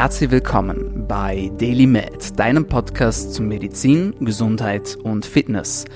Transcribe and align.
Herzlich 0.00 0.30
willkommen 0.30 1.06
bei 1.08 1.50
Daily 1.58 1.88
Med, 1.88 2.38
deinem 2.38 2.68
Podcast 2.68 3.34
zu 3.34 3.42
Medizin, 3.42 4.14
Gesundheit 4.20 4.96
und 5.02 5.26
Fitness. 5.26 5.86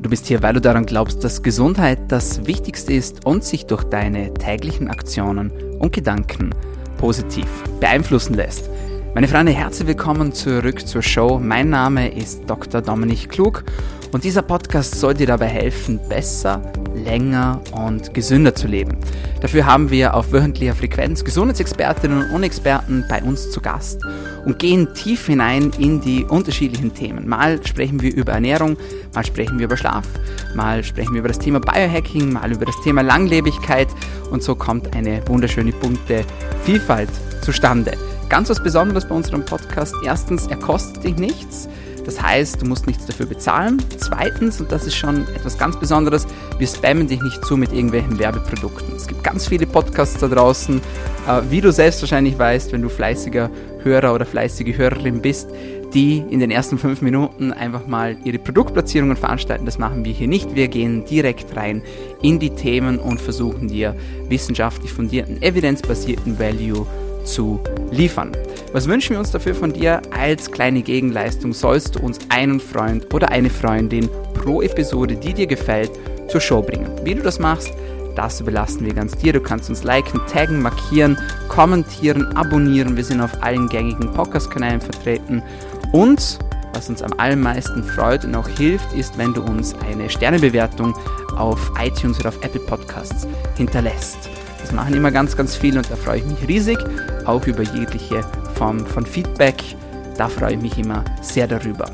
Du 0.00 0.08
bist 0.08 0.26
hier, 0.26 0.44
weil 0.44 0.54
du 0.54 0.60
daran 0.60 0.86
glaubst, 0.86 1.24
dass 1.24 1.42
Gesundheit 1.42 1.98
das 2.06 2.46
Wichtigste 2.46 2.92
ist 2.92 3.26
und 3.26 3.42
sich 3.42 3.66
durch 3.66 3.82
deine 3.82 4.32
täglichen 4.32 4.86
Aktionen 4.86 5.50
und 5.80 5.92
Gedanken 5.92 6.54
positiv 6.98 7.48
beeinflussen 7.80 8.34
lässt. 8.34 8.70
Meine 9.18 9.26
Freunde, 9.26 9.50
herzlich 9.50 9.88
willkommen 9.88 10.32
zurück 10.32 10.86
zur 10.86 11.02
Show. 11.02 11.40
Mein 11.42 11.70
Name 11.70 12.08
ist 12.08 12.42
Dr. 12.46 12.80
Dominik 12.80 13.28
Klug 13.28 13.64
und 14.12 14.22
dieser 14.22 14.42
Podcast 14.42 14.94
soll 14.94 15.14
dir 15.14 15.26
dabei 15.26 15.48
helfen, 15.48 15.98
besser, 16.08 16.62
länger 16.94 17.60
und 17.72 18.14
gesünder 18.14 18.54
zu 18.54 18.68
leben. 18.68 18.96
Dafür 19.40 19.66
haben 19.66 19.90
wir 19.90 20.14
auf 20.14 20.30
wöchentlicher 20.30 20.76
Frequenz 20.76 21.24
Gesundheitsexpertinnen 21.24 22.30
und 22.30 22.44
Experten 22.44 23.04
bei 23.08 23.20
uns 23.20 23.50
zu 23.50 23.60
Gast 23.60 24.04
und 24.44 24.60
gehen 24.60 24.94
tief 24.94 25.26
hinein 25.26 25.72
in 25.80 26.00
die 26.00 26.24
unterschiedlichen 26.24 26.94
Themen. 26.94 27.26
Mal 27.26 27.58
sprechen 27.66 28.00
wir 28.00 28.14
über 28.14 28.34
Ernährung, 28.34 28.76
mal 29.16 29.26
sprechen 29.26 29.58
wir 29.58 29.64
über 29.64 29.76
Schlaf, 29.76 30.06
mal 30.54 30.84
sprechen 30.84 31.14
wir 31.14 31.18
über 31.18 31.28
das 31.28 31.40
Thema 31.40 31.58
Biohacking, 31.58 32.32
mal 32.32 32.52
über 32.52 32.66
das 32.66 32.80
Thema 32.84 33.02
Langlebigkeit 33.02 33.88
und 34.30 34.44
so 34.44 34.54
kommt 34.54 34.94
eine 34.94 35.26
wunderschöne 35.26 35.72
bunte 35.72 36.24
Vielfalt 36.62 37.10
zustande. 37.42 37.94
Ganz 38.28 38.50
was 38.50 38.62
Besonderes 38.62 39.06
bei 39.06 39.14
unserem 39.14 39.44
Podcast. 39.44 39.94
Erstens, 40.04 40.46
er 40.48 40.56
kostet 40.56 41.02
dich 41.02 41.16
nichts. 41.16 41.66
Das 42.04 42.22
heißt, 42.22 42.60
du 42.60 42.66
musst 42.66 42.86
nichts 42.86 43.06
dafür 43.06 43.24
bezahlen. 43.26 43.82
Zweitens, 43.96 44.60
und 44.60 44.70
das 44.70 44.86
ist 44.86 44.96
schon 44.96 45.26
etwas 45.34 45.56
ganz 45.56 45.78
Besonderes, 45.78 46.26
wir 46.58 46.66
spammen 46.66 47.06
dich 47.06 47.22
nicht 47.22 47.44
zu 47.44 47.56
mit 47.56 47.72
irgendwelchen 47.72 48.18
Werbeprodukten. 48.18 48.94
Es 48.96 49.06
gibt 49.06 49.24
ganz 49.24 49.48
viele 49.48 49.66
Podcasts 49.66 50.18
da 50.20 50.28
draußen. 50.28 50.80
Äh, 51.26 51.40
wie 51.50 51.62
du 51.62 51.72
selbst 51.72 52.02
wahrscheinlich 52.02 52.38
weißt, 52.38 52.72
wenn 52.72 52.82
du 52.82 52.90
fleißiger 52.90 53.50
Hörer 53.82 54.14
oder 54.14 54.26
fleißige 54.26 54.76
Hörerin 54.76 55.22
bist, 55.22 55.48
die 55.94 56.18
in 56.18 56.40
den 56.40 56.50
ersten 56.50 56.76
fünf 56.76 57.00
Minuten 57.00 57.52
einfach 57.52 57.86
mal 57.86 58.16
ihre 58.24 58.38
Produktplatzierungen 58.38 59.16
veranstalten. 59.16 59.64
Das 59.64 59.78
machen 59.78 60.04
wir 60.04 60.12
hier 60.12 60.28
nicht. 60.28 60.54
Wir 60.54 60.68
gehen 60.68 61.06
direkt 61.06 61.56
rein 61.56 61.80
in 62.20 62.38
die 62.38 62.50
Themen 62.50 62.98
und 62.98 63.22
versuchen 63.22 63.68
dir 63.68 63.96
wissenschaftlich 64.28 64.92
fundierten, 64.92 65.40
evidenzbasierten 65.40 66.38
Value 66.38 66.86
zu 67.28 67.60
liefern. 67.90 68.32
Was 68.72 68.88
wünschen 68.88 69.10
wir 69.10 69.18
uns 69.18 69.30
dafür 69.30 69.54
von 69.54 69.72
dir? 69.72 70.02
Als 70.10 70.50
kleine 70.50 70.82
Gegenleistung 70.82 71.52
sollst 71.52 71.94
du 71.94 72.00
uns 72.00 72.18
einen 72.28 72.60
Freund 72.60 73.12
oder 73.14 73.30
eine 73.30 73.50
Freundin 73.50 74.08
pro 74.34 74.62
Episode, 74.62 75.16
die 75.16 75.32
dir 75.32 75.46
gefällt, 75.46 75.90
zur 76.28 76.40
Show 76.40 76.62
bringen. 76.62 76.90
Wie 77.04 77.14
du 77.14 77.22
das 77.22 77.38
machst, 77.38 77.72
das 78.14 78.40
überlassen 78.40 78.84
wir 78.84 78.94
ganz 78.94 79.16
dir. 79.16 79.32
Du 79.32 79.40
kannst 79.40 79.70
uns 79.70 79.84
liken, 79.84 80.20
taggen, 80.30 80.60
markieren, 80.60 81.16
kommentieren, 81.48 82.36
abonnieren. 82.36 82.96
Wir 82.96 83.04
sind 83.04 83.20
auf 83.20 83.42
allen 83.42 83.68
gängigen 83.68 84.12
Podcast-Kanälen 84.12 84.80
vertreten. 84.80 85.42
Und 85.92 86.38
was 86.74 86.88
uns 86.88 87.02
am 87.02 87.12
allermeisten 87.16 87.82
freut 87.82 88.24
und 88.24 88.34
auch 88.34 88.48
hilft, 88.48 88.92
ist, 88.92 89.16
wenn 89.18 89.32
du 89.34 89.42
uns 89.42 89.74
eine 89.88 90.10
Sternebewertung 90.10 90.94
auf 91.36 91.72
iTunes 91.80 92.20
oder 92.20 92.30
auf 92.30 92.44
Apple 92.44 92.60
Podcasts 92.60 93.26
hinterlässt. 93.56 94.28
Das 94.60 94.72
machen 94.72 94.94
immer 94.94 95.10
ganz, 95.10 95.36
ganz 95.36 95.56
viel 95.56 95.76
und 95.78 95.90
da 95.90 95.96
freue 95.96 96.18
ich 96.18 96.26
mich 96.26 96.48
riesig, 96.48 96.78
auch 97.28 97.46
über 97.46 97.62
jegliche 97.62 98.22
Form 98.54 98.84
von 98.84 99.04
Feedback. 99.04 99.62
Da 100.16 100.28
freue 100.28 100.54
ich 100.54 100.60
mich 100.60 100.78
immer 100.78 101.04
sehr 101.20 101.46
darüber. 101.46 101.90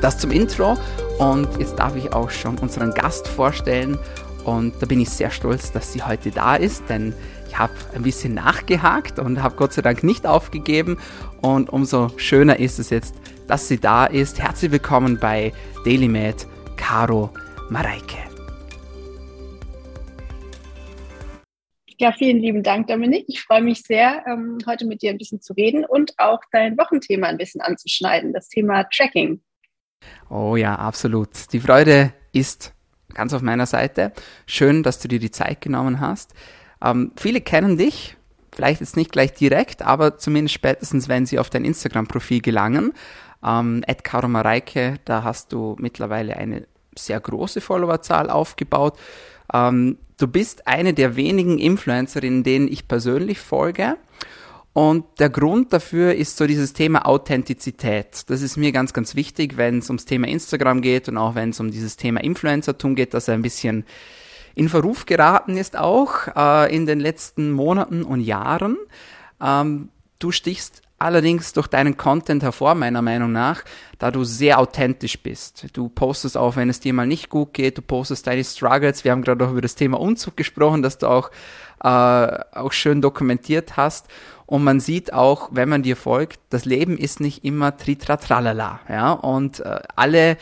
Das 0.00 0.18
zum 0.18 0.30
Intro 0.30 0.78
und 1.18 1.48
jetzt 1.58 1.78
darf 1.78 1.96
ich 1.96 2.12
auch 2.12 2.30
schon 2.30 2.56
unseren 2.58 2.92
Gast 2.92 3.28
vorstellen 3.28 3.98
und 4.44 4.74
da 4.80 4.86
bin 4.86 5.00
ich 5.00 5.10
sehr 5.10 5.30
stolz, 5.30 5.72
dass 5.72 5.92
sie 5.92 6.02
heute 6.02 6.30
da 6.30 6.56
ist, 6.56 6.84
denn 6.88 7.12
ich 7.48 7.58
habe 7.58 7.72
ein 7.94 8.02
bisschen 8.02 8.34
nachgehakt 8.34 9.18
und 9.18 9.42
habe 9.42 9.56
Gott 9.56 9.72
sei 9.72 9.82
Dank 9.82 10.02
nicht 10.02 10.26
aufgegeben 10.26 10.96
und 11.42 11.68
umso 11.70 12.10
schöner 12.16 12.58
ist 12.58 12.78
es 12.78 12.90
jetzt, 12.90 13.14
dass 13.48 13.68
sie 13.68 13.78
da 13.78 14.06
ist. 14.06 14.40
Herzlich 14.40 14.70
willkommen 14.70 15.18
bei 15.18 15.52
DailyMed, 15.84 16.46
Caro 16.76 17.30
Mareike. 17.68 18.29
Ja, 22.00 22.12
vielen 22.12 22.38
lieben 22.38 22.62
Dank, 22.62 22.86
Dominik. 22.86 23.26
Ich 23.28 23.42
freue 23.42 23.60
mich 23.60 23.82
sehr, 23.82 24.24
ähm, 24.26 24.56
heute 24.66 24.86
mit 24.86 25.02
dir 25.02 25.10
ein 25.10 25.18
bisschen 25.18 25.42
zu 25.42 25.52
reden 25.52 25.84
und 25.84 26.14
auch 26.16 26.40
dein 26.50 26.78
Wochenthema 26.78 27.26
ein 27.26 27.36
bisschen 27.36 27.60
anzuschneiden, 27.60 28.32
das 28.32 28.48
Thema 28.48 28.84
Tracking. 28.84 29.42
Oh 30.30 30.56
ja, 30.56 30.76
absolut. 30.76 31.52
Die 31.52 31.60
Freude 31.60 32.14
ist 32.32 32.72
ganz 33.12 33.34
auf 33.34 33.42
meiner 33.42 33.66
Seite. 33.66 34.12
Schön, 34.46 34.82
dass 34.82 34.98
du 34.98 35.08
dir 35.08 35.18
die 35.18 35.30
Zeit 35.30 35.60
genommen 35.60 36.00
hast. 36.00 36.32
Ähm, 36.82 37.12
viele 37.18 37.42
kennen 37.42 37.76
dich, 37.76 38.16
vielleicht 38.50 38.80
jetzt 38.80 38.96
nicht 38.96 39.12
gleich 39.12 39.34
direkt, 39.34 39.82
aber 39.82 40.16
zumindest 40.16 40.54
spätestens, 40.54 41.06
wenn 41.06 41.26
sie 41.26 41.38
auf 41.38 41.50
dein 41.50 41.66
Instagram-Profil 41.66 42.40
gelangen. 42.40 42.94
Ähm, 43.44 43.84
Mareike, 44.26 44.94
da 45.04 45.22
hast 45.22 45.52
du 45.52 45.76
mittlerweile 45.78 46.38
eine 46.38 46.66
sehr 46.96 47.20
große 47.20 47.60
Followerzahl 47.60 48.30
aufgebaut. 48.30 48.98
Ähm, 49.52 49.98
du 50.18 50.26
bist 50.26 50.66
eine 50.66 50.94
der 50.94 51.16
wenigen 51.16 51.58
Influencerinnen, 51.58 52.42
denen 52.42 52.68
ich 52.68 52.88
persönlich 52.88 53.38
folge. 53.38 53.96
Und 54.72 55.04
der 55.18 55.30
Grund 55.30 55.72
dafür 55.72 56.14
ist 56.14 56.36
so 56.36 56.46
dieses 56.46 56.72
Thema 56.72 57.06
Authentizität. 57.06 58.30
Das 58.30 58.40
ist 58.40 58.56
mir 58.56 58.70
ganz, 58.70 58.92
ganz 58.92 59.16
wichtig, 59.16 59.56
wenn 59.56 59.78
es 59.78 59.90
ums 59.90 60.04
Thema 60.04 60.28
Instagram 60.28 60.80
geht 60.80 61.08
und 61.08 61.16
auch 61.16 61.34
wenn 61.34 61.50
es 61.50 61.58
um 61.58 61.70
dieses 61.70 61.96
Thema 61.96 62.22
Influencertum 62.22 62.94
geht, 62.94 63.12
dass 63.12 63.26
er 63.26 63.34
ein 63.34 63.42
bisschen 63.42 63.84
in 64.54 64.68
Verruf 64.68 65.06
geraten 65.06 65.56
ist 65.56 65.76
auch 65.76 66.28
äh, 66.36 66.74
in 66.74 66.86
den 66.86 67.00
letzten 67.00 67.50
Monaten 67.50 68.02
und 68.02 68.20
Jahren. 68.20 68.76
Ähm, 69.40 69.88
du 70.18 70.32
stichst 70.32 70.82
allerdings 71.00 71.52
durch 71.52 71.66
deinen 71.66 71.96
Content 71.96 72.42
hervor, 72.42 72.74
meiner 72.74 73.02
Meinung 73.02 73.32
nach, 73.32 73.64
da 73.98 74.10
du 74.10 74.22
sehr 74.22 74.60
authentisch 74.60 75.20
bist. 75.20 75.66
Du 75.72 75.88
postest 75.88 76.36
auch, 76.36 76.56
wenn 76.56 76.68
es 76.68 76.78
dir 76.78 76.92
mal 76.92 77.06
nicht 77.06 77.30
gut 77.30 77.54
geht, 77.54 77.78
du 77.78 77.82
postest 77.82 78.26
deine 78.26 78.44
Struggles. 78.44 79.02
Wir 79.02 79.12
haben 79.12 79.22
gerade 79.22 79.44
auch 79.44 79.50
über 79.50 79.62
das 79.62 79.74
Thema 79.74 79.98
Umzug 79.98 80.36
gesprochen, 80.36 80.82
dass 80.82 80.98
du 80.98 81.06
auch, 81.08 81.30
äh, 81.82 81.88
auch 81.88 82.72
schön 82.72 83.00
dokumentiert 83.00 83.76
hast. 83.76 84.06
Und 84.44 84.62
man 84.62 84.78
sieht 84.80 85.12
auch, 85.12 85.48
wenn 85.52 85.68
man 85.68 85.82
dir 85.82 85.96
folgt, 85.96 86.40
das 86.50 86.64
Leben 86.64 86.98
ist 86.98 87.20
nicht 87.20 87.44
immer 87.44 87.76
tritratralala, 87.76 88.80
ja. 88.88 89.12
Und 89.12 89.60
äh, 89.60 89.80
alle 89.96 90.36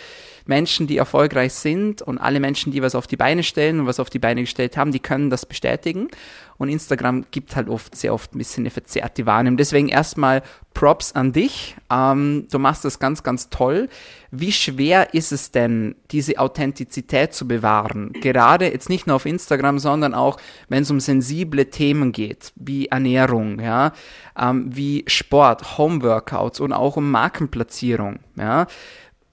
Menschen, 0.48 0.86
die 0.86 0.96
erfolgreich 0.96 1.52
sind 1.52 2.00
und 2.00 2.18
alle 2.18 2.40
Menschen, 2.40 2.72
die 2.72 2.82
was 2.82 2.94
auf 2.94 3.06
die 3.06 3.16
Beine 3.16 3.42
stellen 3.42 3.80
und 3.80 3.86
was 3.86 4.00
auf 4.00 4.08
die 4.08 4.18
Beine 4.18 4.40
gestellt 4.40 4.76
haben, 4.76 4.92
die 4.92 4.98
können 4.98 5.28
das 5.28 5.44
bestätigen. 5.44 6.08
Und 6.56 6.70
Instagram 6.70 7.26
gibt 7.30 7.54
halt 7.54 7.68
oft, 7.68 7.94
sehr 7.94 8.12
oft 8.12 8.34
ein 8.34 8.38
bisschen 8.38 8.62
eine 8.62 8.70
verzerrte 8.70 9.26
Wahrnehmung. 9.26 9.58
Deswegen 9.58 9.88
erstmal 9.88 10.42
Props 10.74 11.12
an 11.12 11.32
dich. 11.32 11.76
Ähm, 11.90 12.46
du 12.50 12.58
machst 12.58 12.84
das 12.84 12.98
ganz, 12.98 13.22
ganz 13.22 13.50
toll. 13.50 13.88
Wie 14.30 14.50
schwer 14.50 15.14
ist 15.14 15.32
es 15.32 15.50
denn, 15.52 15.94
diese 16.10 16.38
Authentizität 16.38 17.34
zu 17.34 17.46
bewahren? 17.46 18.12
Gerade 18.14 18.72
jetzt 18.72 18.88
nicht 18.88 19.06
nur 19.06 19.16
auf 19.16 19.26
Instagram, 19.26 19.78
sondern 19.78 20.14
auch, 20.14 20.38
wenn 20.68 20.82
es 20.82 20.90
um 20.90 20.98
sensible 20.98 21.66
Themen 21.66 22.10
geht, 22.10 22.52
wie 22.56 22.86
Ernährung, 22.86 23.60
ja, 23.60 23.92
ähm, 24.38 24.66
wie 24.74 25.04
Sport, 25.06 25.78
Homeworkouts 25.78 26.58
und 26.60 26.72
auch 26.72 26.96
um 26.96 27.10
Markenplatzierung, 27.10 28.20
ja. 28.36 28.66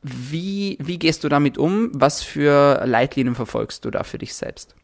Wie, 0.07 0.77
wie 0.79 0.99
gehst 0.99 1.23
du 1.23 1.29
damit 1.29 1.57
um? 1.57 1.89
Was 1.93 2.21
für 2.21 2.83
Leitlinien 2.85 3.33
verfolgst 3.33 3.85
du 3.85 3.89
da 3.89 4.03
für 4.03 4.19
dich 4.19 4.35
selbst? 4.35 4.75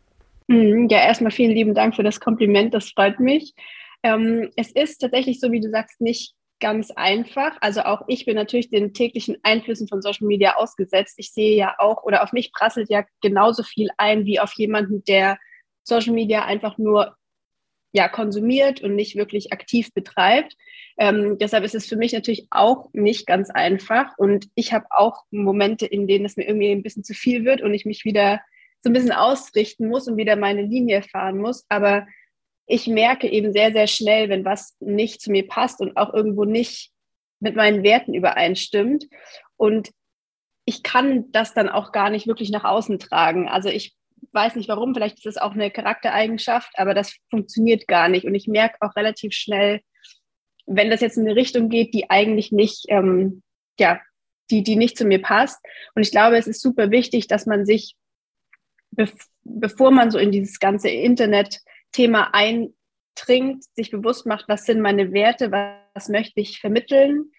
Hm, 0.49 0.87
ja, 0.89 0.97
erstmal 0.97 1.31
vielen 1.31 1.51
lieben 1.51 1.75
Dank 1.75 1.95
für 1.95 2.01
das 2.01 2.19
Kompliment, 2.19 2.73
das 2.73 2.89
freut 2.89 3.19
mich. 3.19 3.53
Ähm, 4.01 4.49
es 4.55 4.71
ist 4.71 4.97
tatsächlich 4.97 5.39
so, 5.39 5.51
wie 5.51 5.59
du 5.59 5.69
sagst, 5.69 6.01
nicht 6.01 6.33
ganz 6.59 6.89
einfach. 6.89 7.55
Also 7.61 7.81
auch 7.81 8.01
ich 8.07 8.25
bin 8.25 8.35
natürlich 8.35 8.71
den 8.71 8.93
täglichen 8.95 9.37
Einflüssen 9.43 9.87
von 9.87 10.01
Social 10.01 10.25
Media 10.25 10.55
ausgesetzt. 10.55 11.15
Ich 11.17 11.31
sehe 11.31 11.55
ja 11.55 11.75
auch, 11.77 12.01
oder 12.01 12.23
auf 12.23 12.31
mich 12.31 12.51
prasselt 12.51 12.89
ja 12.89 13.03
genauso 13.21 13.61
viel 13.61 13.89
ein 13.97 14.25
wie 14.25 14.39
auf 14.39 14.53
jemanden, 14.53 15.03
der 15.03 15.37
Social 15.83 16.13
Media 16.13 16.45
einfach 16.45 16.79
nur 16.79 17.15
ja, 17.93 18.07
konsumiert 18.07 18.81
und 18.81 18.95
nicht 18.95 19.15
wirklich 19.15 19.51
aktiv 19.51 19.93
betreibt. 19.93 20.55
Ähm, 20.97 21.37
deshalb 21.37 21.63
ist 21.63 21.75
es 21.75 21.87
für 21.87 21.97
mich 21.97 22.13
natürlich 22.13 22.47
auch 22.49 22.89
nicht 22.93 23.27
ganz 23.27 23.49
einfach. 23.49 24.17
Und 24.17 24.47
ich 24.55 24.73
habe 24.73 24.85
auch 24.91 25.23
Momente, 25.31 25.85
in 25.85 26.07
denen 26.07 26.25
es 26.25 26.37
mir 26.37 26.47
irgendwie 26.47 26.71
ein 26.71 26.83
bisschen 26.83 27.03
zu 27.03 27.13
viel 27.13 27.43
wird 27.43 27.61
und 27.61 27.73
ich 27.73 27.85
mich 27.85 28.05
wieder 28.05 28.39
so 28.81 28.89
ein 28.89 28.93
bisschen 28.93 29.11
ausrichten 29.11 29.87
muss 29.87 30.07
und 30.07 30.17
wieder 30.17 30.35
meine 30.35 30.63
Linie 30.63 31.03
fahren 31.03 31.37
muss. 31.37 31.65
Aber 31.69 32.07
ich 32.65 32.87
merke 32.87 33.27
eben 33.29 33.51
sehr, 33.51 33.73
sehr 33.73 33.87
schnell, 33.87 34.29
wenn 34.29 34.45
was 34.45 34.77
nicht 34.79 35.21
zu 35.21 35.31
mir 35.31 35.47
passt 35.47 35.81
und 35.81 35.97
auch 35.97 36.13
irgendwo 36.13 36.45
nicht 36.45 36.91
mit 37.39 37.55
meinen 37.55 37.83
Werten 37.83 38.13
übereinstimmt. 38.13 39.07
Und 39.57 39.91
ich 40.65 40.83
kann 40.83 41.31
das 41.31 41.53
dann 41.53 41.67
auch 41.67 41.91
gar 41.91 42.09
nicht 42.09 42.27
wirklich 42.27 42.51
nach 42.51 42.63
außen 42.63 42.99
tragen. 42.99 43.49
Also 43.49 43.67
ich 43.69 43.95
weiß 44.33 44.55
nicht 44.55 44.69
warum, 44.69 44.93
vielleicht 44.93 45.17
ist 45.17 45.25
es 45.25 45.37
auch 45.37 45.53
eine 45.53 45.71
Charaktereigenschaft, 45.71 46.71
aber 46.75 46.93
das 46.93 47.15
funktioniert 47.29 47.87
gar 47.87 48.09
nicht. 48.09 48.25
Und 48.25 48.35
ich 48.35 48.47
merke 48.47 48.77
auch 48.81 48.95
relativ 48.95 49.33
schnell, 49.33 49.81
wenn 50.65 50.89
das 50.89 51.01
jetzt 51.01 51.17
in 51.17 51.25
eine 51.25 51.35
Richtung 51.35 51.69
geht, 51.69 51.93
die 51.93 52.09
eigentlich 52.09 52.51
nicht, 52.51 52.85
ähm, 52.89 53.43
ja, 53.79 53.99
die, 54.49 54.63
die 54.63 54.75
nicht 54.75 54.97
zu 54.97 55.05
mir 55.05 55.21
passt. 55.21 55.59
Und 55.95 56.01
ich 56.01 56.11
glaube, 56.11 56.37
es 56.37 56.47
ist 56.47 56.61
super 56.61 56.91
wichtig, 56.91 57.27
dass 57.27 57.45
man 57.45 57.65
sich, 57.65 57.95
bev 58.91 59.13
bevor 59.43 59.89
man 59.89 60.11
so 60.11 60.19
in 60.19 60.31
dieses 60.31 60.59
ganze 60.59 60.89
Internet-Thema 60.89 62.29
ein, 62.33 62.73
trinkt, 63.15 63.63
sich 63.75 63.91
bewusst 63.91 64.25
macht, 64.25 64.47
was 64.47 64.65
sind 64.65 64.81
meine 64.81 65.11
Werte, 65.13 65.51
was 65.51 66.09
möchte 66.09 66.39
ich 66.39 66.59
vermitteln, 66.59 67.31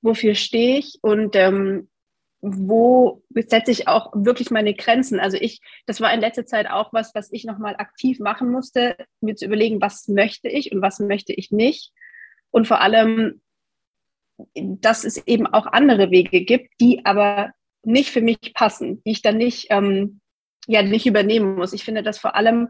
wofür 0.00 0.34
stehe 0.34 0.78
ich 0.78 0.98
und 1.02 1.36
ähm, 1.36 1.90
wo 2.42 3.22
setze 3.34 3.70
ich 3.70 3.86
auch 3.86 4.12
wirklich 4.14 4.50
meine 4.50 4.74
Grenzen. 4.74 5.20
Also 5.20 5.36
ich, 5.36 5.60
das 5.86 6.00
war 6.00 6.12
in 6.12 6.20
letzter 6.20 6.46
Zeit 6.46 6.70
auch 6.70 6.92
was, 6.92 7.14
was 7.14 7.30
ich 7.32 7.44
nochmal 7.44 7.76
aktiv 7.76 8.18
machen 8.18 8.50
musste, 8.50 8.96
mir 9.20 9.36
zu 9.36 9.44
überlegen, 9.44 9.80
was 9.80 10.08
möchte 10.08 10.48
ich 10.48 10.72
und 10.72 10.80
was 10.80 11.00
möchte 11.00 11.32
ich 11.34 11.50
nicht. 11.50 11.92
Und 12.50 12.66
vor 12.66 12.80
allem, 12.80 13.42
dass 14.54 15.04
es 15.04 15.26
eben 15.26 15.46
auch 15.46 15.66
andere 15.66 16.10
Wege 16.10 16.44
gibt, 16.44 16.72
die 16.80 17.04
aber 17.04 17.52
nicht 17.82 18.10
für 18.10 18.22
mich 18.22 18.54
passen, 18.54 19.02
die 19.04 19.12
ich 19.12 19.22
dann 19.22 19.36
nicht, 19.36 19.66
ähm, 19.70 20.20
ja, 20.66 20.82
nicht 20.82 21.06
übernehmen 21.06 21.56
muss. 21.56 21.72
Ich 21.72 21.84
finde, 21.84 22.02
dass 22.02 22.18
vor 22.18 22.34
allem 22.34 22.68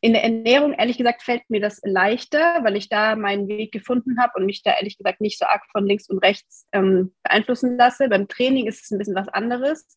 in 0.00 0.12
der 0.12 0.22
Ernährung, 0.22 0.74
ehrlich 0.74 0.98
gesagt, 0.98 1.22
fällt 1.22 1.48
mir 1.48 1.60
das 1.60 1.80
leichter, 1.82 2.60
weil 2.62 2.76
ich 2.76 2.88
da 2.88 3.16
meinen 3.16 3.48
Weg 3.48 3.72
gefunden 3.72 4.20
habe 4.20 4.32
und 4.36 4.46
mich 4.46 4.62
da 4.62 4.72
ehrlich 4.76 4.96
gesagt 4.96 5.20
nicht 5.20 5.38
so 5.38 5.44
arg 5.44 5.64
von 5.72 5.86
links 5.86 6.08
und 6.08 6.18
rechts 6.18 6.68
ähm, 6.72 7.14
beeinflussen 7.24 7.76
lasse. 7.76 8.08
Beim 8.08 8.28
Training 8.28 8.66
ist 8.66 8.84
es 8.84 8.90
ein 8.90 8.98
bisschen 8.98 9.16
was 9.16 9.28
anderes, 9.28 9.96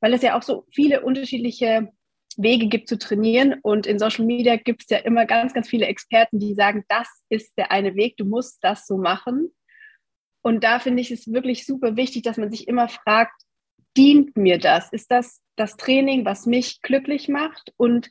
weil 0.00 0.12
es 0.12 0.22
ja 0.22 0.36
auch 0.36 0.42
so 0.42 0.66
viele 0.70 1.00
unterschiedliche 1.00 1.88
Wege 2.36 2.66
gibt 2.66 2.88
zu 2.88 2.98
trainieren. 2.98 3.54
Und 3.62 3.86
in 3.86 3.98
Social 3.98 4.26
Media 4.26 4.56
gibt 4.56 4.82
es 4.82 4.90
ja 4.90 4.98
immer 4.98 5.24
ganz, 5.24 5.54
ganz 5.54 5.68
viele 5.68 5.86
Experten, 5.86 6.38
die 6.38 6.54
sagen, 6.54 6.84
das 6.88 7.08
ist 7.30 7.56
der 7.56 7.70
eine 7.70 7.94
Weg, 7.94 8.18
du 8.18 8.26
musst 8.26 8.58
das 8.62 8.86
so 8.86 8.98
machen. 8.98 9.54
Und 10.42 10.64
da 10.64 10.78
finde 10.80 11.00
ich 11.00 11.10
es 11.10 11.32
wirklich 11.32 11.64
super 11.64 11.96
wichtig, 11.96 12.22
dass 12.22 12.36
man 12.36 12.50
sich 12.50 12.68
immer 12.68 12.88
fragt, 12.88 13.40
dient 13.96 14.36
mir 14.36 14.58
das? 14.58 14.92
Ist 14.92 15.10
das 15.10 15.42
das 15.56 15.76
Training, 15.78 16.26
was 16.26 16.44
mich 16.44 16.82
glücklich 16.82 17.28
macht? 17.28 17.72
Und 17.78 18.10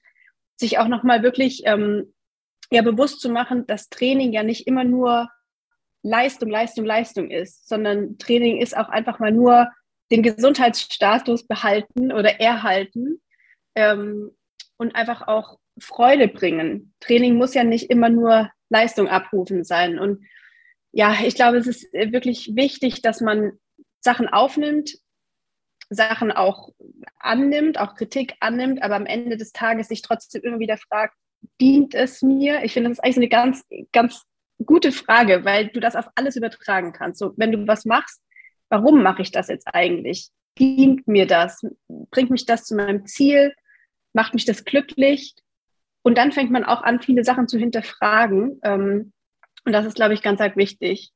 sich 0.57 0.79
auch 0.79 0.87
nochmal 0.87 1.23
wirklich 1.23 1.63
ähm, 1.65 2.13
ja, 2.71 2.81
bewusst 2.81 3.21
zu 3.21 3.29
machen, 3.29 3.67
dass 3.67 3.89
Training 3.89 4.33
ja 4.33 4.43
nicht 4.43 4.67
immer 4.67 4.83
nur 4.83 5.29
Leistung, 6.03 6.49
Leistung, 6.49 6.85
Leistung 6.85 7.31
ist, 7.31 7.67
sondern 7.67 8.17
Training 8.17 8.59
ist 8.59 8.75
auch 8.75 8.89
einfach 8.89 9.19
mal 9.19 9.31
nur 9.31 9.69
den 10.11 10.21
Gesundheitsstatus 10.21 11.47
behalten 11.47 12.11
oder 12.11 12.39
erhalten 12.39 13.21
ähm, 13.75 14.31
und 14.77 14.95
einfach 14.95 15.27
auch 15.27 15.59
Freude 15.79 16.27
bringen. 16.27 16.93
Training 16.99 17.35
muss 17.35 17.53
ja 17.53 17.63
nicht 17.63 17.89
immer 17.89 18.09
nur 18.09 18.51
Leistung 18.69 19.07
abrufen 19.07 19.63
sein. 19.63 19.97
Und 19.97 20.25
ja, 20.91 21.15
ich 21.25 21.35
glaube, 21.35 21.57
es 21.57 21.67
ist 21.67 21.91
wirklich 21.93 22.55
wichtig, 22.55 23.01
dass 23.01 23.21
man 23.21 23.53
Sachen 24.01 24.27
aufnimmt, 24.27 24.91
Sachen 25.93 26.31
auch 26.31 26.69
annimmt, 27.19 27.79
auch 27.79 27.95
Kritik 27.95 28.35
annimmt, 28.39 28.81
aber 28.81 28.95
am 28.95 29.05
Ende 29.05 29.37
des 29.37 29.51
Tages 29.51 29.87
sich 29.87 30.01
trotzdem 30.01 30.41
immer 30.43 30.59
wieder 30.59 30.77
fragt, 30.77 31.15
dient 31.59 31.93
es 31.93 32.21
mir? 32.21 32.63
Ich 32.63 32.73
finde, 32.73 32.89
das 32.89 32.99
ist 32.99 33.03
eigentlich 33.03 33.17
eine 33.17 33.29
ganz, 33.29 33.63
ganz 33.91 34.23
gute 34.65 34.91
Frage, 34.91 35.45
weil 35.45 35.67
du 35.67 35.79
das 35.79 35.95
auf 35.95 36.07
alles 36.15 36.35
übertragen 36.35 36.93
kannst. 36.93 37.19
So, 37.19 37.33
wenn 37.37 37.51
du 37.51 37.67
was 37.67 37.85
machst, 37.85 38.21
warum 38.69 39.03
mache 39.03 39.21
ich 39.21 39.31
das 39.31 39.47
jetzt 39.47 39.67
eigentlich? 39.73 40.29
Dient 40.59 41.07
mir 41.07 41.25
das? 41.25 41.61
Bringt 41.87 42.29
mich 42.29 42.45
das 42.45 42.63
zu 42.63 42.75
meinem 42.75 43.05
Ziel? 43.05 43.53
Macht 44.13 44.33
mich 44.33 44.45
das 44.45 44.65
glücklich? 44.65 45.35
Und 46.03 46.17
dann 46.17 46.31
fängt 46.31 46.51
man 46.51 46.63
auch 46.63 46.83
an, 46.83 47.01
viele 47.01 47.23
Sachen 47.23 47.47
zu 47.47 47.57
hinterfragen. 47.57 48.59
Ähm, 48.63 49.13
und 49.65 49.71
das 49.71 49.85
ist, 49.85 49.95
glaube 49.95 50.13
ich, 50.13 50.21
ganz 50.21 50.41
arg 50.41 50.57
wichtig. 50.57 51.11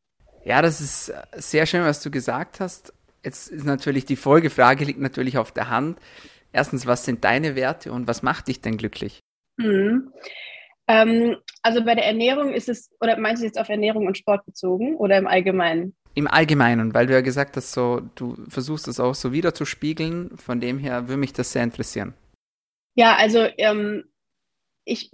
Ja, 0.46 0.62
das 0.62 0.80
ist 0.80 1.12
sehr 1.36 1.66
schön, 1.66 1.84
was 1.84 2.02
du 2.02 2.10
gesagt 2.10 2.60
hast. 2.60 2.94
Jetzt 3.28 3.50
ist 3.50 3.66
natürlich 3.66 4.06
die 4.06 4.16
Folgefrage 4.16 4.86
liegt 4.86 5.02
natürlich 5.02 5.38
auf 5.38 5.52
der 5.52 5.70
Hand. 5.70 6.00
Erstens, 6.54 6.86
was 6.86 7.04
sind 7.04 7.26
deine 7.26 7.58
Werte 7.58 7.92
und 7.92 8.08
was 8.08 8.24
macht 8.24 8.48
dich 8.48 8.62
denn 8.62 8.78
glücklich? 8.78 9.20
Mhm. 9.58 10.14
Ähm, 10.88 11.36
also 11.62 11.84
bei 11.84 11.94
der 11.94 12.06
Ernährung 12.06 12.54
ist 12.54 12.70
es, 12.70 12.90
oder 13.02 13.20
meinst 13.20 13.42
du 13.42 13.46
jetzt 13.46 13.60
auf 13.60 13.68
Ernährung 13.68 14.08
und 14.08 14.18
Sport 14.18 14.46
bezogen 14.46 14.96
oder 14.96 15.18
im 15.18 15.28
Allgemeinen? 15.28 15.94
Im 16.14 16.30
Allgemeinen, 16.30 16.94
weil 16.94 17.06
du 17.06 17.12
ja 17.12 17.20
gesagt 17.20 17.58
hast, 17.58 17.74
so, 17.74 18.00
du 18.16 18.38
versuchst 18.48 18.88
es 18.88 18.98
auch 18.98 19.14
so 19.14 19.34
wiederzuspiegeln. 19.34 20.38
Von 20.38 20.62
dem 20.62 20.78
her 20.78 21.10
würde 21.10 21.20
mich 21.20 21.34
das 21.34 21.52
sehr 21.52 21.64
interessieren. 21.64 22.14
Ja, 22.96 23.18
also 23.18 23.46
ähm, 23.58 24.06
ich 24.86 25.12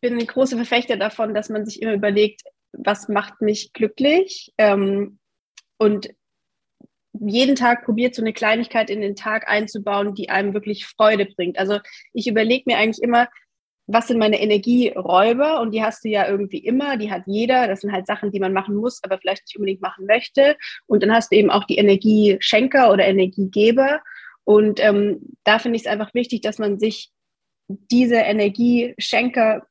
bin 0.00 0.18
ein 0.18 0.26
großer 0.26 0.56
Verfechter 0.56 0.96
davon, 0.96 1.34
dass 1.34 1.50
man 1.50 1.66
sich 1.66 1.82
immer 1.82 1.92
überlegt, 1.92 2.40
was 2.72 3.10
macht 3.10 3.42
mich 3.42 3.74
glücklich? 3.74 4.54
Ähm, 4.56 5.18
und 5.76 6.08
jeden 7.20 7.54
Tag 7.54 7.84
probiert, 7.84 8.14
so 8.14 8.22
eine 8.22 8.32
Kleinigkeit 8.32 8.90
in 8.90 9.00
den 9.00 9.14
Tag 9.14 9.48
einzubauen, 9.48 10.14
die 10.14 10.30
einem 10.30 10.54
wirklich 10.54 10.86
Freude 10.86 11.26
bringt. 11.26 11.58
Also 11.58 11.78
ich 12.12 12.26
überlege 12.26 12.64
mir 12.66 12.78
eigentlich 12.78 13.02
immer, 13.02 13.28
was 13.92 14.08
sind 14.08 14.18
meine 14.18 14.40
Energieräuber? 14.40 15.60
Und 15.60 15.72
die 15.72 15.82
hast 15.82 16.04
du 16.04 16.08
ja 16.08 16.28
irgendwie 16.28 16.58
immer, 16.58 16.96
die 16.96 17.10
hat 17.10 17.24
jeder. 17.26 17.66
Das 17.66 17.80
sind 17.80 17.92
halt 17.92 18.06
Sachen, 18.06 18.30
die 18.30 18.40
man 18.40 18.52
machen 18.52 18.76
muss, 18.76 19.02
aber 19.02 19.18
vielleicht 19.18 19.42
nicht 19.46 19.56
unbedingt 19.56 19.82
machen 19.82 20.06
möchte. 20.06 20.56
Und 20.86 21.02
dann 21.02 21.12
hast 21.12 21.32
du 21.32 21.36
eben 21.36 21.50
auch 21.50 21.64
die 21.64 21.76
Energieschenker 21.76 22.92
oder 22.92 23.06
Energiegeber. 23.06 24.00
Und 24.44 24.80
ähm, 24.80 25.20
da 25.44 25.58
finde 25.58 25.76
ich 25.76 25.82
es 25.82 25.88
einfach 25.88 26.14
wichtig, 26.14 26.40
dass 26.40 26.58
man 26.58 26.78
sich 26.78 27.10
diese 27.68 28.16
Energieschenker, 28.16 29.66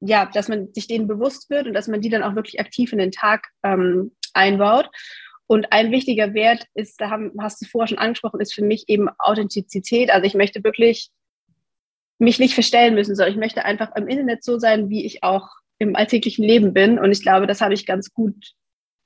ja, 0.00 0.26
dass 0.26 0.48
man 0.48 0.72
sich 0.72 0.86
denen 0.86 1.08
bewusst 1.08 1.50
wird 1.50 1.66
und 1.66 1.74
dass 1.74 1.88
man 1.88 2.00
die 2.00 2.10
dann 2.10 2.22
auch 2.22 2.34
wirklich 2.34 2.60
aktiv 2.60 2.92
in 2.92 2.98
den 2.98 3.12
Tag 3.12 3.48
ähm, 3.64 4.12
einbaut. 4.34 4.88
Und 5.48 5.72
ein 5.72 5.90
wichtiger 5.90 6.34
Wert 6.34 6.66
ist, 6.74 7.00
da 7.00 7.08
haben, 7.08 7.32
hast 7.40 7.60
du 7.60 7.66
vorher 7.66 7.88
schon 7.88 7.98
angesprochen, 7.98 8.40
ist 8.40 8.54
für 8.54 8.62
mich 8.62 8.84
eben 8.88 9.08
Authentizität. 9.18 10.10
Also 10.10 10.26
ich 10.26 10.34
möchte 10.34 10.62
wirklich 10.62 11.10
mich 12.18 12.38
nicht 12.38 12.52
verstellen 12.52 12.94
müssen, 12.94 13.16
sondern 13.16 13.32
ich 13.32 13.40
möchte 13.40 13.64
einfach 13.64 13.96
im 13.96 14.08
Internet 14.08 14.44
so 14.44 14.58
sein, 14.58 14.90
wie 14.90 15.06
ich 15.06 15.24
auch 15.24 15.48
im 15.78 15.96
alltäglichen 15.96 16.44
Leben 16.44 16.74
bin. 16.74 16.98
Und 16.98 17.12
ich 17.12 17.22
glaube, 17.22 17.46
das 17.46 17.62
habe 17.62 17.72
ich 17.72 17.86
ganz 17.86 18.12
gut 18.12 18.52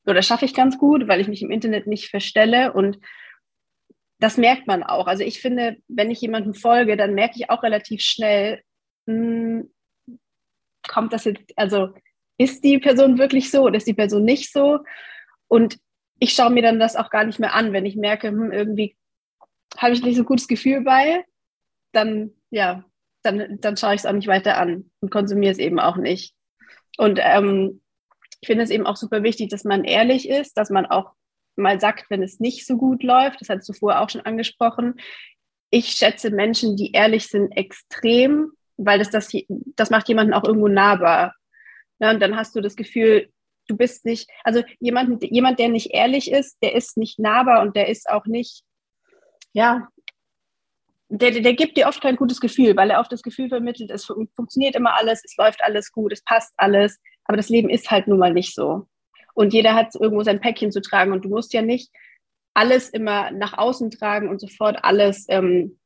oder 0.04 0.20
schaffe 0.20 0.44
ich 0.44 0.52
ganz 0.52 0.78
gut, 0.78 1.06
weil 1.06 1.20
ich 1.20 1.28
mich 1.28 1.42
im 1.42 1.52
Internet 1.52 1.86
nicht 1.86 2.08
verstelle. 2.08 2.72
Und 2.72 2.98
das 4.18 4.36
merkt 4.36 4.66
man 4.66 4.82
auch. 4.82 5.06
Also 5.06 5.22
ich 5.22 5.40
finde, 5.40 5.76
wenn 5.86 6.10
ich 6.10 6.20
jemandem 6.20 6.54
folge, 6.54 6.96
dann 6.96 7.14
merke 7.14 7.34
ich 7.36 7.50
auch 7.50 7.62
relativ 7.62 8.02
schnell, 8.02 8.62
mh, 9.06 9.14
hm, 9.14 9.70
kommt 10.88 11.12
das 11.12 11.24
jetzt, 11.24 11.52
also 11.54 11.90
ist 12.36 12.64
die 12.64 12.78
Person 12.78 13.18
wirklich 13.18 13.52
so 13.52 13.62
oder 13.62 13.76
ist 13.76 13.86
die 13.86 13.94
Person 13.94 14.24
nicht 14.24 14.52
so? 14.52 14.80
Und 15.46 15.78
ich 16.22 16.34
schaue 16.34 16.50
mir 16.50 16.62
dann 16.62 16.78
das 16.78 16.94
auch 16.94 17.10
gar 17.10 17.24
nicht 17.24 17.40
mehr 17.40 17.52
an, 17.52 17.72
wenn 17.72 17.84
ich 17.84 17.96
merke, 17.96 18.28
hm, 18.28 18.52
irgendwie 18.52 18.96
habe 19.76 19.92
ich 19.92 20.04
nicht 20.04 20.14
so 20.14 20.22
ein 20.22 20.26
gutes 20.26 20.46
Gefühl 20.46 20.82
bei, 20.82 21.24
dann 21.90 22.30
ja, 22.50 22.84
dann, 23.24 23.58
dann 23.60 23.76
schaue 23.76 23.94
ich 23.94 24.02
es 24.02 24.06
auch 24.06 24.12
nicht 24.12 24.28
weiter 24.28 24.56
an 24.56 24.88
und 25.00 25.10
konsumiere 25.10 25.50
es 25.50 25.58
eben 25.58 25.80
auch 25.80 25.96
nicht. 25.96 26.36
Und 26.96 27.18
ähm, 27.20 27.80
ich 28.40 28.46
finde 28.46 28.62
es 28.62 28.70
eben 28.70 28.86
auch 28.86 28.94
super 28.94 29.24
wichtig, 29.24 29.50
dass 29.50 29.64
man 29.64 29.82
ehrlich 29.82 30.28
ist, 30.28 30.56
dass 30.56 30.70
man 30.70 30.86
auch 30.86 31.10
mal 31.56 31.80
sagt, 31.80 32.08
wenn 32.08 32.22
es 32.22 32.38
nicht 32.38 32.68
so 32.68 32.76
gut 32.76 33.02
läuft. 33.02 33.40
Das 33.40 33.48
hast 33.48 33.68
du 33.68 33.72
vorher 33.72 34.00
auch 34.00 34.10
schon 34.10 34.20
angesprochen. 34.20 35.00
Ich 35.70 35.88
schätze 35.88 36.30
Menschen, 36.30 36.76
die 36.76 36.92
ehrlich 36.92 37.26
sind, 37.26 37.50
extrem, 37.50 38.52
weil 38.76 39.00
das, 39.00 39.10
das, 39.10 39.32
das 39.48 39.90
macht 39.90 40.08
jemanden 40.08 40.34
auch 40.34 40.44
irgendwo 40.44 40.68
nahbar. 40.68 41.34
Ja, 41.98 42.12
und 42.12 42.20
dann 42.20 42.36
hast 42.36 42.54
du 42.54 42.60
das 42.60 42.76
Gefühl, 42.76 43.28
du 43.68 43.76
bist 43.76 44.04
nicht, 44.04 44.28
also 44.44 44.62
jemand, 44.80 45.22
jemand, 45.22 45.58
der 45.58 45.68
nicht 45.68 45.92
ehrlich 45.92 46.30
ist, 46.30 46.58
der 46.62 46.74
ist 46.74 46.96
nicht 46.96 47.18
nahbar 47.18 47.62
und 47.62 47.76
der 47.76 47.88
ist 47.88 48.08
auch 48.08 48.26
nicht, 48.26 48.62
ja, 49.52 49.88
der, 51.08 51.30
der 51.30 51.54
gibt 51.54 51.76
dir 51.76 51.88
oft 51.88 52.00
kein 52.00 52.16
gutes 52.16 52.40
Gefühl, 52.40 52.74
weil 52.76 52.90
er 52.90 53.00
oft 53.00 53.12
das 53.12 53.22
Gefühl 53.22 53.48
vermittelt, 53.48 53.90
es 53.90 54.06
funktioniert 54.06 54.74
immer 54.74 54.96
alles, 54.96 55.22
es 55.24 55.36
läuft 55.36 55.62
alles 55.62 55.92
gut, 55.92 56.12
es 56.12 56.24
passt 56.24 56.54
alles, 56.56 56.98
aber 57.24 57.36
das 57.36 57.50
Leben 57.50 57.68
ist 57.68 57.90
halt 57.90 58.08
nun 58.08 58.18
mal 58.18 58.32
nicht 58.32 58.54
so. 58.54 58.86
Und 59.34 59.52
jeder 59.52 59.74
hat 59.74 59.94
irgendwo 59.94 60.22
sein 60.22 60.40
Päckchen 60.40 60.72
zu 60.72 60.80
tragen 60.80 61.12
und 61.12 61.24
du 61.24 61.28
musst 61.28 61.52
ja 61.52 61.62
nicht 61.62 61.90
alles 62.54 62.88
immer 62.90 63.30
nach 63.30 63.56
außen 63.56 63.90
tragen 63.90 64.28
und 64.28 64.40
sofort 64.40 64.84
alles 64.84 65.26
ähm, 65.28 65.78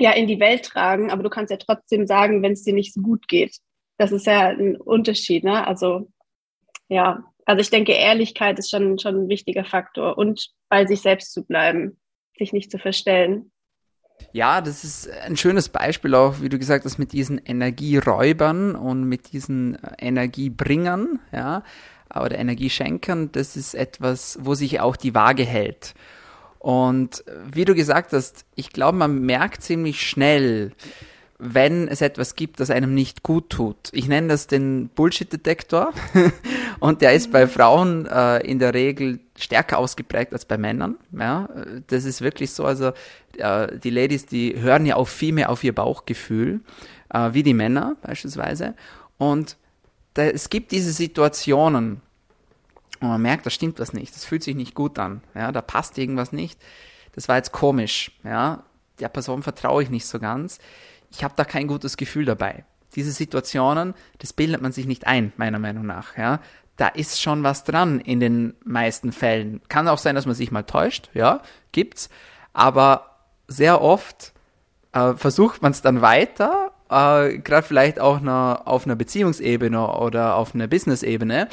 ja 0.00 0.12
in 0.12 0.26
die 0.26 0.40
Welt 0.40 0.64
tragen, 0.64 1.10
aber 1.10 1.22
du 1.22 1.30
kannst 1.30 1.50
ja 1.50 1.56
trotzdem 1.56 2.06
sagen, 2.06 2.42
wenn 2.42 2.52
es 2.52 2.64
dir 2.64 2.74
nicht 2.74 2.94
so 2.94 3.00
gut 3.00 3.28
geht. 3.28 3.56
Das 3.98 4.12
ist 4.12 4.26
ja 4.26 4.48
ein 4.48 4.76
Unterschied, 4.76 5.44
ne? 5.44 5.66
Also 5.66 6.08
ja, 6.88 7.24
also 7.44 7.60
ich 7.60 7.70
denke, 7.70 7.92
Ehrlichkeit 7.92 8.58
ist 8.58 8.70
schon, 8.70 8.98
schon 8.98 9.24
ein 9.24 9.28
wichtiger 9.28 9.64
Faktor 9.64 10.18
und 10.18 10.50
bei 10.68 10.86
sich 10.86 11.00
selbst 11.00 11.32
zu 11.32 11.44
bleiben, 11.44 11.98
sich 12.36 12.52
nicht 12.52 12.70
zu 12.70 12.78
verstellen. 12.78 13.50
Ja, 14.32 14.60
das 14.60 14.84
ist 14.84 15.08
ein 15.10 15.36
schönes 15.36 15.68
Beispiel 15.68 16.14
auch, 16.14 16.40
wie 16.40 16.48
du 16.48 16.58
gesagt 16.58 16.84
hast, 16.84 16.98
mit 16.98 17.12
diesen 17.12 17.38
Energieräubern 17.38 18.74
und 18.74 19.04
mit 19.04 19.32
diesen 19.32 19.82
äh, 19.82 19.92
Energiebringern, 19.98 21.20
ja, 21.32 21.62
oder 22.14 22.38
Energieschenkern. 22.38 23.32
Das 23.32 23.56
ist 23.56 23.74
etwas, 23.74 24.38
wo 24.42 24.54
sich 24.54 24.80
auch 24.80 24.96
die 24.96 25.14
Waage 25.14 25.44
hält. 25.44 25.94
Und 26.58 27.24
wie 27.46 27.64
du 27.64 27.74
gesagt 27.74 28.12
hast, 28.12 28.44
ich 28.56 28.72
glaube, 28.72 28.98
man 28.98 29.20
merkt 29.20 29.62
ziemlich 29.62 30.06
schnell, 30.06 30.72
wenn 31.38 31.86
es 31.86 32.00
etwas 32.00 32.34
gibt, 32.34 32.58
das 32.58 32.70
einem 32.70 32.94
nicht 32.94 33.22
gut 33.22 33.50
tut. 33.50 33.90
Ich 33.92 34.08
nenne 34.08 34.28
das 34.28 34.48
den 34.48 34.88
Bullshit-Detektor 34.88 35.92
und 36.80 37.00
der 37.00 37.12
ist 37.12 37.30
bei 37.30 37.46
Frauen 37.46 38.06
äh, 38.06 38.38
in 38.38 38.58
der 38.58 38.74
Regel 38.74 39.20
stärker 39.36 39.78
ausgeprägt 39.78 40.32
als 40.32 40.44
bei 40.44 40.58
Männern. 40.58 40.96
Ja, 41.12 41.48
das 41.86 42.04
ist 42.04 42.22
wirklich 42.22 42.50
so. 42.50 42.64
Also 42.64 42.92
äh, 43.36 43.78
die 43.78 43.90
Ladies, 43.90 44.26
die 44.26 44.60
hören 44.60 44.84
ja 44.84 44.96
auch 44.96 45.06
viel 45.06 45.32
mehr 45.32 45.50
auf 45.50 45.62
ihr 45.62 45.74
Bauchgefühl, 45.74 46.60
äh, 47.14 47.30
wie 47.32 47.44
die 47.44 47.54
Männer 47.54 47.96
beispielsweise. 48.02 48.74
Und 49.16 49.56
da, 50.14 50.24
es 50.24 50.50
gibt 50.50 50.72
diese 50.72 50.92
Situationen, 50.92 52.00
und 53.00 53.08
man 53.08 53.22
merkt, 53.22 53.46
da 53.46 53.50
stimmt 53.50 53.78
was 53.78 53.92
nicht, 53.92 54.12
das 54.12 54.24
fühlt 54.24 54.42
sich 54.42 54.56
nicht 54.56 54.74
gut 54.74 54.98
an, 54.98 55.22
ja, 55.36 55.52
da 55.52 55.62
passt 55.62 55.98
irgendwas 55.98 56.32
nicht, 56.32 56.60
das 57.12 57.28
war 57.28 57.36
jetzt 57.36 57.52
komisch, 57.52 58.10
ja, 58.24 58.64
der 58.98 59.08
Person 59.08 59.44
vertraue 59.44 59.84
ich 59.84 59.90
nicht 59.90 60.06
so 60.06 60.18
ganz, 60.18 60.58
ich 61.10 61.24
habe 61.24 61.34
da 61.36 61.44
kein 61.44 61.66
gutes 61.66 61.96
Gefühl 61.96 62.24
dabei. 62.24 62.64
Diese 62.94 63.12
Situationen, 63.12 63.94
das 64.18 64.32
bildet 64.32 64.62
man 64.62 64.72
sich 64.72 64.86
nicht 64.86 65.06
ein, 65.06 65.32
meiner 65.36 65.58
Meinung 65.58 65.86
nach, 65.86 66.16
ja. 66.16 66.40
Da 66.76 66.86
ist 66.88 67.20
schon 67.20 67.42
was 67.42 67.64
dran 67.64 67.98
in 67.98 68.20
den 68.20 68.54
meisten 68.64 69.10
Fällen. 69.10 69.60
Kann 69.68 69.88
auch 69.88 69.98
sein, 69.98 70.14
dass 70.14 70.26
man 70.26 70.36
sich 70.36 70.52
mal 70.52 70.62
täuscht, 70.62 71.10
ja, 71.12 71.42
gibt's, 71.72 72.08
aber 72.52 73.16
sehr 73.48 73.82
oft 73.82 74.32
äh, 74.92 75.14
versucht 75.14 75.60
man 75.60 75.72
es 75.72 75.82
dann 75.82 76.02
weiter, 76.02 76.72
äh, 76.90 77.38
gerade 77.38 77.66
vielleicht 77.66 78.00
auch 78.00 78.20
noch 78.20 78.62
auf 78.66 78.84
einer 78.86 78.96
Beziehungsebene 78.96 79.88
oder 79.88 80.36
auf 80.36 80.54
einer 80.54 80.68
Business-Ebene 80.68 81.48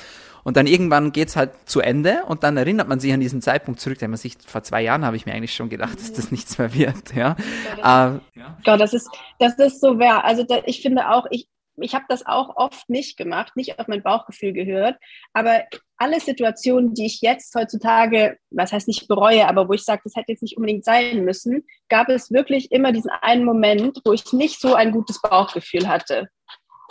und 0.45 0.55
dann 0.55 0.67
irgendwann 0.67 1.11
geht's 1.11 1.35
halt 1.35 1.51
zu 1.65 1.81
Ende 1.81 2.23
und 2.27 2.43
dann 2.43 2.55
erinnert 2.55 2.87
man 2.87 2.99
sich 2.99 3.11
an 3.11 3.19
diesen 3.19 3.41
Zeitpunkt 3.41 3.81
zurück, 3.81 3.97
den 3.97 4.11
man 4.11 4.17
sich 4.17 4.37
vor 4.45 4.61
zwei 4.63 4.83
Jahren 4.83 5.03
habe 5.03 5.17
ich 5.17 5.25
mir 5.25 5.33
eigentlich 5.33 5.55
schon 5.55 5.69
gedacht, 5.69 5.99
dass 5.99 6.13
das 6.13 6.31
nichts 6.31 6.57
mehr 6.59 6.73
wird. 6.73 7.13
Ja, 7.15 7.35
ja, 7.77 8.15
äh, 8.15 8.39
ja. 8.39 8.77
das 8.77 8.93
ist 8.93 9.09
das 9.39 9.57
ist 9.57 9.81
so 9.81 9.97
wer. 9.99 10.23
Also 10.23 10.43
da, 10.43 10.61
ich 10.65 10.81
finde 10.81 11.09
auch, 11.09 11.25
ich 11.31 11.49
ich 11.77 11.93
habe 11.93 12.05
das 12.07 12.25
auch 12.25 12.55
oft 12.55 12.89
nicht 12.89 13.17
gemacht, 13.17 13.55
nicht 13.55 13.79
auf 13.79 13.87
mein 13.87 14.03
Bauchgefühl 14.03 14.53
gehört. 14.53 14.97
Aber 15.33 15.63
alle 15.97 16.19
Situationen, 16.19 16.93
die 16.93 17.05
ich 17.05 17.21
jetzt 17.21 17.53
heutzutage, 17.55 18.37
was 18.49 18.71
heißt 18.71 18.87
nicht 18.87 19.07
bereue, 19.07 19.47
aber 19.47 19.67
wo 19.67 19.73
ich 19.73 19.83
sage, 19.83 20.01
das 20.03 20.15
hätte 20.15 20.31
jetzt 20.31 20.41
nicht 20.41 20.57
unbedingt 20.57 20.85
sein 20.85 21.25
müssen, 21.25 21.65
gab 21.89 22.07
es 22.07 22.31
wirklich 22.31 22.71
immer 22.71 22.91
diesen 22.91 23.11
einen 23.21 23.43
Moment, 23.43 23.99
wo 24.05 24.13
ich 24.13 24.31
nicht 24.31 24.61
so 24.61 24.75
ein 24.75 24.91
gutes 24.91 25.21
Bauchgefühl 25.21 25.87
hatte. 25.87 26.29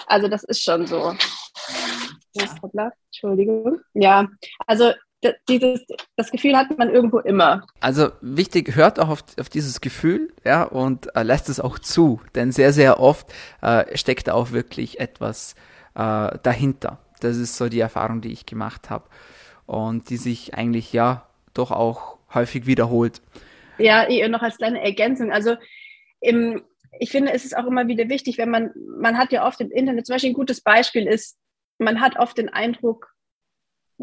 Also 0.06 0.28
das 0.28 0.44
ist 0.44 0.62
schon 0.62 0.86
so. 0.86 1.14
Entschuldigung. 2.36 3.80
Ja, 3.94 4.28
also 4.66 4.92
dieses, 5.48 5.84
das 6.16 6.30
Gefühl 6.30 6.56
hat 6.56 6.76
man 6.76 6.90
irgendwo 6.90 7.18
immer. 7.18 7.66
Also 7.80 8.10
wichtig, 8.20 8.74
hört 8.76 9.00
auch 9.00 9.08
auf, 9.08 9.24
auf 9.38 9.48
dieses 9.48 9.80
Gefühl, 9.80 10.32
ja, 10.44 10.64
und 10.64 11.14
äh, 11.16 11.22
lässt 11.22 11.48
es 11.48 11.60
auch 11.60 11.78
zu, 11.78 12.20
denn 12.34 12.52
sehr, 12.52 12.72
sehr 12.72 13.00
oft 13.00 13.32
äh, 13.62 13.96
steckt 13.96 14.28
da 14.28 14.34
auch 14.34 14.52
wirklich 14.52 15.00
etwas 15.00 15.54
äh, 15.94 16.38
dahinter. 16.42 16.98
Das 17.20 17.36
ist 17.36 17.56
so 17.56 17.68
die 17.68 17.80
Erfahrung, 17.80 18.20
die 18.20 18.32
ich 18.32 18.46
gemacht 18.46 18.90
habe 18.90 19.08
und 19.66 20.10
die 20.10 20.16
sich 20.16 20.54
eigentlich 20.54 20.92
ja 20.92 21.26
doch 21.54 21.70
auch 21.70 22.18
häufig 22.34 22.66
wiederholt. 22.66 23.22
Ja, 23.78 24.06
noch 24.28 24.42
als 24.42 24.58
kleine 24.58 24.82
Ergänzung. 24.82 25.32
Also 25.32 25.56
im, 26.20 26.62
ich 26.98 27.10
finde, 27.10 27.32
es 27.32 27.44
ist 27.44 27.56
auch 27.56 27.66
immer 27.66 27.88
wieder 27.88 28.08
wichtig, 28.08 28.38
wenn 28.38 28.50
man, 28.50 28.72
man 28.98 29.18
hat 29.18 29.32
ja 29.32 29.46
oft 29.46 29.60
im 29.60 29.70
Internet, 29.70 30.06
zum 30.06 30.14
Beispiel 30.14 30.30
ein 30.30 30.34
gutes 30.34 30.60
Beispiel 30.60 31.06
ist, 31.06 31.38
man 31.78 32.00
hat 32.00 32.18
oft 32.18 32.38
den 32.38 32.48
Eindruck, 32.48 33.14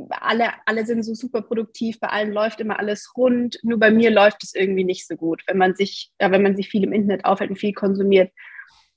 alle, 0.10 0.52
alle 0.66 0.86
sind 0.86 1.04
so 1.04 1.14
super 1.14 1.42
produktiv, 1.42 2.00
bei 2.00 2.08
allen 2.08 2.32
läuft 2.32 2.62
immer 2.62 2.80
alles 2.80 3.12
rund, 3.18 3.60
nur 3.64 3.80
bei 3.80 3.92
mir 3.92 4.10
läuft 4.10 4.44
es 4.44 4.56
irgendwie 4.56 4.84
nicht 4.84 5.08
so 5.08 5.16
gut. 5.16 5.44
Wenn 5.48 5.58
man 5.58 5.76
sich, 5.76 6.12
ja, 6.20 6.32
wenn 6.32 6.44
man 6.44 6.56
sich 6.56 6.70
viel 6.70 6.84
im 6.84 6.94
Internet 6.94 7.26
aufhält 7.26 7.50
und 7.50 7.58
viel 7.58 7.74
konsumiert, 7.74 8.32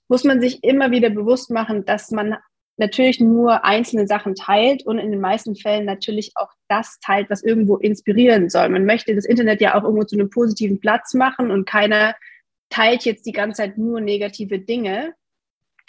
muss 0.08 0.24
man 0.24 0.40
sich 0.40 0.62
immer 0.62 0.90
wieder 0.90 1.10
bewusst 1.10 1.50
machen, 1.50 1.84
dass 1.84 2.10
man 2.10 2.36
natürlich 2.76 3.20
nur 3.20 3.64
einzelne 3.64 4.06
Sachen 4.06 4.34
teilt 4.34 4.84
und 4.84 4.98
in 4.98 5.10
den 5.10 5.20
meisten 5.20 5.54
Fällen 5.54 5.84
natürlich 5.84 6.32
auch 6.34 6.50
das 6.68 6.98
teilt, 7.00 7.30
was 7.30 7.42
irgendwo 7.42 7.76
inspirieren 7.76 8.50
soll. 8.50 8.68
Man 8.68 8.84
möchte 8.84 9.14
das 9.14 9.24
Internet 9.24 9.60
ja 9.60 9.74
auch 9.74 9.84
irgendwo 9.84 10.04
zu 10.04 10.16
einem 10.16 10.30
positiven 10.30 10.80
Platz 10.80 11.14
machen 11.14 11.50
und 11.50 11.66
keiner 11.66 12.14
teilt 12.70 13.04
jetzt 13.04 13.26
die 13.26 13.32
ganze 13.32 13.58
Zeit 13.58 13.78
nur 13.78 14.00
negative 14.00 14.58
Dinge. 14.58 15.14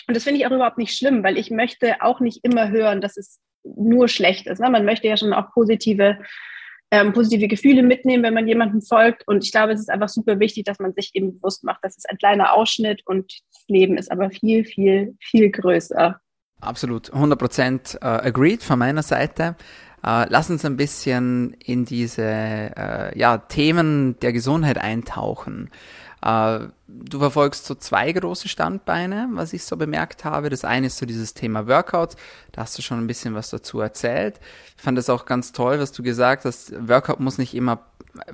Und 0.08 0.16
das 0.16 0.24
finde 0.24 0.40
ich 0.40 0.48
auch 0.48 0.52
überhaupt 0.52 0.78
nicht 0.78 0.98
schlimm, 0.98 1.24
weil 1.24 1.38
ich 1.38 1.50
möchte 1.52 2.02
auch 2.02 2.20
nicht 2.20 2.44
immer 2.44 2.70
hören, 2.70 3.02
dass 3.02 3.18
es 3.18 3.40
nur 3.64 4.08
schlecht 4.08 4.48
ist. 4.48 4.60
Ne? 4.60 4.70
Man 4.70 4.86
möchte 4.86 5.08
ja 5.08 5.18
schon 5.18 5.34
auch 5.34 5.52
positive, 5.52 6.20
ähm, 6.92 7.14
positive 7.14 7.48
Gefühle 7.48 7.82
mitnehmen, 7.82 8.24
wenn 8.24 8.34
man 8.34 8.48
jemandem 8.48 8.82
folgt. 8.82 9.28
Und 9.28 9.44
ich 9.44 9.52
glaube, 9.52 9.74
es 9.74 9.80
ist 9.80 9.90
einfach 9.90 10.10
super 10.10 10.40
wichtig, 10.40 10.66
dass 10.66 10.80
man 10.80 10.94
sich 10.94 11.12
eben 11.14 11.40
bewusst 11.40 11.64
macht, 11.64 11.80
das 11.82 11.98
ist 11.98 12.10
ein 12.10 12.18
kleiner 12.18 12.54
Ausschnitt 12.54 13.02
und 13.06 13.32
das 13.52 13.64
Leben 13.68 13.98
ist 13.98 14.12
aber 14.12 14.30
viel, 14.30 14.66
viel, 14.66 15.16
viel 15.20 15.50
größer. 15.50 16.20
Absolut, 16.62 17.12
100% 17.12 17.96
uh, 17.96 17.98
äh, 18.00 18.28
agreed 18.28 18.64
von 18.64 18.80
meiner 18.80 19.04
Seite. 19.04 19.56
Uh, 20.06 20.26
lass 20.30 20.52
uns 20.52 20.64
ein 20.64 20.78
bisschen 20.78 21.54
in 21.54 21.84
diese 21.84 22.72
uh, 22.78 23.18
ja, 23.18 23.40
Themen 23.40 24.20
der 24.20 24.34
Gesundheit 24.34 24.78
eintauchen. 24.78 25.72
Äh, 26.26 26.70
du 26.88 27.20
verfolgst 27.20 27.66
so 27.66 27.76
zwei 27.76 28.12
große 28.12 28.50
Standbeine, 28.50 29.30
was 29.34 29.54
ich 29.54 29.64
so 29.64 29.78
bemerkt 29.78 30.26
habe. 30.26 30.50
Das 30.50 30.66
eine 30.66 30.88
ist 30.88 30.98
so 30.98 31.06
dieses 31.06 31.36
Thema 31.36 31.68
Workout. 31.68 32.16
Da 32.52 32.64
hast 32.64 32.78
du 32.78 32.82
schon 32.82 32.98
ein 32.98 33.08
bisschen 33.08 33.36
was 33.36 33.52
dazu 33.52 33.80
erzählt. 33.80 34.40
Ich 34.76 34.82
fand 34.82 34.98
das 34.98 35.10
auch 35.10 35.26
ganz 35.26 35.52
toll, 35.52 35.80
was 35.80 35.92
du 35.92 36.02
gesagt 36.02 36.46
hast. 36.46 36.74
Workout 36.88 37.20
muss 37.20 37.38
nicht 37.38 37.54
immer 37.54 37.84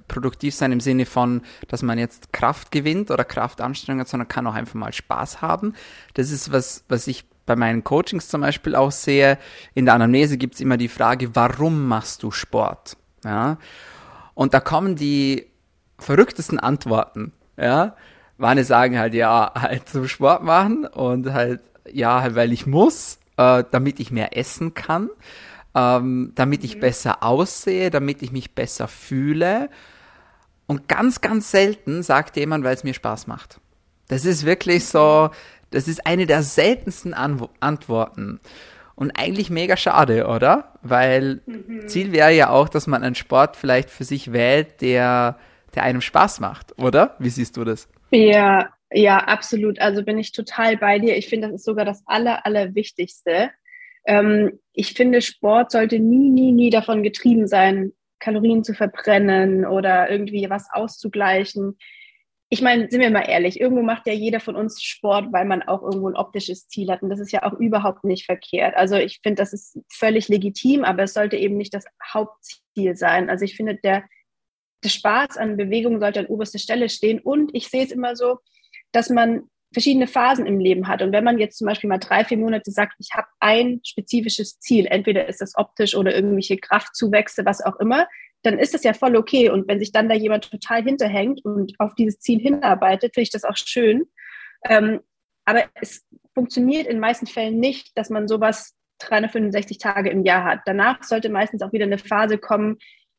produktiv 0.07 0.55
sein 0.55 0.71
im 0.71 0.79
Sinne 0.79 1.05
von, 1.05 1.41
dass 1.67 1.81
man 1.81 1.97
jetzt 1.97 2.31
Kraft 2.31 2.71
gewinnt 2.71 3.11
oder 3.11 3.25
Kraftanstrengung 3.25 4.01
hat, 4.01 4.07
sondern 4.07 4.29
kann 4.29 4.47
auch 4.47 4.53
einfach 4.53 4.75
mal 4.75 4.93
Spaß 4.93 5.41
haben. 5.41 5.73
Das 6.13 6.31
ist 6.31 6.51
was, 6.51 6.85
was 6.87 7.07
ich 7.07 7.25
bei 7.45 7.57
meinen 7.57 7.83
Coachings 7.83 8.29
zum 8.29 8.39
Beispiel 8.39 8.75
auch 8.75 8.91
sehe. 8.91 9.37
In 9.73 9.85
der 9.85 9.95
Anamnese 9.95 10.37
gibt 10.37 10.53
es 10.53 10.61
immer 10.61 10.77
die 10.77 10.87
Frage, 10.87 11.35
warum 11.35 11.87
machst 11.87 12.23
du 12.23 12.31
Sport? 12.31 12.95
Ja. 13.25 13.57
Und 14.33 14.53
da 14.53 14.61
kommen 14.61 14.95
die 14.95 15.47
verrücktesten 15.97 16.59
Antworten. 16.59 17.33
Ja, 17.61 17.95
Manche 18.41 18.63
sagen 18.63 18.97
halt, 18.97 19.13
ja, 19.13 19.51
halt 19.55 19.87
zum 19.87 20.07
Sport 20.07 20.43
machen 20.43 20.87
und 20.87 21.31
halt, 21.31 21.61
ja, 21.91 22.23
halt, 22.23 22.33
weil 22.33 22.51
ich 22.51 22.65
muss, 22.65 23.19
äh, 23.37 23.63
damit 23.69 23.99
ich 23.99 24.09
mehr 24.09 24.35
essen 24.35 24.73
kann, 24.73 25.11
ähm, 25.75 26.31
damit 26.33 26.63
ich 26.63 26.77
mhm. 26.77 26.79
besser 26.79 27.21
aussehe, 27.21 27.91
damit 27.91 28.23
ich 28.23 28.31
mich 28.31 28.55
besser 28.55 28.87
fühle. 28.87 29.69
Und 30.65 30.87
ganz, 30.87 31.21
ganz 31.21 31.51
selten 31.51 32.01
sagt 32.01 32.35
jemand, 32.35 32.63
weil 32.63 32.73
es 32.73 32.83
mir 32.83 32.95
Spaß 32.95 33.27
macht. 33.27 33.59
Das 34.07 34.25
ist 34.25 34.43
wirklich 34.43 34.87
so, 34.87 35.29
das 35.69 35.87
ist 35.87 36.07
eine 36.07 36.25
der 36.25 36.41
seltensten 36.41 37.13
An 37.13 37.47
Antworten. 37.59 38.39
Und 38.95 39.11
eigentlich 39.11 39.51
mega 39.51 39.77
schade, 39.77 40.25
oder? 40.25 40.73
Weil 40.81 41.41
mhm. 41.45 41.87
Ziel 41.87 42.11
wäre 42.11 42.33
ja 42.33 42.49
auch, 42.49 42.69
dass 42.69 42.87
man 42.87 43.03
einen 43.03 43.13
Sport 43.13 43.55
vielleicht 43.55 43.91
für 43.91 44.03
sich 44.03 44.33
wählt, 44.33 44.81
der 44.81 45.37
der 45.75 45.83
einem 45.83 46.01
Spaß 46.01 46.39
macht, 46.39 46.77
oder? 46.77 47.15
Wie 47.19 47.29
siehst 47.29 47.57
du 47.57 47.63
das? 47.63 47.87
Ja, 48.11 48.69
ja, 48.91 49.19
absolut. 49.19 49.79
Also 49.79 50.03
bin 50.03 50.17
ich 50.17 50.31
total 50.31 50.77
bei 50.77 50.99
dir. 50.99 51.17
Ich 51.17 51.27
finde, 51.27 51.47
das 51.47 51.61
ist 51.61 51.65
sogar 51.65 51.85
das 51.85 52.03
Aller, 52.05 52.45
Allerwichtigste. 52.45 53.51
Ähm, 54.05 54.59
ich 54.73 54.93
finde, 54.93 55.21
Sport 55.21 55.71
sollte 55.71 55.99
nie, 55.99 56.29
nie, 56.29 56.51
nie 56.51 56.69
davon 56.69 57.03
getrieben 57.03 57.47
sein, 57.47 57.93
Kalorien 58.19 58.63
zu 58.63 58.73
verbrennen 58.73 59.65
oder 59.65 60.09
irgendwie 60.09 60.49
was 60.49 60.67
auszugleichen. 60.71 61.77
Ich 62.49 62.61
meine, 62.61 62.89
sind 62.89 62.99
wir 62.99 63.09
mal 63.11 63.29
ehrlich, 63.29 63.61
irgendwo 63.61 63.81
macht 63.81 64.07
ja 64.07 64.13
jeder 64.13 64.41
von 64.41 64.57
uns 64.57 64.83
Sport, 64.83 65.31
weil 65.31 65.45
man 65.45 65.61
auch 65.61 65.81
irgendwo 65.83 66.09
ein 66.09 66.17
optisches 66.17 66.67
Ziel 66.67 66.91
hat. 66.91 67.01
Und 67.01 67.09
das 67.09 67.19
ist 67.19 67.31
ja 67.31 67.43
auch 67.43 67.53
überhaupt 67.53 68.03
nicht 68.03 68.25
verkehrt. 68.25 68.75
Also 68.75 68.95
ich 68.95 69.21
finde, 69.23 69.41
das 69.41 69.53
ist 69.53 69.79
völlig 69.89 70.27
legitim, 70.27 70.83
aber 70.83 71.03
es 71.03 71.13
sollte 71.13 71.37
eben 71.37 71.55
nicht 71.55 71.73
das 71.73 71.85
Hauptziel 72.13 72.97
sein. 72.97 73.29
Also 73.29 73.45
ich 73.45 73.55
finde, 73.55 73.75
der 73.75 74.03
der 74.83 74.89
Spaß 74.89 75.37
an 75.37 75.57
Bewegung 75.57 75.99
sollte 75.99 76.21
an 76.21 76.25
oberster 76.27 76.59
Stelle 76.59 76.89
stehen. 76.89 77.19
Und 77.19 77.51
ich 77.53 77.67
sehe 77.67 77.83
es 77.83 77.91
immer 77.91 78.15
so, 78.15 78.39
dass 78.91 79.09
man 79.09 79.43
verschiedene 79.73 80.07
Phasen 80.07 80.45
im 80.45 80.59
Leben 80.59 80.87
hat. 80.87 81.01
Und 81.01 81.13
wenn 81.13 81.23
man 81.23 81.39
jetzt 81.39 81.57
zum 81.57 81.67
Beispiel 81.67 81.87
mal 81.87 81.97
drei, 81.97 82.25
vier 82.25 82.37
Monate 82.37 82.71
sagt, 82.71 82.95
ich 82.99 83.09
habe 83.13 83.27
ein 83.39 83.79
spezifisches 83.85 84.59
Ziel, 84.59 84.85
entweder 84.85 85.27
ist 85.27 85.41
das 85.41 85.55
optisch 85.55 85.95
oder 85.95 86.13
irgendwelche 86.13 86.57
Kraftzuwächse, 86.57 87.45
was 87.45 87.63
auch 87.63 87.79
immer, 87.79 88.07
dann 88.43 88.59
ist 88.59 88.73
das 88.73 88.83
ja 88.83 88.93
voll 88.93 89.15
okay. 89.15 89.49
Und 89.49 89.67
wenn 89.67 89.79
sich 89.79 89.91
dann 89.91 90.09
da 90.09 90.15
jemand 90.15 90.49
total 90.49 90.83
hinterhängt 90.83 91.45
und 91.45 91.73
auf 91.79 91.95
dieses 91.95 92.19
Ziel 92.19 92.39
hinarbeitet, 92.39 93.13
finde 93.13 93.23
ich 93.23 93.29
das 93.29 93.45
auch 93.45 93.55
schön. 93.55 94.05
Ähm, 94.67 94.99
aber 95.45 95.63
es 95.75 96.05
funktioniert 96.33 96.87
in 96.87 96.99
meisten 96.99 97.27
Fällen 97.27 97.59
nicht, 97.59 97.97
dass 97.97 98.09
man 98.09 98.27
sowas 98.27 98.75
365 98.99 99.77
Tage 99.77 100.09
im 100.09 100.23
Jahr 100.23 100.43
hat. 100.43 100.59
Danach 100.65 101.03
sollte 101.03 101.29
meistens 101.29 101.61
auch 101.61 101.71
wieder 101.71 101.85
eine 101.85 101.97
Phase 101.97 102.37
kommen, 102.37 102.77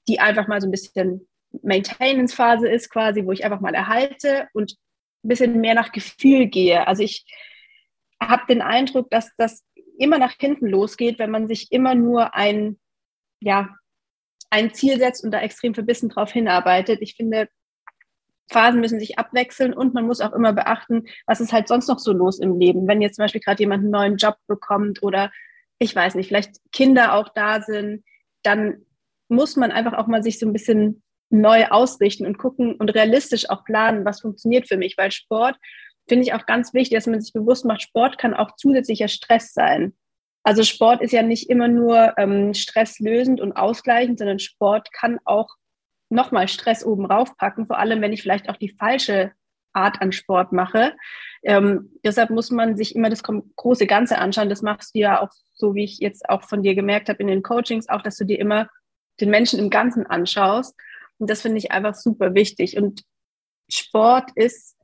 die 0.09 0.21
einfach 0.21 0.49
mal 0.49 0.61
so 0.61 0.69
ein 0.69 0.71
bisschen 0.71 1.29
Maintenance-Phase 1.63 2.69
ist, 2.69 2.91
quasi, 2.91 3.25
wo 3.25 3.33
ich 3.33 3.45
einfach 3.45 3.61
mal 3.61 3.75
erhalte 3.75 4.49
und 4.53 4.77
ein 5.25 5.29
bisschen 5.29 5.61
mehr 5.61 5.75
nach 5.75 5.93
Gefühl 5.93 6.47
gehe. 6.47 6.87
Also 6.87 7.03
ich 7.03 7.25
habe 8.21 8.43
den 8.49 8.63
Eindruck, 8.63 9.11
dass 9.11 9.31
das 9.37 9.65
immer 9.99 10.19
nach 10.19 10.35
hinten 10.39 10.67
losgeht, 10.67 11.19
wenn 11.19 11.31
man 11.31 11.49
sich 11.49 11.71
immer 11.71 11.95
nur 11.95 12.35
ein, 12.35 12.79
ja, 13.41 13.75
ein 14.51 14.75
Ziel 14.75 14.99
setzt 14.99 15.25
und 15.25 15.31
da 15.31 15.41
extrem 15.41 15.75
verbissen 15.75 16.09
drauf 16.09 16.33
hinarbeitet. 16.33 17.01
Ich 17.01 17.15
finde, 17.15 17.49
Phasen 18.51 18.81
müssen 18.81 19.01
sich 19.01 19.19
abwechseln 19.19 19.73
und 19.73 19.95
man 19.95 20.07
muss 20.07 20.21
auch 20.21 20.33
immer 20.33 20.53
beachten, 20.53 21.07
was 21.27 21.41
ist 21.41 21.53
halt 21.53 21.69
sonst 21.69 21.89
noch 21.89 21.99
so 21.99 22.13
los 22.13 22.39
im 22.39 22.59
Leben. 22.59 22.87
Wenn 22.87 23.01
jetzt 23.01 23.17
zum 23.17 23.25
Beispiel 23.25 23.41
gerade 23.41 23.63
jemand 23.63 23.83
einen 23.83 23.91
neuen 23.91 24.17
Job 24.17 24.37
bekommt 24.47 25.03
oder 25.03 25.33
ich 25.79 25.97
weiß 25.97 26.15
nicht, 26.15 26.29
vielleicht 26.29 26.57
Kinder 26.71 27.15
auch 27.15 27.31
da 27.35 27.63
sind, 27.63 28.05
dann 28.43 28.85
muss 29.29 29.57
man 29.57 29.73
einfach 29.73 29.95
auch 29.95 30.07
mal 30.07 30.23
sich 30.23 30.39
so 30.39 30.47
ein 30.47 30.53
bisschen 30.53 31.03
neu 31.33 31.67
ausrichten 31.67 32.27
und 32.27 32.39
gucken 32.39 32.75
und 32.75 32.91
realistisch 32.91 33.49
auch 33.51 33.65
planen, 33.65 34.05
was 34.05 34.21
funktioniert 34.21 34.69
für 34.69 34.77
mich, 34.77 34.97
weil 34.99 35.11
Sport 35.11 35.57
finde 36.09 36.25
ich 36.25 36.35
auch 36.35 36.47
ganz 36.47 36.75
wichtig, 36.75 36.97
dass 36.97 37.07
man 37.07 37.21
sich 37.21 37.33
bewusst 37.33 37.65
macht, 37.65 37.83
Sport 37.83 38.19
kann 38.19 38.35
auch 38.35 38.57
zusätzlicher 38.57 39.09
Stress 39.09 39.53
sein. 39.53 39.95
Also 40.45 40.65
Sport 40.65 41.01
ist 41.01 41.13
ja 41.13 41.23
nicht 41.23 41.49
immer 41.49 41.69
nur 41.69 42.15
ähm, 42.19 42.53
stresslösend 42.53 43.41
und 43.41 43.53
ausgleichend, 43.53 44.19
sondern 44.19 44.41
Sport 44.41 44.93
kann 44.93 45.19
auch 45.25 45.49
nochmal 46.11 46.49
Stress 46.49 46.85
oben 46.85 47.07
raufpacken, 47.07 47.67
vor 47.67 47.79
allem 47.79 48.03
wenn 48.03 48.13
ich 48.13 48.23
vielleicht 48.23 48.49
auch 48.49 48.57
die 48.57 48.75
falsche 48.77 49.33
Art 49.73 50.03
an 50.03 50.13
Sport 50.13 50.53
mache. 50.53 50.95
Ähm, 51.43 51.93
deshalb 52.05 52.31
muss 52.31 52.51
man 52.51 52.77
sich 52.77 52.95
immer 52.95 53.09
das 53.09 53.23
große 53.23 53.87
Ganze 53.87 54.19
anschauen. 54.19 54.51
Das 54.51 54.63
machst 54.63 54.95
du 54.95 54.99
ja 54.99 55.23
auch 55.23 55.31
so, 55.55 55.75
wie 55.75 55.85
ich 55.85 55.99
jetzt 55.99 56.29
auch 56.29 56.43
von 56.43 56.63
dir 56.63 56.75
gemerkt 56.75 57.09
habe 57.09 57.21
in 57.21 57.29
den 57.29 57.43
Coachings, 57.43 57.89
auch, 57.89 58.03
dass 58.03 58.17
du 58.17 58.25
dir 58.25 58.39
immer 58.39 58.69
den 59.21 59.31
Menschen 59.31 59.59
im 59.59 59.71
Ganzen 59.71 60.07
anschaust. 60.07 60.77
Und 61.23 61.31
das 61.31 61.41
finde 61.41 61.59
ich 61.59 61.71
einfach 61.71 61.95
super 61.95 62.35
wichtig. 62.35 62.77
Und 62.77 63.05
Sport 63.71 64.33
ist, 64.35 64.77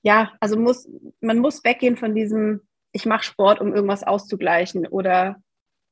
ja, 0.00 0.32
also 0.40 0.58
muss, 0.58 0.88
man 1.20 1.40
muss 1.40 1.62
weggehen 1.62 1.98
von 1.98 2.14
diesem, 2.14 2.62
ich 2.92 3.04
mache 3.04 3.24
Sport, 3.24 3.60
um 3.60 3.74
irgendwas 3.74 4.02
auszugleichen 4.02 4.86
oder 4.86 5.36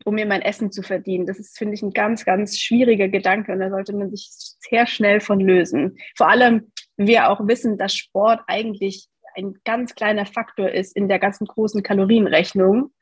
um 0.06 0.14
mir 0.14 0.24
mein 0.24 0.40
Essen 0.40 0.72
zu 0.72 0.82
verdienen. 0.82 1.26
Das 1.26 1.38
ist, 1.38 1.58
finde 1.58 1.74
ich, 1.74 1.82
ein 1.82 1.92
ganz, 1.92 2.24
ganz 2.24 2.58
schwieriger 2.58 3.08
Gedanke 3.08 3.52
und 3.52 3.60
da 3.60 3.68
sollte 3.68 3.94
man 3.94 4.08
sich 4.08 4.30
sehr 4.30 4.86
schnell 4.86 5.20
von 5.20 5.40
lösen. 5.40 5.98
Vor 6.16 6.30
allem, 6.30 6.72
wir 6.96 7.28
auch 7.28 7.46
wissen, 7.46 7.76
dass 7.76 7.94
Sport 7.94 8.40
eigentlich 8.46 9.08
ein 9.36 9.58
ganz 9.62 9.94
kleiner 9.94 10.24
Faktor 10.24 10.70
ist 10.70 10.96
in 10.96 11.06
der 11.06 11.18
ganzen 11.18 11.46
großen 11.46 11.82
Kalorienrechnung 11.82 12.94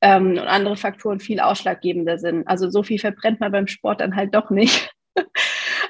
ähm, 0.00 0.30
und 0.30 0.38
andere 0.38 0.78
Faktoren 0.78 1.20
viel 1.20 1.38
ausschlaggebender 1.38 2.16
sind. 2.16 2.48
Also 2.48 2.70
so 2.70 2.82
viel 2.82 2.98
verbrennt 2.98 3.40
man 3.40 3.52
beim 3.52 3.66
Sport 3.66 4.00
dann 4.00 4.16
halt 4.16 4.34
doch 4.34 4.48
nicht. 4.48 4.90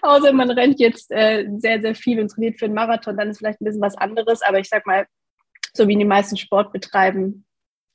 Außer 0.02 0.32
man 0.32 0.50
rennt 0.50 0.80
jetzt 0.80 1.10
äh, 1.10 1.46
sehr, 1.56 1.80
sehr 1.80 1.94
viel 1.94 2.20
und 2.20 2.28
trainiert 2.28 2.58
für 2.58 2.66
einen 2.66 2.74
Marathon, 2.74 3.16
dann 3.16 3.30
ist 3.30 3.38
vielleicht 3.38 3.60
ein 3.60 3.64
bisschen 3.64 3.80
was 3.80 3.96
anderes. 3.96 4.42
Aber 4.42 4.58
ich 4.58 4.68
sag 4.68 4.86
mal, 4.86 5.06
so 5.74 5.86
wie 5.88 5.96
die 5.96 6.04
meisten 6.04 6.36
Sport 6.36 6.72
betreiben, 6.72 7.44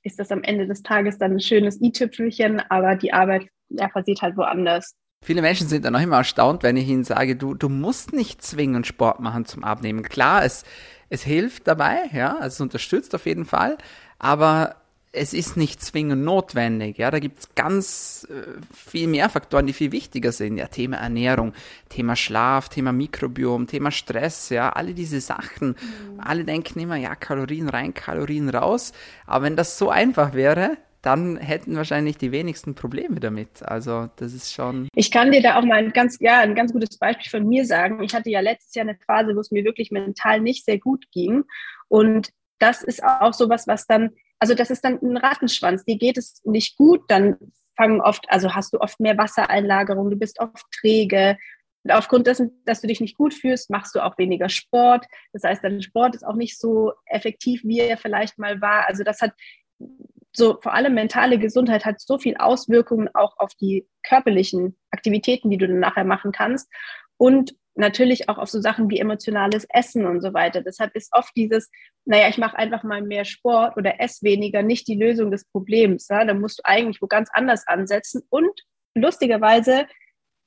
ist 0.04 0.20
das 0.20 0.32
am 0.32 0.44
Ende 0.44 0.68
des 0.68 0.84
Tages 0.84 1.18
dann 1.18 1.34
ein 1.34 1.40
schönes 1.40 1.82
i-Tüpfelchen, 1.82 2.62
aber 2.70 2.96
die 2.96 3.12
Arbeit 3.12 3.48
ja, 3.70 3.88
passiert 3.88 4.22
halt 4.22 4.38
woanders. 4.38 4.96
Viele 5.24 5.42
Menschen 5.42 5.68
sind 5.68 5.86
dann 5.86 5.96
auch 5.96 6.02
immer 6.02 6.18
erstaunt, 6.18 6.62
wenn 6.62 6.78
ich 6.78 6.88
ihnen 6.88 7.04
sage, 7.04 7.36
du, 7.36 7.56
du 7.56 7.68
musst 7.68 8.14
nicht 8.14 8.44
zwingend 8.44 8.86
Sport 8.86 9.20
machen 9.20 9.46
zum 9.46 9.64
Abnehmen. 9.64 10.04
Klar, 10.04 10.46
es, 10.46 10.64
es 11.10 11.24
hilft 11.24 11.68
dabei, 11.68 11.98
ja, 12.14 12.38
es 12.44 12.62
unterstützt 12.62 13.16
auf 13.16 13.26
jeden 13.26 13.46
Fall, 13.46 13.78
aber 14.20 14.76
es 15.16 15.34
ist 15.34 15.58
nicht 15.58 15.82
zwingend 15.82 16.24
notwendig. 16.24 16.98
Ja, 16.98 17.10
da 17.12 17.20
gibt's 17.20 17.50
ganz 17.56 18.28
äh, 18.30 18.62
viel 18.74 19.08
mehr 19.08 19.30
Faktoren, 19.30 19.68
die 19.68 19.74
viel 19.74 19.92
wichtiger 19.92 20.32
sind. 20.32 20.58
Ja, 20.58 20.68
Thema 20.68 20.98
Ernährung, 20.98 21.54
Thema 21.90 22.16
Schlaf, 22.16 22.70
Thema 22.70 22.92
Mikrobiom, 22.92 23.68
Thema 23.68 23.92
Stress, 23.92 24.50
ja, 24.50 24.70
alle 24.70 24.94
diese 24.94 25.22
Sachen. 25.22 25.70
Mhm. 25.70 26.20
Alle 26.20 26.44
denken 26.44 26.80
immer, 26.80 26.98
ja, 26.98 27.16
Kalorien 27.16 27.70
rein, 27.70 27.94
Kalorien 27.94 28.50
raus. 28.50 28.94
Aber 29.26 29.46
wenn 29.46 29.56
das 29.56 29.78
so 29.78 29.90
einfach 29.90 30.34
wäre, 30.34 30.78
dann 31.02 31.38
hätten 31.38 31.76
wahrscheinlich 31.76 32.18
die 32.18 32.32
wenigsten 32.32 32.74
Probleme 32.74 33.20
damit. 33.20 33.62
Also 33.62 34.10
das 34.16 34.34
ist 34.34 34.54
schon. 34.54 34.88
Ich 34.96 35.12
kann 35.12 35.32
dir 35.32 35.42
da 35.42 35.60
auch 35.60 35.64
mal 35.64 35.78
ein 35.78 35.92
ganz, 35.92 36.18
ja, 36.20 36.40
ein 36.40 36.56
ganz 36.56 36.74
gutes 36.74 36.98
Beispiel 36.98 37.30
von 37.30 37.48
mir 37.48 37.64
sagen. 37.66 38.02
Ich 38.02 38.16
hatte 38.16 38.32
ja 38.32 38.40
letztes 38.40 38.74
Jahr 38.74 38.88
eine 38.88 38.98
Phase, 39.06 39.36
wo 39.36 39.40
es 39.40 39.52
mir 39.52 39.64
wirklich 39.64 39.92
mental 39.92 40.42
nicht 40.42 40.66
sehr 40.66 40.80
gut 40.80 41.06
ging. 41.12 41.44
Und 41.88 42.32
das 42.58 42.82
ist 42.82 43.04
auch 43.04 43.34
sowas, 43.34 43.68
was 43.68 43.86
dann 43.86 44.12
also 44.39 44.54
das 44.54 44.70
ist 44.70 44.84
dann 44.84 45.00
ein 45.01 45.18
Rattenschwanz. 45.18 45.86
Dir 45.86 45.98
geht 45.98 46.18
es 46.18 46.42
nicht 46.44 46.77
gut, 46.77 47.01
dann 47.08 47.38
fangen 47.75 48.01
oft, 48.01 48.25
also 48.30 48.54
hast 48.54 48.74
du 48.74 48.80
oft 48.80 49.00
mehr 49.00 49.18
Wassereinlagerung, 49.18 50.10
du 50.10 50.15
bist 50.15 50.39
oft 50.39 50.65
träge. 50.80 51.38
Und 51.84 51.92
aufgrund 51.92 52.27
dessen, 52.27 52.62
dass 52.65 52.82
du 52.82 52.88
dich 52.88 53.00
nicht 53.00 53.18
gut 53.18 53.34
fühlst, 53.34 53.70
machst 53.70 53.94
du 53.96 54.04
auch 54.04 54.18
weniger 54.18 54.50
Sport. 54.50 55.06
Das 55.34 55.44
heißt, 55.44 55.63
dein 55.63 55.82
Sport 55.82 56.15
ist 56.15 56.25
auch 56.25 56.36
nicht 56.36 56.60
so 56.60 56.94
effektiv, 57.06 57.62
wie 57.63 57.80
er 57.80 57.98
vielleicht 57.98 58.39
mal 58.39 58.60
war. 58.62 58.88
Also 58.88 59.04
das 59.04 59.22
hat 59.22 59.34
so 60.34 60.60
vor 60.62 60.74
allem 60.74 60.94
mentale 60.94 61.39
Gesundheit 61.39 61.86
hat 61.86 62.01
so 62.01 62.18
viel 62.18 62.36
Auswirkungen 62.38 63.10
auch 63.13 63.38
auf 63.38 63.54
die 63.56 63.88
körperlichen 64.04 64.77
Aktivitäten, 64.92 65.50
die 65.50 65.58
du 65.58 65.68
dann 65.68 65.80
nachher 65.80 66.06
machen 66.06 66.32
kannst. 66.32 66.70
Und 67.18 67.55
natürlich 67.75 68.29
auch 68.29 68.38
auf 68.38 68.50
so 68.50 68.61
Sachen 68.61 68.90
wie 68.90 69.00
emotionales 69.00 69.66
Essen 69.70 70.05
und 70.05 70.22
so 70.22 70.33
weiter. 70.33 70.61
Deshalb 70.61 70.96
ist 70.96 71.14
oft 71.14 71.35
dieses, 71.35 71.70
naja, 72.05 72.29
ich 72.29 72.38
mache 72.38 72.57
einfach 72.57 72.83
mal 72.83 73.01
mehr 73.01 73.25
Sport 73.25 73.77
oder 73.77 74.00
esse 74.00 74.24
weniger, 74.24 74.64
nicht 74.64 74.88
die 74.88 74.96
Lösung 74.96 75.31
des 75.31 75.46
Problems. 75.46 76.07
Ja? 76.07 76.25
Da 76.25 76.33
musst 76.33 76.59
du 76.59 76.61
eigentlich 76.66 77.01
wo 77.01 77.07
ganz 77.07 77.29
anders 77.33 77.68
ansetzen. 77.68 78.24
Und 78.29 78.61
lustigerweise 78.96 79.88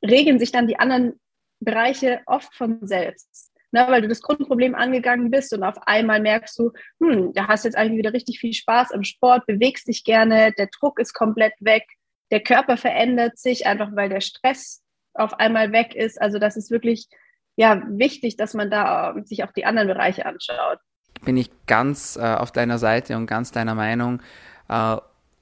regeln 0.02 0.38
sich 0.38 0.52
dann 0.52 0.66
die 0.66 0.78
anderen 0.78 1.20
Bereiche 1.60 2.20
oft 2.26 2.54
von 2.54 2.86
selbst. 2.86 3.52
Ne, 3.70 3.84
weil 3.90 4.00
du 4.00 4.08
das 4.08 4.22
Grundproblem 4.22 4.74
angegangen 4.74 5.30
bist 5.30 5.52
und 5.52 5.62
auf 5.62 5.76
einmal 5.86 6.22
merkst 6.22 6.58
du, 6.58 6.72
hm, 7.02 7.34
da 7.34 7.48
hast 7.48 7.66
jetzt 7.66 7.76
eigentlich 7.76 7.98
wieder 7.98 8.14
richtig 8.14 8.40
viel 8.40 8.54
Spaß 8.54 8.92
im 8.92 9.04
Sport, 9.04 9.44
bewegst 9.44 9.88
dich 9.88 10.04
gerne, 10.04 10.54
der 10.56 10.68
Druck 10.68 10.98
ist 10.98 11.12
komplett 11.12 11.52
weg, 11.60 11.84
der 12.30 12.40
Körper 12.40 12.78
verändert 12.78 13.38
sich, 13.38 13.66
einfach 13.66 13.90
weil 13.94 14.08
der 14.08 14.22
Stress 14.22 14.82
auf 15.18 15.38
einmal 15.40 15.72
weg 15.72 15.94
ist. 15.94 16.20
Also 16.20 16.38
das 16.38 16.56
ist 16.56 16.70
wirklich 16.70 17.08
ja 17.56 17.82
wichtig, 17.88 18.36
dass 18.36 18.54
man 18.54 18.70
da 18.70 19.16
äh, 19.16 19.24
sich 19.24 19.44
auch 19.44 19.52
die 19.52 19.64
anderen 19.64 19.88
Bereiche 19.88 20.26
anschaut. 20.26 20.78
Bin 21.24 21.36
ich 21.36 21.50
ganz 21.66 22.16
äh, 22.16 22.20
auf 22.22 22.52
deiner 22.52 22.78
Seite 22.78 23.16
und 23.16 23.26
ganz 23.26 23.50
deiner 23.50 23.74
Meinung. 23.74 24.22
Äh, 24.68 24.96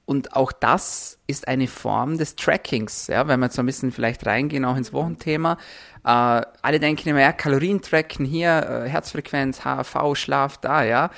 und 0.05 0.35
auch 0.35 0.53
das 0.53 1.19
ist 1.27 1.49
eine 1.49 1.67
Form 1.67 2.17
des 2.17 2.37
Trackings, 2.37 3.07
ja, 3.07 3.27
wenn 3.27 3.41
wir 3.41 3.47
jetzt 3.47 3.59
ein 3.59 3.65
bisschen 3.65 3.91
vielleicht 3.91 4.25
reingehen, 4.25 4.63
auch 4.63 4.77
ins 4.77 4.93
Wochenthema. 4.93 5.57
Äh, 6.05 6.41
alle 6.61 6.79
denken 6.79 7.09
immer, 7.09 7.19
ja, 7.19 7.33
Kalorien 7.33 7.81
tracken 7.81 8.25
hier, 8.25 8.85
äh, 8.85 8.89
Herzfrequenz, 8.89 9.65
HRV, 9.65 10.15
Schlaf 10.15 10.57
da, 10.57 10.83
ja 10.83 11.11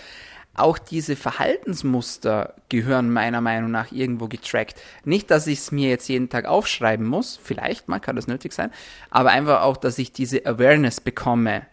auch 0.56 0.78
diese 0.78 1.16
Verhaltensmuster 1.16 2.56
gehören 2.68 3.12
meiner 3.12 3.42
Meinung 3.42 3.72
nach 3.72 3.92
irgendwo 3.92 4.28
getrackt. 4.28 4.82
Nicht, 5.06 5.32
dass 5.32 5.48
ich 5.48 5.60
es 5.60 5.72
mir 5.72 5.90
jetzt 5.90 6.10
jeden 6.10 6.30
Tag 6.30 6.46
aufschreiben 6.46 7.08
muss, 7.08 7.40
vielleicht 7.42 7.88
mal 7.88 8.00
kann 8.00 8.16
das 8.16 8.28
nötig 8.28 8.54
sein, 8.54 8.72
aber 9.10 9.30
einfach 9.30 9.62
auch, 9.62 9.78
dass 9.78 9.98
ich 10.00 10.12
diese 10.12 10.46
Awareness 10.46 11.02
bekomme 11.02 11.66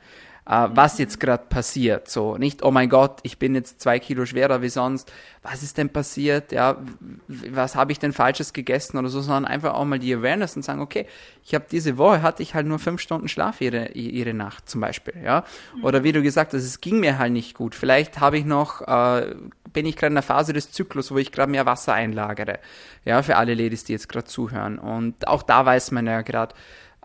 äh, 0.49 0.69
was 0.71 0.99
jetzt 0.99 1.19
gerade 1.19 1.45
passiert. 1.49 2.09
So, 2.09 2.37
nicht, 2.37 2.63
oh 2.63 2.71
mein 2.71 2.89
Gott, 2.89 3.19
ich 3.25 3.39
bin 3.39 3.55
jetzt 3.55 3.81
zwei 3.81 3.99
Kilo 3.99 4.25
schwerer 4.27 4.63
wie 4.63 4.69
sonst. 4.69 5.13
Was 5.43 5.63
ist 5.63 5.77
denn 5.77 5.91
passiert? 5.91 6.53
Ja, 6.53 6.77
was 7.27 7.75
habe 7.75 7.93
ich 7.93 7.99
denn 7.99 8.13
Falsches 8.13 8.53
gegessen 8.53 8.97
oder 8.97 9.09
so, 9.09 9.21
sondern 9.21 9.45
einfach 9.45 9.75
auch 9.75 9.85
mal 9.85 9.99
die 9.99 10.15
Awareness 10.15 10.57
und 10.57 10.63
sagen, 10.63 10.81
okay, 10.81 11.07
ich 11.45 11.55
habe 11.55 11.67
diese 11.71 11.99
Woche 11.99 12.23
hatte 12.23 12.43
ich 12.43 12.55
halt 12.55 12.67
nur 12.67 12.79
fünf 12.79 13.01
Stunden 13.01 13.29
Schlaf 13.29 13.61
ihre, 13.61 13.89
ihre 13.93 14.35
Nacht 14.35 14.69
zum 14.69 14.81
Beispiel, 14.81 15.15
ja. 15.23 15.45
Oder 15.83 16.05
wie 16.05 16.13
du 16.13 16.23
gesagt 16.23 16.53
hast, 16.53 16.63
es 16.63 16.81
ging 16.81 17.01
mir 17.01 17.19
halt 17.19 17.33
nicht 17.33 17.55
gut. 17.55 17.75
Vielleicht 17.75 18.21
habe 18.21 18.39
ich 18.39 18.45
noch, 18.45 18.83
äh, 18.83 19.35
bin 19.73 19.85
ich 19.85 19.97
gerade 19.97 20.09
in 20.09 20.15
der 20.15 20.23
Phase 20.23 20.53
des 20.53 20.71
Zyklus, 20.71 21.11
wo 21.11 21.19
ich 21.19 21.33
gerade 21.33 21.51
mehr 21.51 21.67
Wasser 21.67 21.93
einlagere. 21.93 22.61
Ja, 23.05 23.23
für 23.23 23.37
alle 23.37 23.55
Ladies, 23.55 23.85
die 23.85 23.93
jetzt 23.93 24.09
gerade 24.09 24.27
zuhören. 24.27 24.79
Und 24.79 25.27
auch 25.27 25.43
da 25.43 25.67
weiß 25.67 25.91
man 25.91 26.07
ja 26.07 26.23
gerade 26.23 26.55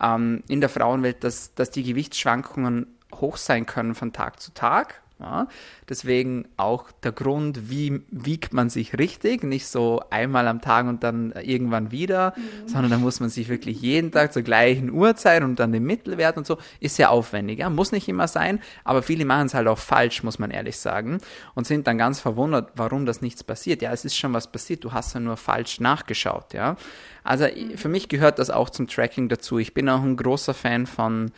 ähm, 0.01 0.43
in 0.47 0.61
der 0.61 0.69
Frauenwelt, 0.69 1.23
dass, 1.23 1.53
dass 1.53 1.71
die 1.71 1.83
Gewichtsschwankungen 1.83 2.87
hoch 3.15 3.37
sein 3.37 3.65
können 3.65 3.95
von 3.95 4.13
Tag 4.13 4.39
zu 4.39 4.53
Tag. 4.53 5.01
Ja, 5.21 5.47
deswegen 5.87 6.47
auch 6.57 6.91
der 7.03 7.11
Grund, 7.11 7.69
wie 7.69 8.01
wiegt 8.09 8.53
man 8.53 8.71
sich 8.71 8.97
richtig, 8.97 9.43
nicht 9.43 9.67
so 9.67 10.01
einmal 10.09 10.47
am 10.47 10.61
Tag 10.61 10.87
und 10.87 11.03
dann 11.03 11.31
irgendwann 11.33 11.91
wieder, 11.91 12.33
mhm. 12.35 12.67
sondern 12.67 12.89
da 12.89 12.97
muss 12.97 13.19
man 13.19 13.29
sich 13.29 13.47
wirklich 13.47 13.79
jeden 13.81 14.11
Tag 14.11 14.33
zur 14.33 14.41
gleichen 14.41 14.89
Uhrzeit 14.89 15.43
und 15.43 15.59
dann 15.59 15.71
den 15.73 15.83
Mittelwert 15.83 16.37
und 16.37 16.47
so, 16.47 16.57
ist 16.79 16.95
sehr 16.95 17.11
aufwendig. 17.11 17.59
Ja, 17.59 17.69
muss 17.69 17.91
nicht 17.91 18.07
immer 18.07 18.27
sein, 18.27 18.59
aber 18.83 19.03
viele 19.03 19.25
machen 19.25 19.45
es 19.45 19.53
halt 19.53 19.67
auch 19.67 19.77
falsch, 19.77 20.23
muss 20.23 20.39
man 20.39 20.49
ehrlich 20.49 20.77
sagen, 20.77 21.19
und 21.53 21.67
sind 21.67 21.85
dann 21.85 21.99
ganz 21.99 22.19
verwundert, 22.19 22.71
warum 22.75 23.05
das 23.05 23.21
nichts 23.21 23.43
passiert. 23.43 23.83
Ja, 23.83 23.91
es 23.91 24.03
ist 24.03 24.17
schon 24.17 24.33
was 24.33 24.51
passiert, 24.51 24.83
du 24.83 24.91
hast 24.91 25.13
ja 25.13 25.19
nur 25.19 25.37
falsch 25.37 25.79
nachgeschaut. 25.79 26.55
Ja, 26.55 26.77
also 27.23 27.45
mhm. 27.45 27.77
für 27.77 27.89
mich 27.89 28.09
gehört 28.09 28.39
das 28.39 28.49
auch 28.49 28.71
zum 28.71 28.87
Tracking 28.87 29.29
dazu. 29.29 29.59
Ich 29.59 29.75
bin 29.75 29.87
auch 29.87 30.01
ein 30.01 30.17
großer 30.17 30.55
Fan 30.55 30.87
von 30.87 31.31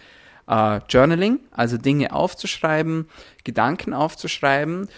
äh, 0.47 0.79
Journaling, 0.89 1.39
also 1.51 1.77
Dinge 1.77 2.13
aufzuschreiben, 2.13 3.07
Gedanken 3.43 3.93
aufzuschreiben. 3.93 4.89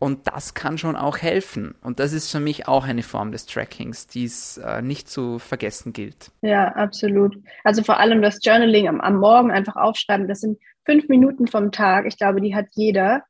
Und 0.00 0.28
das 0.28 0.54
kann 0.54 0.78
schon 0.78 0.94
auch 0.94 1.18
helfen. 1.18 1.74
Und 1.82 1.98
das 1.98 2.12
ist 2.12 2.30
für 2.30 2.38
mich 2.38 2.68
auch 2.68 2.84
eine 2.84 3.02
Form 3.02 3.32
des 3.32 3.46
Trackings, 3.46 4.06
die 4.06 4.24
es 4.24 4.56
äh, 4.58 4.80
nicht 4.80 5.08
zu 5.08 5.40
vergessen 5.40 5.92
gilt. 5.92 6.30
Ja, 6.40 6.68
absolut. 6.74 7.36
Also 7.64 7.82
vor 7.82 7.98
allem 7.98 8.22
das 8.22 8.38
Journaling 8.40 8.86
am, 8.86 9.00
am 9.00 9.16
Morgen 9.16 9.50
einfach 9.50 9.74
aufschreiben, 9.74 10.28
das 10.28 10.40
sind 10.40 10.58
fünf 10.84 11.08
Minuten 11.08 11.48
vom 11.48 11.72
Tag. 11.72 12.06
Ich 12.06 12.16
glaube, 12.16 12.40
die 12.40 12.54
hat 12.54 12.66
jeder. 12.72 13.24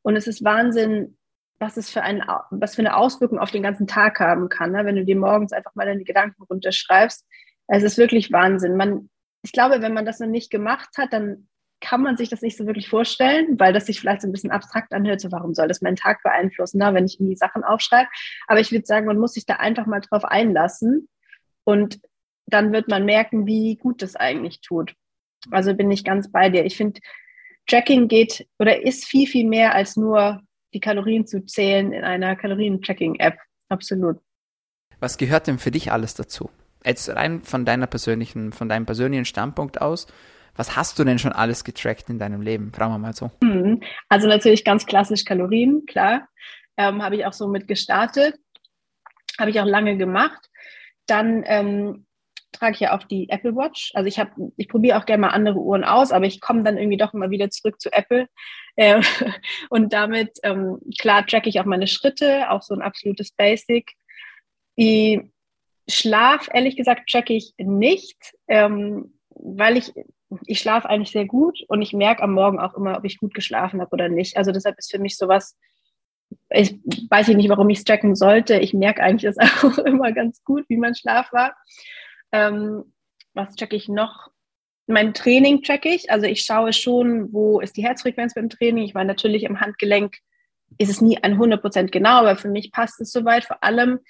Und 0.00 0.16
es 0.16 0.26
ist 0.26 0.42
Wahnsinn, 0.42 1.16
was 1.58 1.76
es 1.76 1.90
für, 1.90 2.02
ein, 2.02 2.22
was 2.50 2.74
für 2.74 2.82
eine 2.82 2.96
Auswirkung 2.96 3.38
auf 3.38 3.50
den 3.50 3.62
ganzen 3.62 3.86
Tag 3.86 4.18
haben 4.18 4.48
kann, 4.48 4.72
ne? 4.72 4.84
wenn 4.84 4.96
du 4.96 5.04
dir 5.04 5.16
morgens 5.16 5.52
einfach 5.52 5.74
mal 5.74 5.86
deine 5.86 6.04
Gedanken 6.04 6.42
runterschreibst. 6.42 7.24
Es 7.68 7.82
ist 7.82 7.98
wirklich 7.98 8.32
Wahnsinn. 8.32 8.76
Man, 8.76 9.08
ich 9.44 9.52
glaube, 9.52 9.82
wenn 9.82 9.92
man 9.92 10.06
das 10.06 10.20
noch 10.20 10.26
nicht 10.26 10.50
gemacht 10.50 10.96
hat, 10.96 11.12
dann 11.12 11.48
kann 11.80 12.00
man 12.00 12.16
sich 12.16 12.30
das 12.30 12.40
nicht 12.40 12.56
so 12.56 12.66
wirklich 12.66 12.88
vorstellen, 12.88 13.60
weil 13.60 13.74
das 13.74 13.86
sich 13.86 14.00
vielleicht 14.00 14.22
so 14.22 14.28
ein 14.28 14.32
bisschen 14.32 14.50
abstrakt 14.50 14.94
anhört, 14.94 15.20
so 15.20 15.30
warum 15.30 15.54
soll 15.54 15.68
das 15.68 15.82
meinen 15.82 15.96
Tag 15.96 16.22
beeinflussen, 16.22 16.78
na, 16.78 16.90
ne, 16.90 16.96
wenn 16.96 17.04
ich 17.04 17.20
irgendwie 17.20 17.36
Sachen 17.36 17.62
aufschreibe. 17.62 18.08
Aber 18.46 18.60
ich 18.60 18.72
würde 18.72 18.86
sagen, 18.86 19.06
man 19.06 19.18
muss 19.18 19.34
sich 19.34 19.44
da 19.44 19.56
einfach 19.56 19.84
mal 19.84 20.00
drauf 20.00 20.24
einlassen 20.24 21.08
und 21.64 22.00
dann 22.46 22.72
wird 22.72 22.88
man 22.88 23.04
merken, 23.04 23.46
wie 23.46 23.76
gut 23.76 24.00
das 24.00 24.16
eigentlich 24.16 24.62
tut. 24.62 24.94
Also 25.50 25.74
bin 25.74 25.90
ich 25.90 26.04
ganz 26.04 26.32
bei 26.32 26.48
dir. 26.48 26.64
Ich 26.64 26.78
finde, 26.78 27.00
Tracking 27.66 28.08
geht 28.08 28.46
oder 28.58 28.82
ist 28.82 29.04
viel, 29.04 29.26
viel 29.26 29.46
mehr 29.46 29.74
als 29.74 29.96
nur 29.96 30.40
die 30.72 30.80
Kalorien 30.80 31.26
zu 31.26 31.44
zählen 31.44 31.92
in 31.92 32.02
einer 32.02 32.34
Kalorien-Tracking-App. 32.34 33.38
Absolut. 33.68 34.20
was 35.00 35.18
gehört 35.18 35.48
denn 35.48 35.58
für 35.58 35.70
dich 35.70 35.92
alles 35.92 36.14
dazu? 36.14 36.50
Jetzt 36.84 37.08
rein 37.08 37.40
von 37.42 37.64
deiner 37.64 37.86
persönlichen, 37.86 38.52
von 38.52 38.68
deinem 38.68 38.86
persönlichen 38.86 39.24
Standpunkt 39.24 39.80
aus, 39.80 40.06
was 40.56 40.76
hast 40.76 40.98
du 40.98 41.04
denn 41.04 41.18
schon 41.18 41.32
alles 41.32 41.64
getrackt 41.64 42.08
in 42.10 42.18
deinem 42.18 42.40
Leben? 42.40 42.72
Fragen 42.72 42.92
wir 42.92 42.98
mal 42.98 43.14
so. 43.14 43.30
Mhm. 43.42 43.82
Also 44.08 44.28
natürlich 44.28 44.64
ganz 44.64 44.86
klassisch 44.86 45.24
Kalorien, 45.24 45.84
klar. 45.86 46.28
Ähm, 46.76 47.02
habe 47.02 47.16
ich 47.16 47.26
auch 47.26 47.32
so 47.32 47.48
mit 47.48 47.66
gestartet. 47.66 48.36
Habe 49.38 49.50
ich 49.50 49.60
auch 49.60 49.66
lange 49.66 49.96
gemacht. 49.96 50.48
Dann 51.06 51.42
ähm, 51.46 52.06
trage 52.52 52.74
ich 52.74 52.80
ja 52.80 52.96
auch 52.96 53.02
die 53.02 53.28
Apple 53.30 53.56
Watch. 53.56 53.90
Also 53.94 54.06
ich 54.06 54.18
habe, 54.18 54.30
ich 54.56 54.68
probiere 54.68 54.98
auch 54.98 55.06
gerne 55.06 55.22
mal 55.22 55.30
andere 55.30 55.58
Uhren 55.58 55.84
aus, 55.84 56.12
aber 56.12 56.26
ich 56.26 56.40
komme 56.40 56.62
dann 56.62 56.78
irgendwie 56.78 56.96
doch 56.96 57.14
immer 57.14 57.30
wieder 57.30 57.50
zurück 57.50 57.80
zu 57.80 57.92
Apple. 57.92 58.28
Äh, 58.76 59.02
und 59.70 59.92
damit, 59.92 60.38
ähm, 60.44 60.78
klar, 61.00 61.26
tracke 61.26 61.48
ich 61.48 61.60
auch 61.60 61.64
meine 61.64 61.88
Schritte, 61.88 62.50
auch 62.50 62.62
so 62.62 62.74
ein 62.74 62.82
absolutes 62.82 63.32
Basic. 63.32 63.92
Die 64.78 65.32
Schlaf, 65.88 66.48
ehrlich 66.52 66.76
gesagt, 66.76 67.10
tracke 67.10 67.34
ich 67.34 67.54
nicht, 67.58 68.34
ähm, 68.48 69.18
weil 69.30 69.76
ich, 69.76 69.92
ich 70.46 70.60
schlafe 70.60 70.88
eigentlich 70.88 71.10
sehr 71.10 71.26
gut 71.26 71.62
und 71.68 71.82
ich 71.82 71.92
merke 71.92 72.22
am 72.22 72.32
Morgen 72.32 72.58
auch 72.58 72.74
immer, 72.74 72.96
ob 72.96 73.04
ich 73.04 73.18
gut 73.18 73.34
geschlafen 73.34 73.80
habe 73.80 73.90
oder 73.92 74.08
nicht. 74.08 74.36
Also 74.36 74.52
deshalb 74.52 74.78
ist 74.78 74.90
für 74.90 74.98
mich 74.98 75.16
sowas, 75.16 75.56
ich 76.50 76.78
weiß 77.10 77.28
nicht, 77.28 77.48
warum 77.48 77.68
ich 77.70 77.78
es 77.78 77.84
tracken 77.84 78.14
sollte. 78.14 78.58
Ich 78.58 78.74
merke 78.74 79.02
eigentlich 79.02 79.32
das 79.34 79.38
auch 79.64 79.78
immer 79.78 80.12
ganz 80.12 80.42
gut, 80.44 80.64
wie 80.68 80.76
mein 80.76 80.94
Schlaf 80.94 81.32
war. 81.32 81.56
Ähm, 82.32 82.92
was 83.34 83.54
checke 83.56 83.76
ich 83.76 83.88
noch? 83.88 84.30
Mein 84.86 85.14
Training 85.14 85.62
checke 85.62 85.88
ich. 85.88 86.10
Also 86.10 86.26
ich 86.26 86.42
schaue 86.42 86.72
schon, 86.72 87.32
wo 87.32 87.60
ist 87.60 87.76
die 87.76 87.84
Herzfrequenz 87.84 88.34
beim 88.34 88.48
Training. 88.48 88.84
Ich 88.84 88.94
meine, 88.94 89.08
natürlich 89.08 89.44
im 89.44 89.60
Handgelenk 89.60 90.16
ist 90.78 90.90
es 90.90 91.00
nie 91.00 91.18
ein 91.22 91.38
100% 91.38 91.90
genau, 91.90 92.18
aber 92.18 92.36
für 92.36 92.48
mich 92.48 92.72
passt 92.72 93.00
es 93.00 93.12
soweit. 93.12 93.44
Vor 93.44 93.62
allem, 93.62 94.00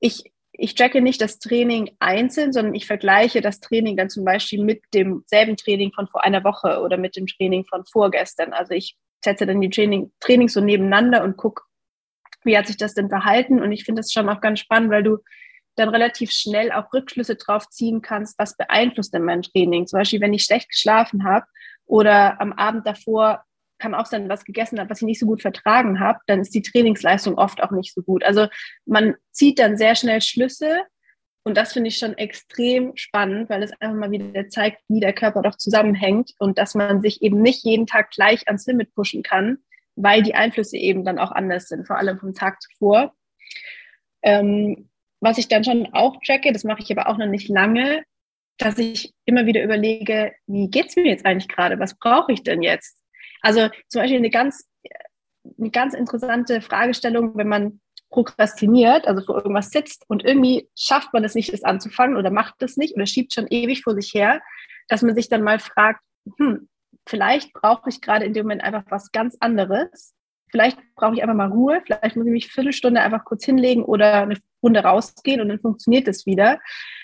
ich, 0.00 0.32
ich 0.58 0.74
checke 0.74 1.00
nicht 1.02 1.20
das 1.20 1.38
Training 1.38 1.96
einzeln, 1.98 2.52
sondern 2.52 2.74
ich 2.74 2.86
vergleiche 2.86 3.40
das 3.40 3.60
Training 3.60 3.96
dann 3.96 4.08
zum 4.08 4.24
Beispiel 4.24 4.62
mit 4.62 4.82
demselben 4.94 5.56
Training 5.56 5.92
von 5.92 6.08
vor 6.08 6.24
einer 6.24 6.44
Woche 6.44 6.80
oder 6.80 6.96
mit 6.96 7.16
dem 7.16 7.26
Training 7.26 7.64
von 7.66 7.84
vorgestern. 7.84 8.52
Also 8.52 8.74
ich 8.74 8.96
setze 9.22 9.46
dann 9.46 9.60
die 9.60 9.70
Training, 9.70 10.12
Trainings 10.20 10.54
so 10.54 10.60
nebeneinander 10.60 11.24
und 11.24 11.36
gucke, 11.36 11.62
wie 12.44 12.56
hat 12.56 12.66
sich 12.66 12.76
das 12.76 12.94
denn 12.94 13.08
verhalten. 13.08 13.60
Und 13.60 13.72
ich 13.72 13.84
finde 13.84 14.00
das 14.00 14.12
schon 14.12 14.28
auch 14.28 14.40
ganz 14.40 14.60
spannend, 14.60 14.90
weil 14.90 15.02
du 15.02 15.18
dann 15.74 15.90
relativ 15.90 16.30
schnell 16.30 16.72
auch 16.72 16.92
Rückschlüsse 16.92 17.36
drauf 17.36 17.68
ziehen 17.68 18.00
kannst, 18.00 18.38
was 18.38 18.56
beeinflusst 18.56 19.12
denn 19.12 19.24
mein 19.24 19.42
Training. 19.42 19.86
Zum 19.86 19.98
Beispiel, 19.98 20.20
wenn 20.20 20.32
ich 20.32 20.44
schlecht 20.44 20.70
geschlafen 20.70 21.24
habe 21.24 21.44
oder 21.84 22.40
am 22.40 22.52
Abend 22.54 22.86
davor 22.86 23.44
kann 23.78 23.94
auch 23.94 24.06
sein, 24.06 24.28
was 24.28 24.44
gegessen 24.44 24.78
habe, 24.78 24.90
was 24.90 25.02
ich 25.02 25.06
nicht 25.06 25.20
so 25.20 25.26
gut 25.26 25.42
vertragen 25.42 26.00
habe, 26.00 26.18
dann 26.26 26.40
ist 26.40 26.54
die 26.54 26.62
Trainingsleistung 26.62 27.36
oft 27.36 27.62
auch 27.62 27.70
nicht 27.70 27.94
so 27.94 28.02
gut. 28.02 28.24
Also 28.24 28.48
man 28.86 29.14
zieht 29.32 29.58
dann 29.58 29.76
sehr 29.76 29.94
schnell 29.94 30.20
Schlüsse 30.22 30.82
und 31.46 31.56
das 31.56 31.72
finde 31.72 31.88
ich 31.88 31.98
schon 31.98 32.18
extrem 32.18 32.96
spannend, 32.96 33.48
weil 33.48 33.62
es 33.62 33.70
einfach 33.80 33.96
mal 33.96 34.10
wieder 34.10 34.48
zeigt, 34.48 34.82
wie 34.88 34.98
der 34.98 35.12
Körper 35.12 35.42
doch 35.42 35.56
zusammenhängt 35.56 36.32
und 36.40 36.58
dass 36.58 36.74
man 36.74 37.00
sich 37.00 37.22
eben 37.22 37.40
nicht 37.40 37.64
jeden 37.64 37.86
Tag 37.86 38.10
gleich 38.10 38.48
ans 38.48 38.66
Limit 38.66 38.92
pushen 38.94 39.22
kann, 39.22 39.58
weil 39.94 40.22
die 40.22 40.34
Einflüsse 40.34 40.76
eben 40.76 41.04
dann 41.04 41.20
auch 41.20 41.30
anders 41.30 41.68
sind, 41.68 41.86
vor 41.86 41.98
allem 41.98 42.18
vom 42.18 42.34
Tag 42.34 42.60
zuvor. 42.60 43.14
Ähm, 44.22 44.88
was 45.20 45.38
ich 45.38 45.46
dann 45.46 45.62
schon 45.62 45.88
auch 45.92 46.16
tracke, 46.26 46.52
das 46.52 46.64
mache 46.64 46.82
ich 46.82 46.90
aber 46.90 47.08
auch 47.08 47.16
noch 47.16 47.28
nicht 47.28 47.48
lange, 47.48 48.02
dass 48.58 48.78
ich 48.78 49.14
immer 49.24 49.46
wieder 49.46 49.62
überlege, 49.62 50.32
wie 50.46 50.68
geht 50.68 50.88
es 50.88 50.96
mir 50.96 51.06
jetzt 51.06 51.24
eigentlich 51.24 51.48
gerade? 51.48 51.78
Was 51.78 51.96
brauche 51.96 52.32
ich 52.32 52.42
denn 52.42 52.62
jetzt? 52.62 53.05
Also 53.42 53.68
zum 53.88 54.02
Beispiel 54.02 54.18
eine 54.18 54.30
ganz, 54.30 54.68
eine 55.58 55.70
ganz 55.70 55.94
interessante 55.94 56.60
Fragestellung, 56.60 57.36
wenn 57.36 57.48
man 57.48 57.80
prokrastiniert, 58.10 59.06
also 59.06 59.24
vor 59.24 59.36
irgendwas 59.36 59.70
sitzt 59.70 60.04
und 60.08 60.24
irgendwie 60.24 60.68
schafft 60.76 61.12
man 61.12 61.24
es 61.24 61.34
nicht, 61.34 61.52
das 61.52 61.64
anzufangen 61.64 62.16
oder 62.16 62.30
macht 62.30 62.62
es 62.62 62.76
nicht 62.76 62.94
oder 62.94 63.06
schiebt 63.06 63.32
schon 63.32 63.48
ewig 63.48 63.82
vor 63.82 63.94
sich 63.94 64.14
her, 64.14 64.40
dass 64.88 65.02
man 65.02 65.14
sich 65.14 65.28
dann 65.28 65.42
mal 65.42 65.58
fragt, 65.58 66.00
hm, 66.38 66.68
vielleicht 67.06 67.52
brauche 67.52 67.88
ich 67.88 68.00
gerade 68.00 68.24
in 68.24 68.32
dem 68.32 68.44
Moment 68.44 68.62
einfach 68.62 68.84
was 68.90 69.10
ganz 69.10 69.36
anderes 69.40 70.16
vielleicht 70.50 70.78
brauche 70.94 71.14
ich 71.14 71.22
einfach 71.22 71.34
mal 71.34 71.50
Ruhe, 71.50 71.82
vielleicht 71.84 72.16
muss 72.16 72.26
ich 72.26 72.32
mich 72.32 72.44
eine 72.44 72.52
Viertelstunde 72.52 73.00
einfach 73.00 73.24
kurz 73.24 73.44
hinlegen 73.44 73.84
oder 73.84 74.22
eine 74.22 74.38
Runde 74.62 74.80
rausgehen 74.80 75.40
und 75.40 75.48
dann 75.48 75.60
funktioniert 75.60 76.08
es 76.08 76.26
wieder. 76.26 76.60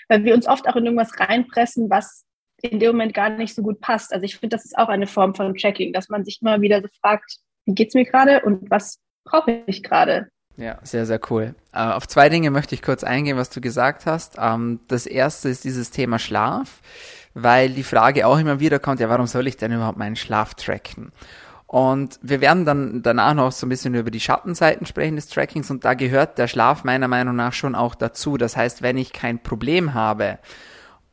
Weil 0.07 0.23
wir 0.23 0.33
uns 0.33 0.47
oft 0.47 0.67
auch 0.67 0.75
in 0.75 0.85
irgendwas 0.85 1.19
reinpressen, 1.19 1.89
was 1.89 2.25
in 2.63 2.79
dem 2.79 2.93
Moment 2.93 3.13
gar 3.13 3.29
nicht 3.29 3.53
so 3.53 3.61
gut 3.61 3.79
passt. 3.81 4.13
Also 4.13 4.23
ich 4.23 4.37
finde, 4.37 4.55
das 4.55 4.65
ist 4.65 4.77
auch 4.77 4.87
eine 4.87 5.07
Form 5.07 5.35
von 5.35 5.55
Tracking, 5.55 5.93
dass 5.93 6.09
man 6.09 6.23
sich 6.23 6.41
immer 6.41 6.61
wieder 6.61 6.81
so 6.81 6.87
fragt, 7.01 7.37
wie 7.65 7.75
geht 7.75 7.89
es 7.89 7.93
mir 7.93 8.05
gerade 8.05 8.41
und 8.41 8.69
was 8.69 8.99
brauche 9.25 9.63
ich 9.67 9.83
gerade? 9.83 10.29
Ja, 10.55 10.79
sehr, 10.83 11.05
sehr 11.05 11.19
cool. 11.29 11.55
Äh, 11.73 11.79
auf 11.79 12.07
zwei 12.07 12.29
Dinge 12.29 12.51
möchte 12.51 12.75
ich 12.75 12.81
kurz 12.81 13.03
eingehen, 13.03 13.37
was 13.37 13.49
du 13.49 13.59
gesagt 13.59 14.05
hast. 14.05 14.35
Ähm, 14.39 14.79
das 14.87 15.05
erste 15.05 15.49
ist 15.49 15.63
dieses 15.63 15.91
Thema 15.91 16.19
Schlaf, 16.19 16.81
weil 17.33 17.71
die 17.71 17.83
Frage 17.83 18.27
auch 18.27 18.37
immer 18.37 18.59
wieder 18.59 18.79
kommt, 18.79 18.99
ja, 18.99 19.09
warum 19.09 19.27
soll 19.27 19.47
ich 19.47 19.57
denn 19.57 19.71
überhaupt 19.71 19.97
meinen 19.97 20.15
Schlaf 20.15 20.53
tracken? 20.53 21.11
Und 21.65 22.19
wir 22.21 22.39
werden 22.39 22.65
dann 22.65 23.01
danach 23.01 23.33
noch 23.33 23.51
so 23.51 23.65
ein 23.65 23.69
bisschen 23.69 23.95
über 23.95 24.11
die 24.11 24.19
Schattenseiten 24.19 24.85
sprechen 24.85 25.15
des 25.15 25.27
Trackings 25.27 25.71
und 25.71 25.83
da 25.83 25.95
gehört 25.95 26.37
der 26.37 26.47
Schlaf 26.47 26.83
meiner 26.83 27.07
Meinung 27.07 27.35
nach 27.35 27.53
schon 27.53 27.73
auch 27.73 27.95
dazu. 27.95 28.37
Das 28.37 28.55
heißt, 28.55 28.83
wenn 28.83 28.95
ich 28.95 29.11
kein 29.11 29.41
Problem 29.41 29.95
habe 29.95 30.37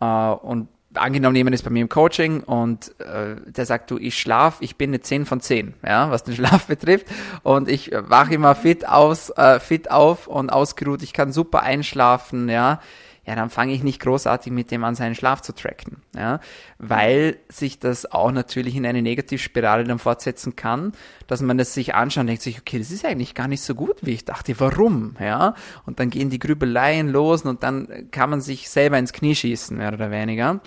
äh, 0.00 0.04
und 0.04 0.68
angenommen 0.94 1.36
jemand 1.36 1.54
ist 1.54 1.62
bei 1.62 1.70
mir 1.70 1.82
im 1.82 1.88
Coaching 1.88 2.42
und 2.42 2.98
äh, 3.00 3.36
der 3.46 3.66
sagt, 3.66 3.90
du, 3.90 3.98
ich 3.98 4.18
schlaf, 4.18 4.56
ich 4.60 4.76
bin 4.76 4.90
eine 4.90 5.00
10 5.00 5.26
von 5.26 5.40
10, 5.40 5.74
ja, 5.86 6.10
was 6.10 6.24
den 6.24 6.34
Schlaf 6.36 6.66
betrifft. 6.66 7.06
Und 7.42 7.68
ich 7.68 7.92
wache 7.92 8.34
immer 8.34 8.54
fit 8.54 8.88
aus, 8.88 9.30
äh, 9.30 9.60
fit 9.60 9.90
auf 9.90 10.26
und 10.26 10.50
ausgeruht, 10.50 11.02
ich 11.02 11.12
kann 11.12 11.32
super 11.32 11.62
einschlafen, 11.62 12.48
ja, 12.48 12.80
ja, 13.26 13.34
dann 13.34 13.50
fange 13.50 13.72
ich 13.72 13.82
nicht 13.82 14.00
großartig 14.00 14.52
mit 14.52 14.70
dem 14.70 14.82
an, 14.82 14.94
seinen 14.94 15.14
Schlaf 15.14 15.42
zu 15.42 15.54
tracken, 15.54 15.98
ja, 16.14 16.40
weil 16.78 17.36
sich 17.48 17.78
das 17.78 18.10
auch 18.10 18.32
natürlich 18.32 18.74
in 18.76 18.86
eine 18.86 19.02
Negativspirale 19.02 19.84
dann 19.84 19.98
fortsetzen 19.98 20.56
kann, 20.56 20.92
dass 21.26 21.42
man 21.42 21.58
es 21.58 21.74
sich 21.74 21.94
anschaut 21.94 22.22
und 22.22 22.26
denkt 22.28 22.42
sich, 22.42 22.58
okay, 22.58 22.78
das 22.78 22.90
ist 22.90 23.04
eigentlich 23.04 23.34
gar 23.34 23.46
nicht 23.46 23.62
so 23.62 23.74
gut, 23.74 23.96
wie 24.02 24.12
ich 24.12 24.24
dachte, 24.24 24.58
warum, 24.58 25.16
ja, 25.20 25.54
und 25.86 26.00
dann 26.00 26.10
gehen 26.10 26.30
die 26.30 26.38
Grübeleien 26.38 27.08
los 27.08 27.42
und 27.42 27.62
dann 27.62 28.10
kann 28.10 28.30
man 28.30 28.40
sich 28.40 28.70
selber 28.70 28.98
ins 28.98 29.12
Knie 29.12 29.34
schießen, 29.34 29.76
mehr 29.76 29.92
oder 29.92 30.10
weniger. 30.10 30.60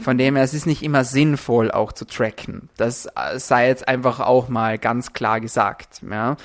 Von 0.00 0.18
dem 0.18 0.36
her, 0.36 0.44
es 0.44 0.54
ist 0.54 0.66
nicht 0.66 0.82
immer 0.82 1.04
sinnvoll 1.04 1.70
auch 1.70 1.92
zu 1.92 2.06
tracken. 2.06 2.68
Das 2.76 3.08
sei 3.36 3.68
jetzt 3.68 3.86
einfach 3.86 4.20
auch 4.20 4.48
mal 4.48 4.78
ganz 4.78 5.12
klar 5.12 5.40
gesagt, 5.40 6.02
ja, 6.08 6.36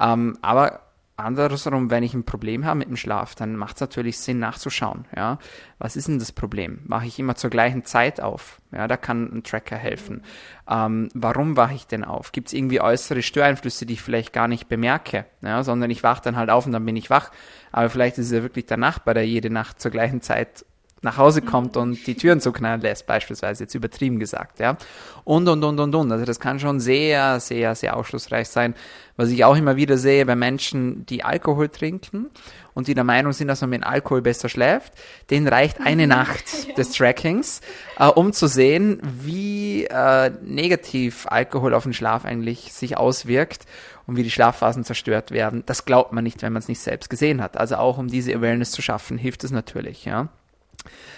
ähm, 0.00 0.38
aber 0.42 0.87
Andersrum, 1.18 1.90
wenn 1.90 2.04
ich 2.04 2.14
ein 2.14 2.24
Problem 2.24 2.64
habe 2.64 2.78
mit 2.78 2.88
dem 2.88 2.96
Schlaf, 2.96 3.34
dann 3.34 3.56
macht 3.56 3.74
es 3.74 3.80
natürlich 3.80 4.18
Sinn 4.18 4.38
nachzuschauen. 4.38 5.04
Ja, 5.16 5.38
was 5.78 5.96
ist 5.96 6.06
denn 6.06 6.20
das 6.20 6.30
Problem? 6.30 6.78
Wache 6.86 7.06
ich 7.06 7.18
immer 7.18 7.34
zur 7.34 7.50
gleichen 7.50 7.84
Zeit 7.84 8.20
auf? 8.20 8.60
Ja, 8.70 8.86
da 8.86 8.96
kann 8.96 9.28
ein 9.32 9.42
Tracker 9.42 9.74
helfen. 9.74 10.22
Ähm, 10.70 11.08
warum 11.14 11.56
wache 11.56 11.74
ich 11.74 11.88
denn 11.88 12.04
auf? 12.04 12.30
Gibt 12.30 12.48
es 12.48 12.54
irgendwie 12.54 12.80
äußere 12.80 13.22
Störeinflüsse, 13.22 13.84
die 13.84 13.94
ich 13.94 14.02
vielleicht 14.02 14.32
gar 14.32 14.46
nicht 14.46 14.68
bemerke? 14.68 15.24
Ja, 15.42 15.64
sondern 15.64 15.90
ich 15.90 16.04
wache 16.04 16.22
dann 16.22 16.36
halt 16.36 16.50
auf 16.50 16.66
und 16.66 16.72
dann 16.72 16.86
bin 16.86 16.94
ich 16.94 17.10
wach. 17.10 17.32
Aber 17.72 17.90
vielleicht 17.90 18.18
ist 18.18 18.26
es 18.26 18.32
ja 18.32 18.42
wirklich 18.42 18.66
der 18.66 18.76
Nachbar, 18.76 19.14
der 19.14 19.26
jede 19.26 19.50
Nacht 19.50 19.80
zur 19.80 19.90
gleichen 19.90 20.20
Zeit 20.20 20.64
nach 21.02 21.16
Hause 21.16 21.42
kommt 21.42 21.76
und 21.76 22.06
die 22.06 22.14
Türen 22.14 22.40
zuknallen 22.40 22.80
lässt, 22.80 23.06
beispielsweise, 23.06 23.64
jetzt 23.64 23.74
übertrieben 23.74 24.18
gesagt, 24.18 24.58
ja. 24.58 24.76
Und, 25.24 25.48
und, 25.48 25.62
und, 25.62 25.78
und, 25.78 25.94
und. 25.94 26.12
Also 26.12 26.24
das 26.24 26.40
kann 26.40 26.58
schon 26.58 26.80
sehr, 26.80 27.40
sehr, 27.40 27.74
sehr 27.74 27.96
aufschlussreich 27.96 28.48
sein. 28.48 28.74
Was 29.16 29.30
ich 29.30 29.44
auch 29.44 29.56
immer 29.56 29.76
wieder 29.76 29.98
sehe 29.98 30.24
bei 30.26 30.36
Menschen, 30.36 31.04
die 31.06 31.24
Alkohol 31.24 31.68
trinken 31.68 32.30
und 32.74 32.86
die 32.86 32.94
der 32.94 33.04
Meinung 33.04 33.32
sind, 33.32 33.48
dass 33.48 33.60
man 33.60 33.70
mit 33.70 33.84
Alkohol 33.84 34.22
besser 34.22 34.48
schläft, 34.48 34.92
denen 35.30 35.48
reicht 35.48 35.80
eine 35.80 36.04
mhm. 36.04 36.10
Nacht 36.10 36.44
des 36.78 36.92
Trackings, 36.92 37.60
äh, 37.98 38.06
um 38.06 38.32
zu 38.32 38.46
sehen, 38.46 39.00
wie 39.02 39.84
äh, 39.84 40.30
negativ 40.42 41.26
Alkohol 41.28 41.74
auf 41.74 41.82
den 41.82 41.92
Schlaf 41.92 42.24
eigentlich 42.24 42.72
sich 42.72 42.96
auswirkt 42.96 43.66
und 44.06 44.16
wie 44.16 44.22
die 44.22 44.30
Schlafphasen 44.30 44.84
zerstört 44.84 45.32
werden. 45.32 45.62
Das 45.66 45.84
glaubt 45.84 46.12
man 46.12 46.24
nicht, 46.24 46.40
wenn 46.42 46.52
man 46.52 46.60
es 46.60 46.68
nicht 46.68 46.80
selbst 46.80 47.10
gesehen 47.10 47.42
hat. 47.42 47.56
Also 47.56 47.76
auch 47.76 47.98
um 47.98 48.08
diese 48.08 48.34
Awareness 48.34 48.70
zu 48.70 48.82
schaffen, 48.82 49.18
hilft 49.18 49.44
es 49.44 49.50
natürlich, 49.50 50.04
ja. 50.04 50.28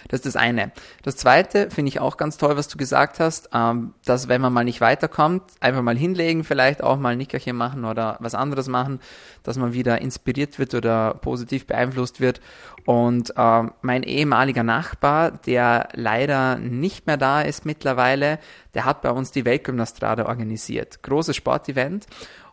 Das 0.08 0.20
ist 0.20 0.26
das 0.26 0.36
eine. 0.36 0.72
Das 1.02 1.16
zweite 1.16 1.70
finde 1.70 1.88
ich 1.90 2.00
auch 2.00 2.16
ganz 2.16 2.36
toll, 2.36 2.56
was 2.56 2.68
du 2.68 2.76
gesagt 2.76 3.20
hast, 3.20 3.50
ähm, 3.54 3.94
dass 4.04 4.28
wenn 4.28 4.40
man 4.40 4.52
mal 4.52 4.64
nicht 4.64 4.80
weiterkommt, 4.80 5.42
einfach 5.60 5.82
mal 5.82 5.96
hinlegen, 5.96 6.44
vielleicht 6.44 6.82
auch 6.82 6.98
mal 6.98 7.10
ein 7.10 7.18
Nickerchen 7.18 7.56
machen 7.56 7.84
oder 7.84 8.16
was 8.20 8.34
anderes 8.34 8.68
machen, 8.68 9.00
dass 9.42 9.56
man 9.56 9.72
wieder 9.72 10.00
inspiriert 10.00 10.58
wird 10.58 10.74
oder 10.74 11.14
positiv 11.14 11.66
beeinflusst 11.66 12.20
wird. 12.20 12.40
Und 12.86 13.34
äh, 13.36 13.62
mein 13.82 14.02
ehemaliger 14.02 14.62
Nachbar, 14.62 15.30
der 15.30 15.88
leider 15.92 16.56
nicht 16.56 17.06
mehr 17.06 17.16
da 17.16 17.42
ist 17.42 17.66
mittlerweile, 17.66 18.38
der 18.74 18.84
hat 18.84 19.02
bei 19.02 19.10
uns 19.10 19.30
die 19.30 19.44
Weltgymnastrade 19.44 20.26
organisiert. 20.26 21.02
Großes 21.02 21.36
Sportevent. 21.36 22.06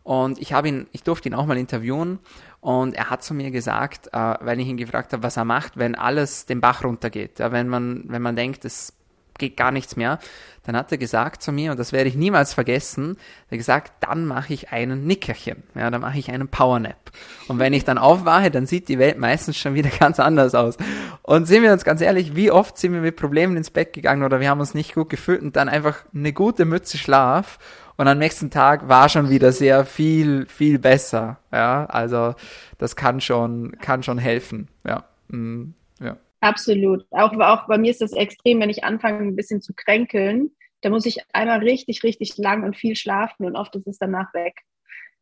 Und 0.04 0.40
ich 0.40 0.54
habe 0.54 0.70
ihn, 0.70 0.88
ich 0.94 1.04
durfte 1.04 1.28
ihn 1.28 1.36
auch 1.36 1.46
mal 1.46 1.58
interviewen 1.58 2.20
und 2.62 2.96
er 2.96 3.10
hat 3.10 3.24
zu 3.24 3.34
mir 3.34 3.52
gesagt, 3.52 4.08
äh, 4.14 4.36
weil 4.40 4.60
ich 4.60 4.68
ihn 4.68 4.78
gefragt 4.78 5.14
habe, 5.14 5.24
was 5.24 5.38
er 5.38 5.46
macht, 5.46 5.78
wenn 5.78 5.96
alles 5.96 6.46
den 6.46 6.62
Bach 6.62 6.84
runtergeht. 6.84 7.40
Ja, 7.40 7.52
wenn 7.52 7.68
man, 7.68 8.04
wenn 8.08 8.22
man 8.22 8.36
denkt, 8.36 8.66
es 8.66 8.94
geht 9.38 9.58
gar 9.58 9.72
nichts 9.72 9.96
mehr. 9.96 10.20
Dann 10.64 10.76
hat 10.76 10.92
er 10.92 10.98
gesagt 10.98 11.42
zu 11.42 11.54
mir, 11.54 11.72
und 11.72 11.80
das 11.80 11.94
werde 11.94 12.10
ich 12.10 12.16
niemals 12.16 12.54
vergessen, 12.54 13.18
er 13.48 13.52
hat 13.52 13.58
gesagt, 13.58 13.94
dann 14.02 14.26
mache 14.26 14.54
ich 14.54 14.72
einen 14.72 15.08
Nickerchen, 15.08 15.64
ja, 15.76 15.90
dann 15.90 16.02
mache 16.02 16.20
ich 16.20 16.30
einen 16.30 16.50
Powernap. 16.50 17.12
Und 17.48 17.60
wenn 17.60 17.72
ich 17.72 17.86
dann 17.86 17.98
aufwache, 17.98 18.52
dann 18.52 18.66
sieht 18.66 18.90
die 18.90 19.00
Welt 19.00 19.18
meistens 19.18 19.58
schon 19.58 19.76
wieder 19.76 19.90
ganz 20.00 20.20
anders 20.20 20.56
aus. 20.56 20.76
Und 21.22 21.46
sind 21.46 21.64
wir 21.64 21.72
uns 21.72 21.86
ganz 21.86 22.02
ehrlich, 22.02 22.36
wie 22.36 22.52
oft 22.52 22.78
sind 22.78 22.94
wir 22.94 23.02
mit 23.02 23.16
Problemen 23.16 23.56
ins 23.56 23.70
Bett 23.70 23.94
gegangen 23.94 24.24
oder 24.24 24.42
wir 24.42 24.50
haben 24.50 24.60
uns 24.60 24.74
nicht 24.74 24.94
gut 24.94 25.10
gefühlt 25.10 25.42
und 25.42 25.56
dann 25.56 25.70
einfach 25.70 26.04
eine 26.14 26.34
gute 26.34 26.66
Mütze 26.66 26.98
Schlaf 26.98 27.60
und 27.98 28.08
am 28.08 28.20
nächsten 28.20 28.52
Tag 28.52 28.88
war 28.88 29.10
schon 29.10 29.30
wieder 29.30 29.52
sehr 29.52 29.84
viel, 29.86 30.46
viel 30.46 30.78
besser. 30.80 31.40
Ja, 31.52 31.86
also 31.86 32.36
das 32.78 32.96
kann 32.96 33.22
schon, 33.22 33.72
kann 33.80 34.04
schon 34.04 34.20
helfen. 34.20 34.68
Ja. 34.86 35.06
Mm, 35.30 35.74
ja. 36.00 36.18
Absolut. 36.40 37.06
Auch, 37.10 37.34
auch 37.34 37.68
bei 37.68 37.80
mir 37.80 37.90
ist 37.90 38.02
das 38.02 38.14
extrem, 38.14 38.62
wenn 38.62 38.70
ich 38.70 38.84
anfange, 38.84 39.20
ein 39.20 39.36
bisschen 39.36 39.62
zu 39.62 39.74
kränkeln, 39.74 40.52
da 40.82 40.90
muss 40.90 41.08
ich 41.08 41.18
einmal 41.34 41.60
richtig, 41.60 42.04
richtig 42.04 42.38
lang 42.38 42.64
und 42.64 42.78
viel 42.78 42.96
schlafen 42.96 43.46
und 43.46 43.56
oft 43.56 43.76
ist 43.76 43.88
es 43.88 43.98
danach 43.98 44.32
weg. 44.36 44.62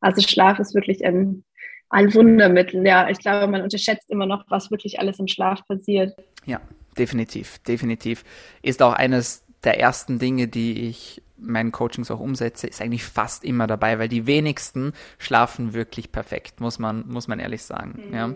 Also 0.02 0.22
Schlaf 0.22 0.60
ist 0.60 0.76
wirklich 0.76 1.06
ein, 1.06 1.46
ein 1.90 2.14
Wundermittel. 2.14 2.86
Ja, 2.86 3.10
ich 3.10 3.20
glaube, 3.20 3.48
man 3.48 3.62
unterschätzt 3.62 4.10
immer 4.10 4.26
noch, 4.26 4.44
was 4.50 4.70
wirklich 4.70 5.00
alles 5.00 5.18
im 5.20 5.28
Schlaf 5.28 5.66
passiert. 5.66 6.14
Ja, 6.46 6.60
definitiv, 6.98 7.60
definitiv. 7.60 8.26
Ist 8.62 8.82
auch 8.84 8.94
eines 8.94 9.45
der 9.66 9.80
ersten 9.80 10.20
Dinge, 10.20 10.48
die 10.48 10.88
ich 10.88 11.22
meinen 11.38 11.72
Coachings 11.72 12.12
auch 12.12 12.20
umsetze, 12.20 12.68
ist 12.68 12.82
eigentlich 12.82 13.04
fast 13.04 13.44
immer 13.44 13.68
dabei, 13.68 14.00
weil 14.00 14.08
die 14.08 14.26
wenigsten 14.26 14.94
schlafen 15.18 15.74
wirklich 15.74 16.12
perfekt, 16.12 16.62
muss 16.62 16.80
man, 16.80 17.08
muss 17.08 17.28
man 17.28 17.40
ehrlich 17.40 17.64
sagen. 17.64 18.04
Mhm. 18.08 18.14
Ja. 18.14 18.34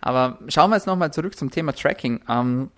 Aber 0.00 0.38
schauen 0.48 0.70
wir 0.70 0.76
jetzt 0.76 0.86
nochmal 0.86 1.12
zurück 1.12 1.36
zum 1.36 1.50
Thema 1.50 1.72
Tracking. 1.72 2.20
Ähm, 2.28 2.70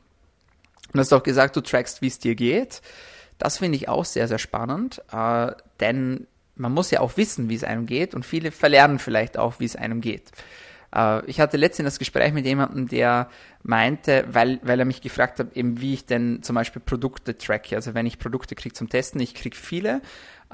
du 0.92 0.98
hast 0.98 1.12
auch 1.12 1.22
gesagt, 1.22 1.56
du 1.56 1.62
trackst, 1.62 2.02
wie 2.02 2.08
es 2.08 2.18
dir 2.18 2.34
geht. 2.34 2.82
Das 3.38 3.58
finde 3.58 3.76
ich 3.76 3.88
auch 3.88 4.04
sehr, 4.04 4.28
sehr 4.28 4.38
spannend, 4.38 5.02
äh, 5.10 5.52
denn 5.80 6.26
man 6.54 6.72
muss 6.72 6.90
ja 6.90 7.00
auch 7.00 7.16
wissen, 7.16 7.48
wie 7.48 7.54
es 7.54 7.64
einem 7.64 7.86
geht 7.86 8.14
und 8.14 8.26
viele 8.26 8.50
verlernen 8.50 8.98
vielleicht 8.98 9.38
auch, 9.38 9.58
wie 9.58 9.64
es 9.64 9.74
einem 9.74 10.00
geht. 10.00 10.30
Äh, 10.94 11.24
ich 11.26 11.40
hatte 11.40 11.56
letztens 11.56 11.86
das 11.86 11.98
Gespräch 11.98 12.32
mit 12.32 12.44
jemandem, 12.46 12.88
der 12.88 13.28
meinte, 13.62 14.24
weil, 14.30 14.60
weil 14.62 14.78
er 14.78 14.84
mich 14.84 15.00
gefragt 15.00 15.38
hat, 15.38 15.56
eben 15.56 15.80
wie 15.80 15.94
ich 15.94 16.06
denn 16.06 16.42
zum 16.42 16.54
Beispiel 16.54 16.82
Produkte 16.84 17.36
tracke. 17.36 17.76
Also 17.76 17.94
wenn 17.94 18.06
ich 18.06 18.18
Produkte 18.18 18.54
kriege 18.54 18.74
zum 18.74 18.88
Testen, 18.88 19.20
ich 19.20 19.34
kriege 19.34 19.56
viele, 19.56 20.00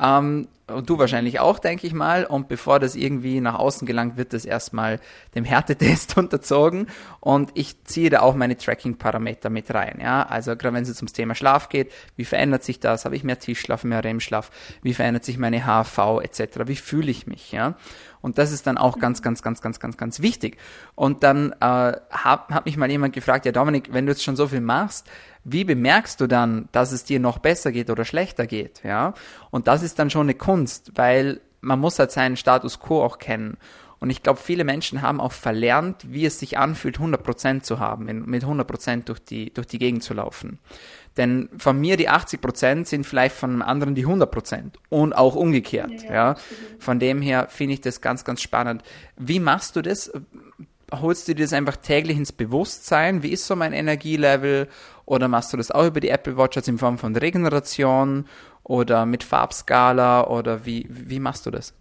ähm, 0.01 0.49
und 0.69 0.89
du 0.89 0.99
wahrscheinlich 0.99 1.41
auch, 1.41 1.59
denke 1.59 1.87
ich 1.87 1.93
mal. 1.93 2.25
Und 2.25 2.49
bevor 2.49 2.79
das 2.79 2.95
irgendwie 2.95 3.41
nach 3.41 3.55
außen 3.55 3.87
gelangt, 3.87 4.17
wird 4.17 4.33
das 4.33 4.45
erstmal 4.45 5.01
dem 5.35 5.45
Härtetest 5.45 6.17
unterzogen. 6.17 6.87
Und 7.21 7.51
ich 7.55 7.85
ziehe 7.85 8.11
da 8.11 8.21
auch 8.21 8.35
meine 8.35 8.57
Tracking-Parameter 8.57 9.51
mit 9.51 9.73
rein. 9.75 9.99
Ja, 10.03 10.23
also 10.25 10.57
gerade 10.57 10.75
wenn 10.75 10.83
es 10.83 10.89
jetzt 10.89 11.01
ums 11.01 11.13
Thema 11.13 11.35
Schlaf 11.35 11.69
geht, 11.69 11.93
wie 12.17 12.25
verändert 12.25 12.65
sich 12.65 12.81
das? 12.81 13.05
Habe 13.05 13.17
ich 13.17 13.25
mehr 13.25 13.39
Tiefschlaf, 13.39 13.85
mehr 13.85 14.05
REM-Schlaf? 14.05 14.51
Wie 14.83 14.95
verändert 14.95 15.25
sich 15.25 15.39
meine 15.39 15.65
HV 15.65 16.21
etc.? 16.23 16.67
Wie 16.67 16.77
fühle 16.77 17.11
ich 17.11 17.27
mich? 17.27 17.53
Ja, 17.53 17.77
und 18.21 18.39
das 18.39 18.53
ist 18.53 18.67
dann 18.67 18.79
auch 18.79 18.99
ganz, 18.99 19.23
ganz, 19.23 19.43
ganz, 19.43 19.61
ganz, 19.61 19.81
ganz, 19.81 19.97
ganz 19.97 20.21
wichtig. 20.21 20.59
Und 20.95 21.23
dann 21.23 21.53
äh, 21.53 21.93
hat, 22.11 22.49
hat 22.51 22.67
mich 22.67 22.77
mal 22.77 22.91
jemand 22.91 23.15
gefragt, 23.15 23.47
ja 23.47 23.53
Dominik, 23.53 23.93
wenn 23.93 24.07
du 24.07 24.13
jetzt 24.13 24.25
schon 24.25 24.37
so 24.37 24.49
viel 24.49 24.61
machst, 24.61 25.07
wie 25.45 25.65
bemerkst 25.65 26.21
du 26.21 26.27
dann, 26.27 26.69
dass 26.73 26.93
es 26.93 27.05
dir 27.05 27.21
noch 27.21 27.39
besser 27.39 27.73
geht 27.73 27.91
oder 27.91 28.05
schlechter 28.05 28.47
geht? 28.47 28.83
Ja, 28.85 29.15
und 29.51 29.67
das 29.67 29.83
ist 29.83 29.99
dann 29.99 30.11
schon 30.11 30.27
eine 30.27 30.35
Kunst, 30.35 30.58
weil 30.95 31.41
man 31.61 31.81
muss 31.81 31.99
halt 31.99 32.13
seinen 32.13 32.37
Status 32.37 32.81
quo 32.81 33.03
auch 33.03 33.19
kennen. 33.19 33.57
Und 34.01 34.11
ich 34.11 34.23
glaube, 34.23 34.39
viele 34.39 34.65
Menschen 34.65 35.03
haben 35.03 35.21
auch 35.21 35.33
verlernt, 35.33 36.13
wie 36.13 36.25
es 36.25 36.39
sich 36.39 36.57
anfühlt, 36.57 36.99
100% 36.99 37.63
zu 37.63 37.81
haben, 37.81 38.05
mit 38.27 38.45
100% 38.45 39.05
durch 39.05 39.19
die, 39.19 39.53
durch 39.53 39.67
die 39.67 39.79
Gegend 39.79 40.05
zu 40.05 40.15
laufen. 40.15 40.59
Denn 41.17 41.49
von 41.59 41.81
mir 41.81 41.97
die 41.97 42.09
80% 42.09 42.87
sind 42.87 43.05
vielleicht 43.05 43.35
von 43.35 43.51
einem 43.51 43.63
anderen 43.63 43.97
die 43.97 44.07
100% 44.07 44.75
und 44.89 45.13
auch 45.15 45.35
umgekehrt. 45.35 46.05
Ja, 46.05 46.13
ja. 46.13 46.35
Von 46.79 47.01
dem 47.01 47.21
her 47.21 47.49
finde 47.51 47.75
ich 47.75 47.81
das 47.81 48.01
ganz, 48.01 48.25
ganz 48.25 48.41
spannend. 48.41 48.83
Wie 49.17 49.41
machst 49.41 49.75
du 49.75 49.83
das? 49.83 50.13
Holst 50.93 51.27
du 51.27 51.35
dir 51.35 51.45
das 51.45 51.53
einfach 51.53 51.77
täglich 51.77 52.17
ins 52.17 52.33
Bewusstsein? 52.33 53.25
Wie 53.25 53.31
ist 53.31 53.47
so 53.47 53.57
mein 53.57 53.73
Energielevel? 53.73 54.69
Oder 55.07 55.27
machst 55.27 55.53
du 55.53 55.57
das 55.57 55.73
auch 55.73 55.87
über 55.87 56.01
die 56.01 56.09
Apple 56.09 56.37
Watch 56.37 56.57
also 56.57 56.71
in 56.71 56.79
Form 56.79 56.99
von 56.99 57.17
Regeneration 57.17 58.27
oder 58.69 59.07
mit 59.07 59.25
Farbskala 59.25 60.29
oder 60.29 60.65
wie, 60.65 60.87
wie 60.89 61.19
machst 61.19 61.47
du 61.47 61.51
das? 61.51 61.75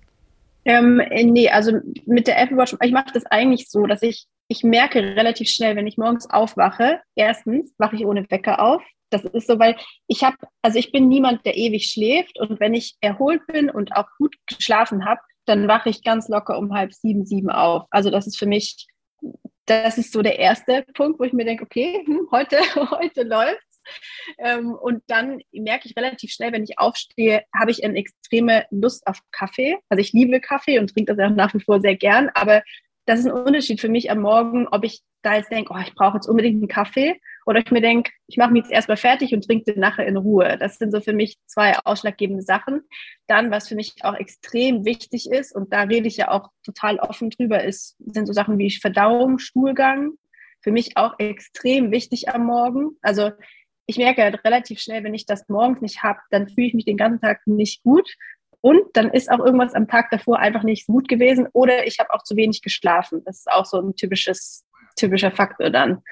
Ähm, 0.65 1.01
nee, 1.11 1.49
also 1.49 1.73
mit 2.05 2.27
der 2.27 2.41
Apple 2.41 2.57
Watch, 2.57 2.75
ich 2.81 2.91
mache 2.91 3.13
das 3.13 3.25
eigentlich 3.27 3.69
so, 3.69 3.85
dass 3.85 4.01
ich, 4.01 4.25
ich 4.47 4.63
merke 4.63 4.99
relativ 4.99 5.49
schnell, 5.49 5.75
wenn 5.75 5.87
ich 5.87 5.97
morgens 5.97 6.29
aufwache, 6.29 6.99
erstens 7.15 7.73
wache 7.77 7.95
ich 7.95 8.05
ohne 8.05 8.29
Wecker 8.29 8.61
auf. 8.61 8.81
Das 9.09 9.23
ist 9.23 9.47
so, 9.47 9.59
weil 9.59 9.77
ich 10.07 10.23
habe, 10.23 10.35
also 10.61 10.79
ich 10.79 10.91
bin 10.91 11.07
niemand, 11.07 11.45
der 11.45 11.55
ewig 11.55 11.89
schläft 11.89 12.39
und 12.39 12.59
wenn 12.59 12.73
ich 12.73 12.97
erholt 12.99 13.45
bin 13.47 13.69
und 13.69 13.95
auch 13.95 14.07
gut 14.17 14.35
geschlafen 14.47 15.05
habe, 15.05 15.21
dann 15.45 15.69
wache 15.69 15.89
ich 15.89 16.03
ganz 16.03 16.27
locker 16.27 16.57
um 16.57 16.73
halb 16.73 16.93
sieben, 16.93 17.25
sieben 17.25 17.49
auf. 17.49 17.83
Also 17.89 18.09
das 18.09 18.27
ist 18.27 18.37
für 18.37 18.47
mich 18.47 18.87
das 19.67 19.97
ist 19.97 20.13
so 20.13 20.21
der 20.21 20.39
erste 20.39 20.85
Punkt, 20.93 21.19
wo 21.19 21.25
ich 21.25 21.33
mir 21.33 21.45
denke, 21.45 21.63
okay, 21.63 22.01
hm, 22.05 22.27
heute, 22.31 22.57
heute 22.91 23.23
läuft's. 23.23 23.66
Ähm, 24.39 24.73
und 24.73 25.03
dann 25.07 25.41
merke 25.51 25.87
ich 25.87 25.95
relativ 25.95 26.31
schnell, 26.31 26.51
wenn 26.51 26.63
ich 26.63 26.79
aufstehe, 26.79 27.43
habe 27.57 27.71
ich 27.71 27.83
eine 27.83 27.97
extreme 27.97 28.65
Lust 28.71 29.07
auf 29.07 29.19
Kaffee. 29.31 29.77
Also 29.89 30.01
ich 30.01 30.13
liebe 30.13 30.39
Kaffee 30.41 30.79
und 30.79 30.93
trinke 30.93 31.15
das 31.15 31.31
auch 31.31 31.35
nach 31.35 31.53
wie 31.53 31.59
vor 31.59 31.81
sehr 31.81 31.95
gern, 31.95 32.29
aber 32.33 32.63
das 33.07 33.21
ist 33.21 33.25
ein 33.25 33.31
Unterschied 33.31 33.79
für 33.79 33.89
mich 33.89 34.11
am 34.11 34.19
Morgen, 34.19 34.67
ob 34.67 34.83
ich 34.83 35.01
da 35.21 35.35
jetzt 35.35 35.49
denke, 35.49 35.73
oh, 35.73 35.79
ich 35.81 35.95
brauche 35.95 36.17
jetzt 36.17 36.27
unbedingt 36.27 36.57
einen 36.57 36.67
Kaffee 36.67 37.19
oder 37.45 37.59
ich 37.59 37.71
mir 37.71 37.81
denke, 37.81 38.11
ich 38.27 38.35
mache 38.35 38.51
mich 38.51 38.63
jetzt 38.63 38.71
erstmal 38.71 38.97
fertig 38.97 39.33
und 39.33 39.45
trinke 39.45 39.71
den 39.71 39.79
nachher 39.79 40.05
in 40.05 40.17
Ruhe. 40.17 40.57
Das 40.59 40.77
sind 40.77 40.91
so 40.91 40.99
für 40.99 41.13
mich 41.13 41.37
zwei 41.45 41.77
ausschlaggebende 41.85 42.43
Sachen. 42.43 42.81
Dann, 43.25 43.49
was 43.49 43.69
für 43.69 43.75
mich 43.75 43.95
auch 44.01 44.13
extrem 44.13 44.83
wichtig 44.83 45.31
ist, 45.31 45.55
und 45.55 45.71
da 45.71 45.83
rede 45.83 46.07
ich 46.07 46.17
ja 46.17 46.29
auch 46.31 46.49
total 46.63 46.99
offen 46.99 47.29
drüber, 47.29 47.63
ist, 47.63 47.95
sind 47.99 48.25
so 48.25 48.33
Sachen 48.33 48.57
wie 48.57 48.69
Verdauung, 48.71 49.39
Stuhlgang. 49.39 50.11
Für 50.61 50.71
mich 50.71 50.97
auch 50.97 51.17
extrem 51.17 51.91
wichtig 51.91 52.27
am 52.29 52.45
Morgen. 52.45 52.97
Also 53.01 53.31
ich 53.87 53.97
merke 53.97 54.21
halt 54.21 54.43
relativ 54.43 54.79
schnell, 54.79 55.03
wenn 55.03 55.13
ich 55.13 55.25
das 55.25 55.47
morgens 55.47 55.81
nicht 55.81 56.03
habe, 56.03 56.19
dann 56.29 56.47
fühle 56.47 56.67
ich 56.67 56.73
mich 56.73 56.85
den 56.85 56.97
ganzen 56.97 57.21
Tag 57.21 57.47
nicht 57.47 57.83
gut. 57.83 58.13
Und 58.61 58.81
dann 58.93 59.09
ist 59.11 59.31
auch 59.31 59.39
irgendwas 59.39 59.73
am 59.73 59.87
Tag 59.87 60.09
davor 60.11 60.39
einfach 60.39 60.63
nicht 60.63 60.87
gut 60.87 61.07
gewesen 61.07 61.47
oder 61.53 61.87
ich 61.87 61.99
habe 61.99 62.13
auch 62.13 62.23
zu 62.23 62.35
wenig 62.35 62.61
geschlafen. 62.61 63.23
Das 63.25 63.37
ist 63.39 63.51
auch 63.51 63.65
so 63.65 63.79
ein 63.79 63.95
typisches, 63.95 64.65
typischer 64.97 65.31
Faktor 65.31 65.69
dann. 65.69 66.03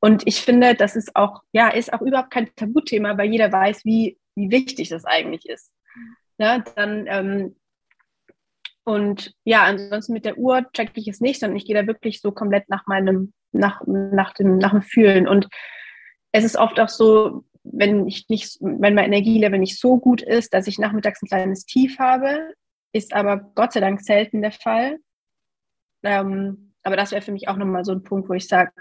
Und 0.00 0.26
ich 0.26 0.42
finde, 0.42 0.74
das 0.74 0.94
ist 0.94 1.14
auch, 1.16 1.42
ja, 1.52 1.68
ist 1.68 1.92
auch 1.92 2.02
überhaupt 2.02 2.32
kein 2.32 2.54
Tabuthema, 2.54 3.16
weil 3.16 3.30
jeder 3.30 3.50
weiß, 3.50 3.84
wie, 3.84 4.18
wie 4.34 4.50
wichtig 4.50 4.88
das 4.88 5.04
eigentlich 5.04 5.48
ist. 5.48 5.72
Ja, 6.38 6.58
dann, 6.58 7.06
ähm, 7.06 7.56
und 8.84 9.32
ja, 9.44 9.62
ansonsten 9.62 10.12
mit 10.12 10.24
der 10.24 10.38
Uhr 10.38 10.66
checke 10.72 10.98
ich 11.00 11.06
es 11.06 11.20
nicht, 11.20 11.38
sondern 11.38 11.56
ich 11.56 11.66
gehe 11.66 11.80
da 11.80 11.86
wirklich 11.86 12.20
so 12.20 12.32
komplett 12.32 12.68
nach 12.68 12.86
meinem, 12.88 13.32
nach, 13.52 13.80
nach 13.86 14.34
dem, 14.34 14.58
nach 14.58 14.72
dem 14.72 14.82
Fühlen. 14.82 15.28
Und 15.28 15.48
es 16.32 16.44
ist 16.44 16.56
oft 16.56 16.80
auch 16.80 16.88
so, 16.88 17.44
wenn 17.62 18.08
ich 18.08 18.28
nicht, 18.28 18.58
wenn 18.60 18.94
mein 18.94 19.06
Energielevel 19.06 19.58
nicht 19.58 19.78
so 19.78 19.98
gut 19.98 20.22
ist, 20.22 20.52
dass 20.52 20.66
ich 20.66 20.78
nachmittags 20.78 21.22
ein 21.22 21.28
kleines 21.28 21.64
Tief 21.64 21.98
habe, 21.98 22.54
ist 22.92 23.14
aber 23.14 23.38
Gott 23.54 23.72
sei 23.72 23.80
Dank 23.80 24.00
selten 24.00 24.42
der 24.42 24.52
Fall. 24.52 24.98
Ähm, 26.02 26.74
aber 26.82 26.96
das 26.96 27.12
wäre 27.12 27.22
für 27.22 27.32
mich 27.32 27.48
auch 27.48 27.56
nochmal 27.56 27.84
so 27.84 27.92
ein 27.92 28.02
Punkt, 28.02 28.28
wo 28.28 28.34
ich 28.34 28.48
sage, 28.48 28.72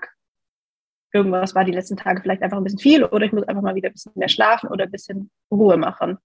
irgendwas 1.14 1.54
war 1.54 1.66
die 1.66 1.74
letzten 1.74 1.98
Tage 1.98 2.22
vielleicht 2.22 2.42
einfach 2.42 2.58
ein 2.58 2.64
bisschen 2.64 2.80
viel 2.80 3.04
oder 3.04 3.26
ich 3.26 3.34
muss 3.34 3.48
einfach 3.48 3.62
mal 3.62 3.76
wieder 3.76 3.90
ein 3.90 3.94
bisschen 3.94 4.14
mehr 4.16 4.30
schlafen 4.30 4.70
oder 4.70 4.86
ein 4.86 4.92
bisschen 4.92 5.30
Ruhe 5.52 5.78
machen. 5.78 6.18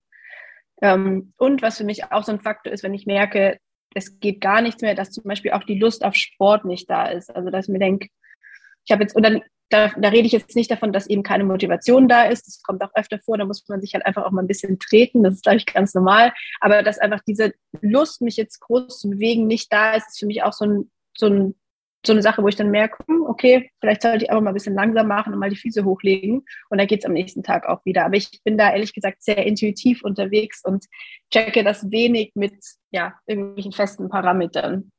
Ähm, 0.80 1.32
und 1.36 1.62
was 1.62 1.78
für 1.78 1.84
mich 1.84 2.12
auch 2.12 2.22
so 2.22 2.32
ein 2.32 2.40
Faktor 2.40 2.72
ist, 2.72 2.82
wenn 2.82 2.94
ich 2.94 3.06
merke, 3.06 3.58
es 3.94 4.20
geht 4.20 4.40
gar 4.40 4.62
nichts 4.62 4.82
mehr, 4.82 4.94
dass 4.94 5.10
zum 5.10 5.24
Beispiel 5.24 5.52
auch 5.52 5.64
die 5.64 5.78
Lust 5.78 6.04
auf 6.04 6.14
Sport 6.14 6.64
nicht 6.64 6.88
da 6.88 7.06
ist. 7.06 7.34
Also 7.34 7.50
dass 7.50 7.66
ich 7.66 7.72
mir 7.72 7.78
denke, 7.78 8.08
ich 8.84 8.92
habe 8.92 9.02
jetzt, 9.02 9.16
und 9.16 9.22
dann 9.22 9.42
da, 9.68 9.90
da 9.96 10.08
rede 10.08 10.26
ich 10.26 10.32
jetzt 10.32 10.54
nicht 10.54 10.70
davon, 10.70 10.92
dass 10.92 11.08
eben 11.08 11.22
keine 11.22 11.44
Motivation 11.44 12.08
da 12.08 12.24
ist. 12.24 12.46
Das 12.46 12.62
kommt 12.62 12.82
auch 12.82 12.90
öfter 12.94 13.18
vor, 13.18 13.36
da 13.36 13.44
muss 13.44 13.66
man 13.68 13.80
sich 13.80 13.94
halt 13.94 14.06
einfach 14.06 14.24
auch 14.24 14.30
mal 14.30 14.42
ein 14.42 14.46
bisschen 14.46 14.78
treten. 14.78 15.22
Das 15.22 15.34
ist, 15.34 15.42
glaube 15.42 15.58
ich, 15.58 15.66
ganz 15.66 15.94
normal. 15.94 16.32
Aber 16.60 16.82
dass 16.82 16.98
einfach 16.98 17.20
diese 17.26 17.52
Lust, 17.80 18.22
mich 18.22 18.36
jetzt 18.36 18.60
groß 18.60 19.00
zu 19.00 19.10
bewegen, 19.10 19.46
nicht 19.46 19.72
da 19.72 19.94
ist, 19.94 20.08
ist 20.08 20.18
für 20.20 20.26
mich 20.26 20.42
auch 20.42 20.52
so 20.52 20.64
ein, 20.64 20.90
so 21.16 21.26
ein 21.26 21.54
so 22.06 22.12
eine 22.12 22.22
Sache, 22.22 22.42
wo 22.42 22.48
ich 22.48 22.56
dann 22.56 22.70
merke, 22.70 23.04
hm, 23.06 23.22
okay, 23.22 23.70
vielleicht 23.80 24.02
sollte 24.02 24.24
ich 24.24 24.30
aber 24.30 24.40
mal 24.40 24.50
ein 24.50 24.54
bisschen 24.54 24.74
langsam 24.74 25.08
machen 25.08 25.32
und 25.32 25.40
mal 25.40 25.50
die 25.50 25.56
Füße 25.56 25.84
hochlegen. 25.84 26.44
Und 26.70 26.78
dann 26.78 26.86
geht 26.86 27.00
es 27.00 27.04
am 27.04 27.12
nächsten 27.12 27.42
Tag 27.42 27.66
auch 27.66 27.84
wieder. 27.84 28.04
Aber 28.04 28.16
ich 28.16 28.40
bin 28.44 28.56
da 28.56 28.72
ehrlich 28.72 28.94
gesagt 28.94 29.22
sehr 29.22 29.44
intuitiv 29.44 30.02
unterwegs 30.02 30.62
und 30.64 30.86
checke 31.32 31.64
das 31.64 31.90
wenig 31.90 32.32
mit 32.34 32.54
ja, 32.92 33.18
irgendwelchen 33.26 33.72
festen 33.72 34.08
Parametern. 34.08 34.90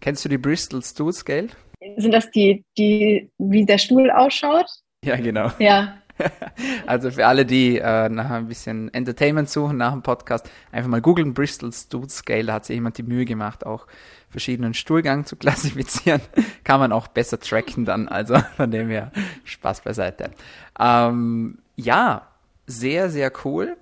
Kennst 0.00 0.24
du 0.24 0.28
die 0.28 0.38
Bristol 0.38 0.82
Stool 0.82 1.12
Scale? 1.12 1.48
Sind 1.96 2.12
das 2.12 2.30
die, 2.30 2.64
die, 2.76 3.30
wie 3.38 3.64
der 3.64 3.78
Stuhl 3.78 4.10
ausschaut? 4.10 4.66
Ja, 5.04 5.16
genau. 5.16 5.50
Ja, 5.58 6.00
also 6.86 7.10
für 7.10 7.26
alle, 7.26 7.46
die 7.46 7.78
äh, 7.78 8.08
nach 8.08 8.30
ein 8.30 8.48
bisschen 8.48 8.92
Entertainment 8.92 9.48
suchen 9.48 9.76
nach 9.76 9.92
dem 9.92 10.02
Podcast, 10.02 10.50
einfach 10.72 10.90
mal 10.90 11.00
googeln 11.00 11.34
Bristol 11.34 11.72
Stool 11.72 12.08
Scale. 12.08 12.44
Da 12.44 12.54
hat 12.54 12.66
sich 12.66 12.74
jemand 12.74 12.98
die 12.98 13.02
Mühe 13.02 13.24
gemacht, 13.24 13.66
auch 13.66 13.86
verschiedenen 14.28 14.74
Stuhlgang 14.74 15.24
zu 15.24 15.36
klassifizieren. 15.38 16.20
Kann 16.64 16.80
man 16.80 16.92
auch 16.92 17.08
besser 17.08 17.38
tracken 17.40 17.84
dann. 17.84 18.08
Also 18.08 18.38
von 18.56 18.70
dem 18.70 18.88
her 18.88 19.12
Spaß 19.44 19.82
beiseite. 19.82 20.30
Ähm, 20.78 21.58
ja, 21.76 22.28
sehr, 22.66 23.10
sehr 23.10 23.32
cool. 23.44 23.76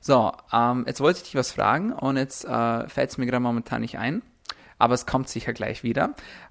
So, 0.00 0.32
ähm, 0.52 0.84
jetzt 0.86 1.00
wollte 1.00 1.18
ich 1.18 1.24
dich 1.24 1.34
was 1.36 1.52
fragen 1.52 1.92
und 1.92 2.16
jetzt 2.16 2.44
äh, 2.44 2.88
fällt 2.88 3.10
es 3.10 3.18
mir 3.18 3.26
gerade 3.26 3.40
momentan 3.40 3.82
nicht 3.82 3.98
ein. 3.98 4.22
Aber 4.82 4.94
es 4.94 5.06
kommt 5.06 5.28
sicher 5.28 5.52
gleich 5.52 5.84
wieder. 5.84 6.06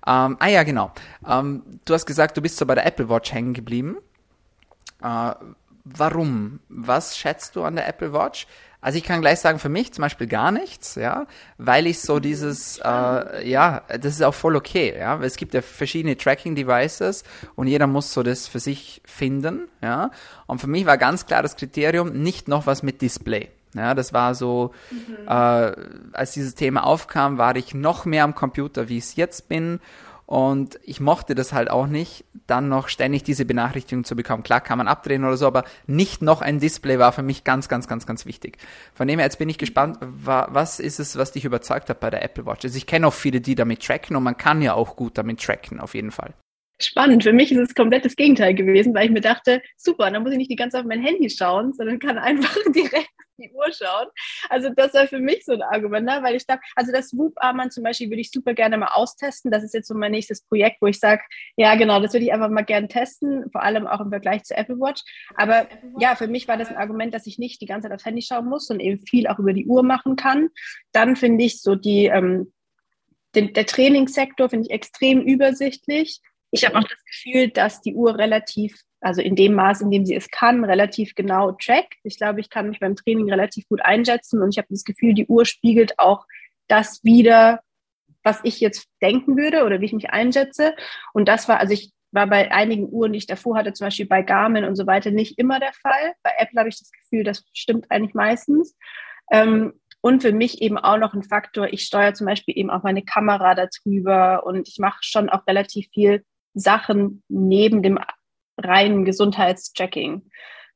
Ähm, 0.07 0.37
ah 0.39 0.47
ja, 0.47 0.63
genau. 0.63 0.93
Ähm, 1.27 1.63
du 1.83 1.93
hast 1.93 2.05
gesagt, 2.05 2.37
du 2.37 2.41
bist 2.41 2.55
so 2.55 2.65
bei 2.65 2.75
der 2.75 2.85
Apple 2.85 3.09
Watch 3.09 3.33
hängen 3.33 3.53
geblieben. 3.53 3.97
Äh, 5.03 5.33
warum? 5.83 6.61
Was 6.69 7.17
schätzt 7.17 7.57
du 7.57 7.63
an 7.63 7.75
der 7.75 7.89
Apple 7.89 8.13
Watch? 8.13 8.47
Also 8.79 8.97
ich 8.97 9.03
kann 9.03 9.19
gleich 9.19 9.41
sagen, 9.41 9.59
für 9.59 9.67
mich 9.67 9.91
zum 9.91 10.03
Beispiel 10.03 10.27
gar 10.27 10.53
nichts, 10.53 10.95
ja, 10.95 11.27
weil 11.57 11.87
ich 11.87 11.99
so 11.99 12.21
dieses, 12.21 12.77
äh, 12.77 13.45
ja, 13.45 13.81
das 13.89 14.13
ist 14.13 14.23
auch 14.23 14.33
voll 14.33 14.55
okay, 14.55 14.97
ja, 14.97 15.19
weil 15.19 15.27
es 15.27 15.35
gibt 15.35 15.53
ja 15.53 15.61
verschiedene 15.61 16.15
Tracking-Devices 16.15 17.25
und 17.55 17.67
jeder 17.67 17.85
muss 17.85 18.13
so 18.13 18.23
das 18.23 18.47
für 18.47 18.61
sich 18.61 19.01
finden, 19.03 19.67
ja. 19.83 20.09
Und 20.47 20.61
für 20.61 20.67
mich 20.67 20.85
war 20.85 20.97
ganz 20.97 21.25
klar 21.25 21.43
das 21.43 21.57
Kriterium, 21.57 22.13
nicht 22.13 22.47
noch 22.47 22.65
was 22.65 22.81
mit 22.81 23.01
Display. 23.01 23.49
Ja, 23.73 23.93
das 23.93 24.13
war 24.13 24.35
so, 24.35 24.73
mhm. 24.89 25.27
äh, 25.27 25.73
als 26.13 26.33
dieses 26.33 26.55
Thema 26.55 26.85
aufkam, 26.85 27.37
war 27.37 27.55
ich 27.55 27.73
noch 27.73 28.05
mehr 28.05 28.23
am 28.23 28.35
Computer, 28.35 28.89
wie 28.89 28.97
ich 28.97 29.05
es 29.05 29.15
jetzt 29.15 29.47
bin 29.47 29.79
und 30.31 30.79
ich 30.83 31.01
mochte 31.01 31.35
das 31.35 31.51
halt 31.51 31.69
auch 31.69 31.87
nicht, 31.87 32.23
dann 32.47 32.69
noch 32.69 32.87
ständig 32.87 33.23
diese 33.23 33.43
Benachrichtigung 33.43 34.05
zu 34.05 34.15
bekommen. 34.15 34.43
Klar 34.43 34.61
kann 34.61 34.77
man 34.77 34.87
abdrehen 34.87 35.25
oder 35.25 35.35
so, 35.35 35.45
aber 35.45 35.65
nicht 35.87 36.21
noch 36.21 36.41
ein 36.41 36.61
Display 36.61 36.99
war 36.99 37.11
für 37.11 37.21
mich 37.21 37.43
ganz, 37.43 37.67
ganz, 37.67 37.85
ganz, 37.85 38.05
ganz 38.05 38.25
wichtig. 38.25 38.57
Von 38.93 39.09
dem 39.09 39.19
her, 39.19 39.25
jetzt 39.25 39.39
bin 39.39 39.49
ich 39.49 39.57
gespannt, 39.57 39.97
was 39.99 40.79
ist 40.79 41.01
es, 41.01 41.17
was 41.17 41.33
dich 41.33 41.43
überzeugt 41.43 41.89
hat 41.89 41.99
bei 41.99 42.09
der 42.09 42.23
Apple 42.23 42.45
Watch? 42.45 42.63
Also 42.63 42.77
ich 42.77 42.87
kenne 42.87 43.07
auch 43.07 43.13
viele, 43.13 43.41
die 43.41 43.55
damit 43.55 43.85
tracken 43.85 44.15
und 44.15 44.23
man 44.23 44.37
kann 44.37 44.61
ja 44.61 44.73
auch 44.73 44.95
gut 44.95 45.17
damit 45.17 45.43
tracken, 45.43 45.81
auf 45.81 45.95
jeden 45.95 46.11
Fall 46.11 46.33
spannend. 46.79 47.23
Für 47.23 47.33
mich 47.33 47.51
ist 47.51 47.59
es 47.59 47.75
komplett 47.75 48.05
das 48.05 48.15
Gegenteil 48.15 48.55
gewesen, 48.55 48.95
weil 48.95 49.05
ich 49.05 49.11
mir 49.11 49.21
dachte, 49.21 49.61
super, 49.77 50.09
dann 50.09 50.23
muss 50.23 50.31
ich 50.31 50.37
nicht 50.37 50.49
die 50.49 50.55
ganze 50.55 50.77
Zeit 50.77 50.85
auf 50.85 50.87
mein 50.87 51.03
Handy 51.03 51.29
schauen, 51.29 51.73
sondern 51.73 51.99
kann 51.99 52.17
einfach 52.17 52.55
direkt 52.73 53.09
die 53.41 53.51
Uhr 53.51 53.71
schauen. 53.71 54.07
Also 54.49 54.69
das 54.75 54.93
war 54.93 55.07
für 55.07 55.19
mich 55.19 55.45
so 55.45 55.53
ein 55.53 55.61
Argument, 55.61 56.05
ne? 56.05 56.19
weil 56.21 56.35
ich 56.35 56.45
dachte, 56.45 56.61
also 56.75 56.91
das 56.91 57.15
Whoop-Armband 57.15 57.73
zum 57.73 57.83
Beispiel 57.83 58.09
würde 58.09 58.21
ich 58.21 58.31
super 58.31 58.53
gerne 58.53 58.77
mal 58.77 58.89
austesten. 58.93 59.51
Das 59.51 59.63
ist 59.63 59.73
jetzt 59.73 59.87
so 59.87 59.95
mein 59.95 60.11
nächstes 60.11 60.41
Projekt, 60.43 60.77
wo 60.81 60.87
ich 60.87 60.99
sage, 60.99 61.21
ja 61.57 61.75
genau, 61.75 61.99
das 61.99 62.13
würde 62.13 62.25
ich 62.25 62.33
einfach 62.33 62.49
mal 62.49 62.63
gerne 62.63 62.87
testen, 62.87 63.49
vor 63.51 63.63
allem 63.63 63.87
auch 63.87 64.01
im 64.01 64.09
Vergleich 64.09 64.43
zu 64.43 64.55
Apple 64.55 64.79
Watch. 64.79 65.01
Aber 65.35 65.67
ja, 65.99 66.15
für 66.15 66.27
mich 66.27 66.47
war 66.47 66.57
das 66.57 66.69
ein 66.69 66.77
Argument, 66.77 67.13
dass 67.13 67.27
ich 67.27 67.37
nicht 67.37 67.61
die 67.61 67.65
ganze 67.65 67.87
Zeit 67.87 67.95
aufs 67.95 68.05
Handy 68.05 68.21
schauen 68.21 68.47
muss 68.47 68.69
und 68.69 68.79
eben 68.79 68.99
viel 68.99 69.27
auch 69.27 69.39
über 69.39 69.53
die 69.53 69.65
Uhr 69.65 69.83
machen 69.83 70.15
kann. 70.15 70.49
Dann 70.91 71.15
finde 71.15 71.43
ich 71.43 71.61
so 71.61 71.75
die, 71.75 72.05
ähm, 72.05 72.53
den, 73.35 73.53
der 73.53 73.65
Trainingssektor 73.65 74.49
finde 74.49 74.67
ich 74.67 74.73
extrem 74.73 75.21
übersichtlich. 75.21 76.21
Ich 76.51 76.65
habe 76.65 76.77
auch 76.77 76.83
das 76.83 77.03
Gefühl, 77.05 77.49
dass 77.49 77.81
die 77.81 77.95
Uhr 77.95 78.17
relativ 78.17 78.81
also 79.01 79.21
in 79.21 79.35
dem 79.35 79.53
Maß, 79.53 79.81
in 79.81 79.91
dem 79.91 80.05
sie 80.05 80.15
es 80.15 80.29
kann, 80.29 80.63
relativ 80.63 81.15
genau 81.15 81.51
trackt. 81.53 81.95
Ich 82.03 82.17
glaube, 82.17 82.39
ich 82.39 82.49
kann 82.49 82.69
mich 82.69 82.79
beim 82.79 82.95
Training 82.95 83.29
relativ 83.29 83.67
gut 83.67 83.81
einschätzen 83.83 84.41
und 84.41 84.49
ich 84.51 84.57
habe 84.57 84.67
das 84.69 84.83
Gefühl, 84.83 85.13
die 85.13 85.27
Uhr 85.27 85.45
spiegelt 85.45 85.97
auch 85.99 86.25
das 86.67 87.03
wieder, 87.03 87.61
was 88.23 88.39
ich 88.43 88.59
jetzt 88.59 88.87
denken 89.01 89.35
würde 89.35 89.65
oder 89.65 89.81
wie 89.81 89.85
ich 89.85 89.93
mich 89.93 90.11
einschätze. 90.11 90.75
Und 91.13 91.27
das 91.27 91.49
war, 91.49 91.59
also 91.59 91.73
ich 91.73 91.91
war 92.11 92.27
bei 92.27 92.51
einigen 92.51 92.87
Uhren, 92.89 93.13
die 93.13 93.17
ich 93.17 93.27
davor 93.27 93.57
hatte, 93.57 93.73
zum 93.73 93.87
Beispiel 93.87 94.05
bei 94.05 94.21
Garmin 94.21 94.65
und 94.65 94.75
so 94.75 94.85
weiter, 94.85 95.11
nicht 95.11 95.39
immer 95.39 95.59
der 95.59 95.73
Fall. 95.73 96.13
Bei 96.23 96.31
Apple 96.37 96.59
habe 96.59 96.69
ich 96.69 96.77
das 96.77 96.91
Gefühl, 96.91 97.23
das 97.23 97.43
stimmt 97.53 97.89
eigentlich 97.89 98.13
meistens. 98.13 98.77
Ähm, 99.31 99.73
und 100.01 100.21
für 100.21 100.31
mich 100.31 100.61
eben 100.61 100.77
auch 100.77 100.97
noch 100.97 101.13
ein 101.13 101.23
Faktor, 101.23 101.71
ich 101.71 101.83
steuere 101.83 102.13
zum 102.13 102.25
Beispiel 102.25 102.57
eben 102.57 102.69
auch 102.69 102.83
meine 102.83 103.03
Kamera 103.03 103.55
darüber 103.55 104.45
und 104.45 104.67
ich 104.67 104.79
mache 104.79 104.99
schon 105.01 105.29
auch 105.29 105.45
relativ 105.47 105.87
viel 105.93 106.25
Sachen 106.53 107.23
neben 107.29 107.83
dem 107.83 107.99
reinen 108.57 109.05
Gesundheitschecking. 109.05 110.29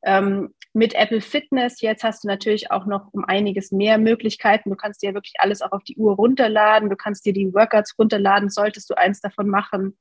Ähm, 0.03 0.53
mit 0.73 0.93
Apple 0.93 1.21
Fitness 1.21 1.81
jetzt 1.81 2.03
hast 2.03 2.23
du 2.23 2.27
natürlich 2.27 2.69
auch 2.69 2.85
noch 2.85 3.07
um 3.13 3.23
einiges 3.23 3.71
mehr 3.71 3.97
Möglichkeiten. 3.97 4.69
Du 4.69 4.75
kannst 4.75 5.01
dir 5.01 5.13
wirklich 5.13 5.35
alles 5.37 5.61
auch 5.61 5.71
auf 5.71 5.83
die 5.83 5.95
Uhr 5.95 6.15
runterladen. 6.15 6.89
Du 6.89 6.95
kannst 6.95 7.25
dir 7.25 7.33
die 7.33 7.53
Workouts 7.53 7.95
runterladen, 7.97 8.49
solltest 8.49 8.89
du 8.89 8.97
eins 8.97 9.21
davon 9.21 9.47
machen. 9.47 9.97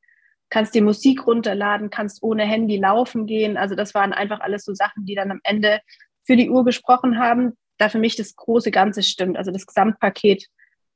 Kannst 0.50 0.74
dir 0.74 0.82
Musik 0.82 1.26
runterladen, 1.26 1.90
kannst 1.90 2.22
ohne 2.22 2.44
Handy 2.44 2.76
laufen 2.76 3.26
gehen. 3.26 3.56
Also 3.56 3.74
das 3.74 3.94
waren 3.94 4.12
einfach 4.12 4.40
alles 4.40 4.64
so 4.64 4.74
Sachen, 4.74 5.06
die 5.06 5.14
dann 5.14 5.30
am 5.30 5.40
Ende 5.42 5.80
für 6.24 6.36
die 6.36 6.50
Uhr 6.50 6.64
gesprochen 6.64 7.18
haben. 7.18 7.52
Da 7.78 7.88
für 7.88 7.98
mich 7.98 8.16
das 8.16 8.36
große 8.36 8.70
Ganze 8.70 9.02
stimmt. 9.02 9.36
Also 9.36 9.52
das 9.52 9.66
Gesamtpaket 9.66 10.46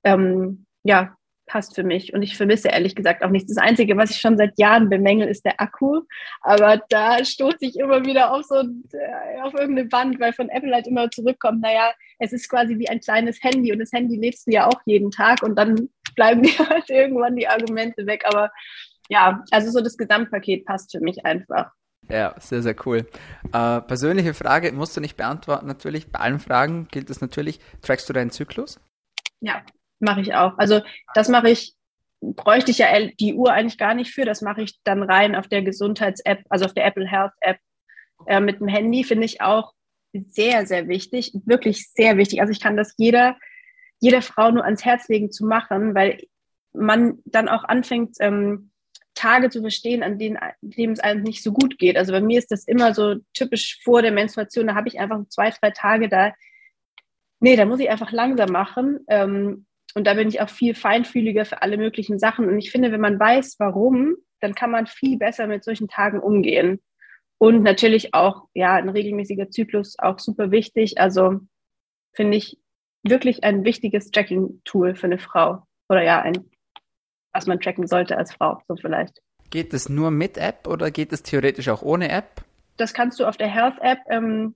ähm, 0.05 0.67
ja, 0.85 1.17
passt 1.49 1.75
für 1.75 1.83
mich. 1.83 2.15
Und 2.15 2.23
ich 2.23 2.37
vermisse 2.37 2.69
ehrlich 2.69 2.95
gesagt 2.95 3.25
auch 3.25 3.31
nichts. 3.31 3.53
Das 3.53 3.63
Einzige, 3.63 3.97
was 3.97 4.11
ich 4.11 4.21
schon 4.21 4.37
seit 4.37 4.59
Jahren 4.59 4.89
bemängel, 4.89 5.27
ist 5.27 5.45
der 5.45 5.61
Akku. 5.61 6.03
Aber 6.43 6.81
da 6.89 7.25
stoße 7.25 7.59
ich 7.61 7.77
immer 7.79 8.05
wieder 8.05 8.33
auf 8.33 8.45
so 8.45 8.57
äh, 8.57 9.43
auf 9.43 9.55
irgendeine 9.55 9.91
Wand, 9.91 10.21
weil 10.21 10.33
von 10.33 10.49
Apple 10.49 10.73
halt 10.73 10.87
immer 10.87 11.11
zurückkommt, 11.11 11.63
naja, 11.63 11.93
es 12.21 12.33
ist 12.33 12.49
quasi 12.49 12.79
wie 12.79 12.89
ein 12.89 13.01
kleines 13.01 13.43
Handy 13.43 13.73
und 13.73 13.81
das 13.81 13.93
Handy 13.93 14.17
lebst 14.17 14.47
du 14.47 14.53
ja 14.53 14.67
auch 14.67 14.81
jeden 14.85 15.11
Tag 15.11 15.43
und 15.43 15.57
dann 15.57 15.89
bleiben 16.15 16.43
dir 16.45 16.69
halt 16.69 16.89
irgendwann 16.89 17.37
die 17.37 17.49
Argumente 17.49 18.07
weg. 18.07 18.25
Aber 18.27 18.51
ja, 19.09 19.43
also 19.51 19.71
so 19.71 19.81
das 19.81 19.97
Gesamtpaket 19.97 20.65
passt 20.65 20.93
für 20.93 21.01
mich 21.01 21.25
einfach. 21.25 21.73
Ja, 22.11 22.35
sehr, 22.39 22.63
sehr 22.63 22.77
cool. 22.87 23.07
Äh, 23.53 23.81
persönliche 23.83 24.33
Frage 24.33 24.73
musst 24.73 24.97
du 24.97 25.01
nicht 25.01 25.17
beantworten, 25.17 25.67
natürlich. 25.67 26.11
Bei 26.11 26.21
allen 26.21 26.39
Fragen 26.39 26.89
gilt 26.91 27.11
es 27.11 27.21
natürlich. 27.21 27.61
Trackst 27.83 28.09
du 28.09 28.13
deinen 28.13 28.31
Zyklus? 28.31 28.81
Ja, 29.41 29.63
Mache 30.01 30.21
ich 30.21 30.35
auch. 30.35 30.57
Also 30.59 30.81
das 31.15 31.29
mache 31.29 31.51
ich, 31.51 31.75
bräuchte 32.21 32.71
ich 32.71 32.79
ja 32.79 32.89
die 33.21 33.35
Uhr 33.35 33.53
eigentlich 33.53 33.79
gar 33.79 33.95
nicht 33.95 34.13
für. 34.13 34.25
Das 34.25 34.43
mache 34.43 34.63
ich 34.63 34.79
dann 34.85 35.03
rein 35.03 35.35
auf 35.35 35.49
der 35.49 35.63
Gesundheits-App, 35.63 36.45
also 36.49 36.65
auf 36.65 36.75
der 36.75 36.87
Apple 36.87 37.07
Health-App 37.07 37.59
äh, 38.27 38.41
mit 38.41 38.61
dem 38.61 38.69
Handy, 38.69 39.05
finde 39.05 39.25
ich 39.25 39.41
auch 39.41 39.73
sehr, 40.13 40.67
sehr 40.67 40.89
wichtig. 40.89 41.33
Wirklich 41.45 41.91
sehr 41.91 42.17
wichtig. 42.17 42.41
Also 42.41 42.53
ich 42.53 42.61
kann 42.61 42.77
das 42.77 42.95
jeder, 42.97 43.37
jeder 44.01 44.23
Frau 44.23 44.51
nur 44.51 44.65
ans 44.65 44.85
Herz 44.85 45.09
legen 45.09 45.31
zu 45.31 45.47
machen, 45.47 45.95
weil 45.95 46.19
man 46.73 47.19
dann 47.25 47.49
auch 47.49 47.65
anfängt, 47.65 48.17
ähm, 48.21 48.71
Tage 49.19 49.51
zu 49.51 49.61
verstehen, 49.61 50.05
an 50.05 50.19
denen, 50.19 50.39
denen 50.61 50.93
es 50.93 51.01
einem 51.01 51.23
nicht 51.23 51.43
so 51.43 51.53
gut 51.53 51.79
geht. 51.79 51.97
Also 51.97 52.13
bei 52.13 52.21
mir 52.21 52.39
ist 52.39 52.53
das 52.53 52.69
immer 52.69 52.95
so 52.95 53.17
typisch 53.35 53.81
vor 53.83 54.01
der 54.01 54.13
Menstruation, 54.13 54.69
da 54.69 54.77
habe 54.77 54.87
ich 54.87 55.01
einfach 55.01 55.21
zwei, 55.29 55.51
drei 55.51 55.71
Tage 55.71 56.09
da, 56.09 56.33
nee, 57.41 57.57
da 57.57 57.65
muss 57.65 57.81
ich 57.81 57.91
einfach 57.91 58.13
langsam 58.13 58.51
machen. 58.51 59.01
Ähm, 59.09 59.67
und 59.95 60.07
da 60.07 60.15
bin 60.15 60.29
ich 60.29 60.41
auch 60.41 60.51
viel 60.51 60.75
feinfühliger 60.75 61.45
für 61.45 61.63
alle 61.63 61.77
möglichen 61.77 62.19
Sachen. 62.19 62.49
Und 62.49 62.59
ich 62.59 62.71
finde, 62.71 62.93
wenn 62.93 63.01
man 63.01 63.19
weiß, 63.19 63.57
warum, 63.59 64.17
dann 64.41 64.55
kann 64.55 64.71
man 64.71 64.87
viel 64.87 65.19
besser 65.19 65.47
mit 65.47 65.65
solchen 65.65 65.89
Tagen 65.89 66.21
umgehen. 66.21 66.81
Und 67.39 67.63
natürlich 67.63 68.15
auch, 68.15 68.49
ja, 68.55 68.75
ein 68.75 68.89
regelmäßiger 68.89 69.51
Zyklus 69.51 69.99
auch 69.99 70.19
super 70.19 70.51
wichtig. 70.51 71.01
Also 71.01 71.41
finde 72.13 72.37
ich 72.37 72.59
wirklich 73.03 73.45
ein 73.45 73.65
wichtiges 73.65 74.11
Tracking-Tool 74.11 74.97
für 74.97 75.07
eine 75.07 75.19
Frau. 75.19 75.63
Oder 75.89 76.03
ja, 76.03 76.21
ein, 76.21 76.51
was 77.33 77.47
man 77.47 77.61
tracken 77.61 77.87
sollte 77.87 78.17
als 78.17 78.35
Frau, 78.35 78.61
so 78.67 78.77
vielleicht. 78.77 79.23
Geht 79.51 79.73
es 79.73 79.89
nur 79.89 80.11
mit 80.11 80.37
App 80.37 80.67
oder 80.67 80.91
geht 80.91 81.13
es 81.13 81.23
theoretisch 81.23 81.69
auch 81.69 81.83
ohne 81.83 82.11
App? 82.11 82.43
Das 82.77 82.93
kannst 82.93 83.19
du 83.19 83.25
auf 83.25 83.37
der 83.37 83.49
Health-App 83.49 84.01
ähm, 84.11 84.55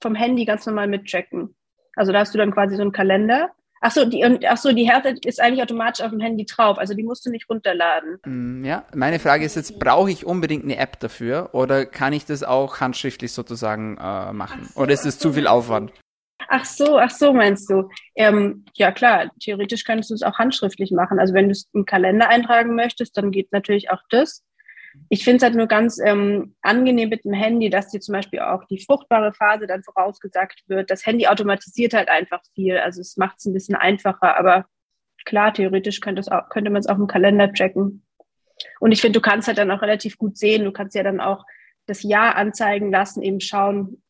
vom 0.00 0.14
Handy 0.14 0.44
ganz 0.44 0.66
normal 0.66 0.88
mittracken. 0.88 1.54
Also 1.94 2.12
da 2.12 2.20
hast 2.20 2.34
du 2.34 2.38
dann 2.38 2.50
quasi 2.50 2.76
so 2.76 2.82
einen 2.82 2.92
Kalender 2.92 3.52
Ach 3.80 3.90
so, 3.90 4.04
die, 4.04 4.24
ach 4.46 4.56
so, 4.56 4.72
die 4.72 4.88
Härte 4.88 5.14
ist 5.24 5.40
eigentlich 5.40 5.62
automatisch 5.62 6.04
auf 6.04 6.10
dem 6.10 6.20
Handy 6.20 6.46
drauf, 6.46 6.78
also 6.78 6.94
die 6.94 7.02
musst 7.02 7.26
du 7.26 7.30
nicht 7.30 7.48
runterladen. 7.48 8.18
Mm, 8.24 8.64
ja, 8.64 8.84
meine 8.94 9.18
Frage 9.18 9.44
ist 9.44 9.56
jetzt, 9.56 9.78
brauche 9.78 10.10
ich 10.10 10.24
unbedingt 10.24 10.64
eine 10.64 10.78
App 10.78 10.98
dafür 11.00 11.50
oder 11.52 11.84
kann 11.84 12.12
ich 12.12 12.24
das 12.24 12.42
auch 12.42 12.80
handschriftlich 12.80 13.32
sozusagen 13.32 13.98
äh, 13.98 14.32
machen? 14.32 14.68
So, 14.74 14.80
oder 14.80 14.92
ist 14.92 15.04
es 15.04 15.18
zu 15.18 15.32
viel 15.32 15.46
Aufwand? 15.46 15.92
Ach 16.48 16.64
so, 16.64 16.98
ach 16.98 17.10
so 17.10 17.32
meinst 17.32 17.68
du. 17.70 17.88
Ähm, 18.14 18.64
ja 18.74 18.92
klar, 18.92 19.30
theoretisch 19.40 19.84
könntest 19.84 20.10
du 20.10 20.14
es 20.14 20.22
auch 20.22 20.38
handschriftlich 20.38 20.92
machen. 20.92 21.18
Also 21.18 21.34
wenn 21.34 21.46
du 21.46 21.52
es 21.52 21.68
im 21.72 21.84
Kalender 21.84 22.28
eintragen 22.28 22.74
möchtest, 22.74 23.16
dann 23.16 23.30
geht 23.30 23.52
natürlich 23.52 23.90
auch 23.90 24.00
das. 24.10 24.44
Ich 25.08 25.24
finde 25.24 25.36
es 25.36 25.42
halt 25.42 25.54
nur 25.54 25.66
ganz 25.66 25.98
ähm, 25.98 26.56
angenehm 26.62 27.08
mit 27.08 27.24
dem 27.24 27.32
Handy, 27.32 27.70
dass 27.70 27.90
dir 27.90 28.00
zum 28.00 28.12
Beispiel 28.12 28.40
auch 28.40 28.64
die 28.64 28.82
fruchtbare 28.84 29.32
Phase 29.32 29.66
dann 29.66 29.82
vorausgesagt 29.82 30.64
wird. 30.66 30.90
Das 30.90 31.06
Handy 31.06 31.26
automatisiert 31.26 31.94
halt 31.94 32.08
einfach 32.08 32.40
viel. 32.54 32.78
Also 32.78 33.00
es 33.00 33.16
macht 33.16 33.38
es 33.38 33.46
ein 33.46 33.52
bisschen 33.52 33.76
einfacher, 33.76 34.36
aber 34.36 34.66
klar, 35.24 35.52
theoretisch 35.52 36.00
könnte, 36.00 36.22
könnte 36.50 36.70
man 36.70 36.80
es 36.80 36.88
auch 36.88 36.98
im 36.98 37.06
Kalender 37.06 37.52
tracken. 37.52 38.04
Und 38.80 38.92
ich 38.92 39.00
finde, 39.00 39.18
du 39.18 39.22
kannst 39.22 39.48
halt 39.48 39.58
dann 39.58 39.70
auch 39.70 39.82
relativ 39.82 40.18
gut 40.18 40.38
sehen. 40.38 40.64
Du 40.64 40.72
kannst 40.72 40.96
ja 40.96 41.02
dann 41.02 41.20
auch 41.20 41.44
das 41.86 42.02
Jahr 42.02 42.34
anzeigen 42.36 42.90
lassen, 42.90 43.22
eben 43.22 43.40
schauen, 43.40 44.02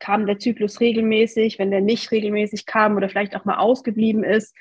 kam 0.00 0.26
der 0.26 0.38
Zyklus 0.38 0.80
regelmäßig, 0.80 1.58
wenn 1.58 1.70
der 1.70 1.80
nicht 1.80 2.10
regelmäßig 2.10 2.66
kam 2.66 2.96
oder 2.96 3.08
vielleicht 3.08 3.36
auch 3.36 3.44
mal 3.44 3.58
ausgeblieben 3.58 4.24
ist, 4.24 4.54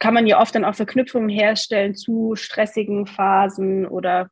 kann 0.00 0.14
man 0.14 0.26
ja 0.26 0.40
oft 0.40 0.54
dann 0.54 0.64
auch 0.64 0.74
Verknüpfungen 0.74 1.28
herstellen 1.28 1.94
zu 1.94 2.34
stressigen 2.34 3.06
Phasen 3.06 3.86
oder 3.86 4.30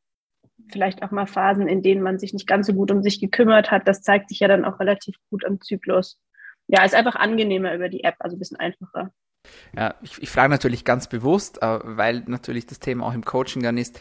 vielleicht 0.70 1.02
auch 1.02 1.10
mal 1.10 1.26
Phasen, 1.26 1.68
in 1.68 1.82
denen 1.82 2.02
man 2.02 2.18
sich 2.18 2.32
nicht 2.32 2.46
ganz 2.46 2.66
so 2.66 2.74
gut 2.74 2.90
um 2.90 3.02
sich 3.02 3.20
gekümmert 3.20 3.70
hat. 3.70 3.86
Das 3.86 4.02
zeigt 4.02 4.28
sich 4.28 4.40
ja 4.40 4.48
dann 4.48 4.64
auch 4.64 4.80
relativ 4.80 5.16
gut 5.30 5.44
am 5.44 5.60
Zyklus. 5.60 6.20
Ja, 6.66 6.84
ist 6.84 6.94
einfach 6.94 7.16
angenehmer 7.16 7.74
über 7.74 7.88
die 7.88 8.04
App, 8.04 8.16
also 8.18 8.36
ein 8.36 8.38
bisschen 8.38 8.58
einfacher. 8.58 9.10
Ja, 9.76 9.94
ich, 10.02 10.22
ich 10.22 10.30
frage 10.30 10.50
natürlich 10.50 10.84
ganz 10.84 11.08
bewusst, 11.08 11.62
äh, 11.62 11.78
weil 11.82 12.24
natürlich 12.26 12.66
das 12.66 12.78
Thema 12.78 13.06
auch 13.06 13.14
im 13.14 13.24
Coaching 13.24 13.62
dann 13.62 13.78
ist, 13.78 14.00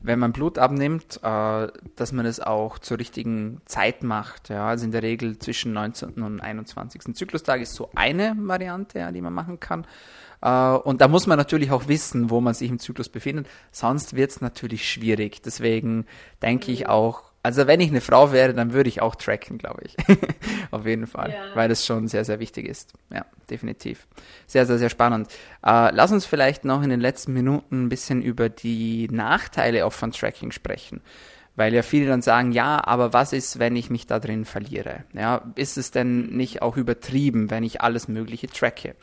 wenn 0.00 0.18
man 0.18 0.32
Blut 0.32 0.58
abnimmt, 0.58 1.20
äh, 1.22 1.68
dass 1.96 2.12
man 2.12 2.26
es 2.26 2.40
auch 2.40 2.78
zur 2.78 2.98
richtigen 2.98 3.60
Zeit 3.64 4.02
macht. 4.02 4.48
Ja, 4.48 4.68
also 4.68 4.84
in 4.84 4.92
der 4.92 5.02
Regel 5.02 5.38
zwischen 5.38 5.72
19. 5.72 6.22
und 6.22 6.40
21. 6.40 7.14
Zyklustag 7.14 7.60
ist 7.60 7.74
so 7.74 7.90
eine 7.94 8.36
Variante, 8.38 9.00
ja, 9.00 9.12
die 9.12 9.20
man 9.20 9.34
machen 9.34 9.58
kann. 9.58 9.86
Äh, 10.40 10.48
und 10.48 11.00
da 11.00 11.08
muss 11.08 11.26
man 11.26 11.38
natürlich 11.38 11.70
auch 11.70 11.88
wissen, 11.88 12.30
wo 12.30 12.40
man 12.40 12.54
sich 12.54 12.70
im 12.70 12.78
Zyklus 12.78 13.08
befindet. 13.08 13.48
Sonst 13.72 14.14
wird 14.14 14.30
es 14.30 14.40
natürlich 14.40 14.88
schwierig. 14.90 15.42
Deswegen 15.42 16.06
denke 16.42 16.70
ich 16.70 16.88
auch, 16.88 17.27
also 17.48 17.66
wenn 17.66 17.80
ich 17.80 17.88
eine 17.88 18.02
Frau 18.02 18.30
wäre, 18.30 18.52
dann 18.52 18.74
würde 18.74 18.90
ich 18.90 19.00
auch 19.00 19.14
tracken, 19.14 19.56
glaube 19.56 19.80
ich. 19.84 19.96
Auf 20.70 20.84
jeden 20.84 21.06
Fall. 21.06 21.30
Ja. 21.30 21.56
Weil 21.56 21.70
das 21.70 21.86
schon 21.86 22.06
sehr, 22.06 22.22
sehr 22.26 22.40
wichtig 22.40 22.68
ist. 22.68 22.92
Ja, 23.10 23.24
definitiv. 23.48 24.06
Sehr, 24.46 24.66
sehr, 24.66 24.76
sehr 24.76 24.90
spannend. 24.90 25.28
Äh, 25.64 25.94
lass 25.94 26.12
uns 26.12 26.26
vielleicht 26.26 26.66
noch 26.66 26.82
in 26.82 26.90
den 26.90 27.00
letzten 27.00 27.32
Minuten 27.32 27.86
ein 27.86 27.88
bisschen 27.88 28.20
über 28.20 28.50
die 28.50 29.08
Nachteile 29.10 29.86
auch 29.86 29.94
von 29.94 30.12
Tracking 30.12 30.52
sprechen. 30.52 31.00
Weil 31.56 31.72
ja 31.72 31.80
viele 31.80 32.08
dann 32.08 32.20
sagen, 32.20 32.52
ja, 32.52 32.86
aber 32.86 33.14
was 33.14 33.32
ist, 33.32 33.58
wenn 33.58 33.76
ich 33.76 33.88
mich 33.88 34.06
da 34.06 34.18
drin 34.18 34.44
verliere? 34.44 35.04
Ja, 35.14 35.50
ist 35.54 35.78
es 35.78 35.90
denn 35.90 36.26
nicht 36.26 36.60
auch 36.60 36.76
übertrieben, 36.76 37.50
wenn 37.50 37.64
ich 37.64 37.80
alles 37.80 38.08
Mögliche 38.08 38.48
tracke? 38.48 38.94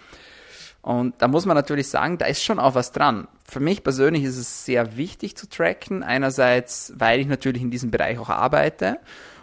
Und 0.85 1.15
da 1.17 1.27
muss 1.27 1.47
man 1.47 1.55
natürlich 1.55 1.87
sagen, 1.87 2.19
da 2.19 2.27
ist 2.27 2.43
schon 2.43 2.59
auch 2.59 2.75
was 2.75 2.91
dran. 2.91 3.27
Für 3.43 3.59
mich 3.59 3.83
persönlich 3.83 4.23
ist 4.23 4.37
es 4.37 4.65
sehr 4.65 4.97
wichtig 4.97 5.35
zu 5.35 5.49
tracken. 5.49 6.03
Einerseits, 6.03 6.93
weil 6.95 7.19
ich 7.19 7.25
natürlich 7.25 7.63
in 7.63 7.71
diesem 7.71 7.89
Bereich 7.89 8.19
auch 8.19 8.29
arbeite 8.29 8.99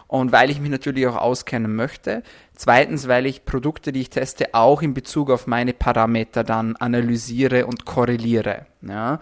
und 0.06 0.30
weil 0.30 0.50
ich 0.50 0.60
mich 0.60 0.70
natürlich 0.70 1.04
auch 1.08 1.16
auskennen 1.16 1.74
möchte. 1.74 2.22
Zweitens, 2.54 3.08
weil 3.08 3.26
ich 3.26 3.44
Produkte, 3.44 3.90
die 3.90 4.02
ich 4.02 4.10
teste, 4.10 4.54
auch 4.54 4.82
in 4.82 4.94
Bezug 4.94 5.30
auf 5.30 5.48
meine 5.48 5.72
Parameter 5.72 6.44
dann 6.44 6.76
analysiere 6.76 7.66
und 7.66 7.86
korreliere. 7.86 8.66
Ja. 8.82 9.14
Äh, 9.14 9.18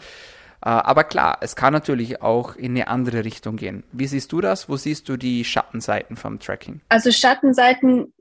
aber 0.68 1.04
klar, 1.04 1.38
es 1.40 1.56
kann 1.56 1.72
natürlich 1.72 2.20
auch 2.20 2.54
in 2.54 2.72
eine 2.72 2.88
andere 2.88 3.24
Richtung 3.24 3.56
gehen. 3.56 3.82
Wie 3.92 4.06
siehst 4.06 4.30
du 4.32 4.42
das? 4.42 4.68
Wo 4.68 4.76
siehst 4.76 5.08
du 5.08 5.16
die 5.16 5.42
Schattenseiten 5.42 6.18
vom 6.18 6.38
Tracking? 6.38 6.82
Also 6.90 7.12
Schattenseiten 7.12 8.12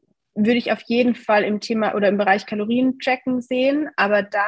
würde 0.45 0.57
ich 0.57 0.71
auf 0.71 0.81
jeden 0.81 1.15
Fall 1.15 1.43
im 1.43 1.59
Thema 1.59 1.95
oder 1.95 2.07
im 2.07 2.17
Bereich 2.17 2.45
Kalorientracken 2.45 3.41
sehen. 3.41 3.89
Aber 3.95 4.23
da 4.23 4.45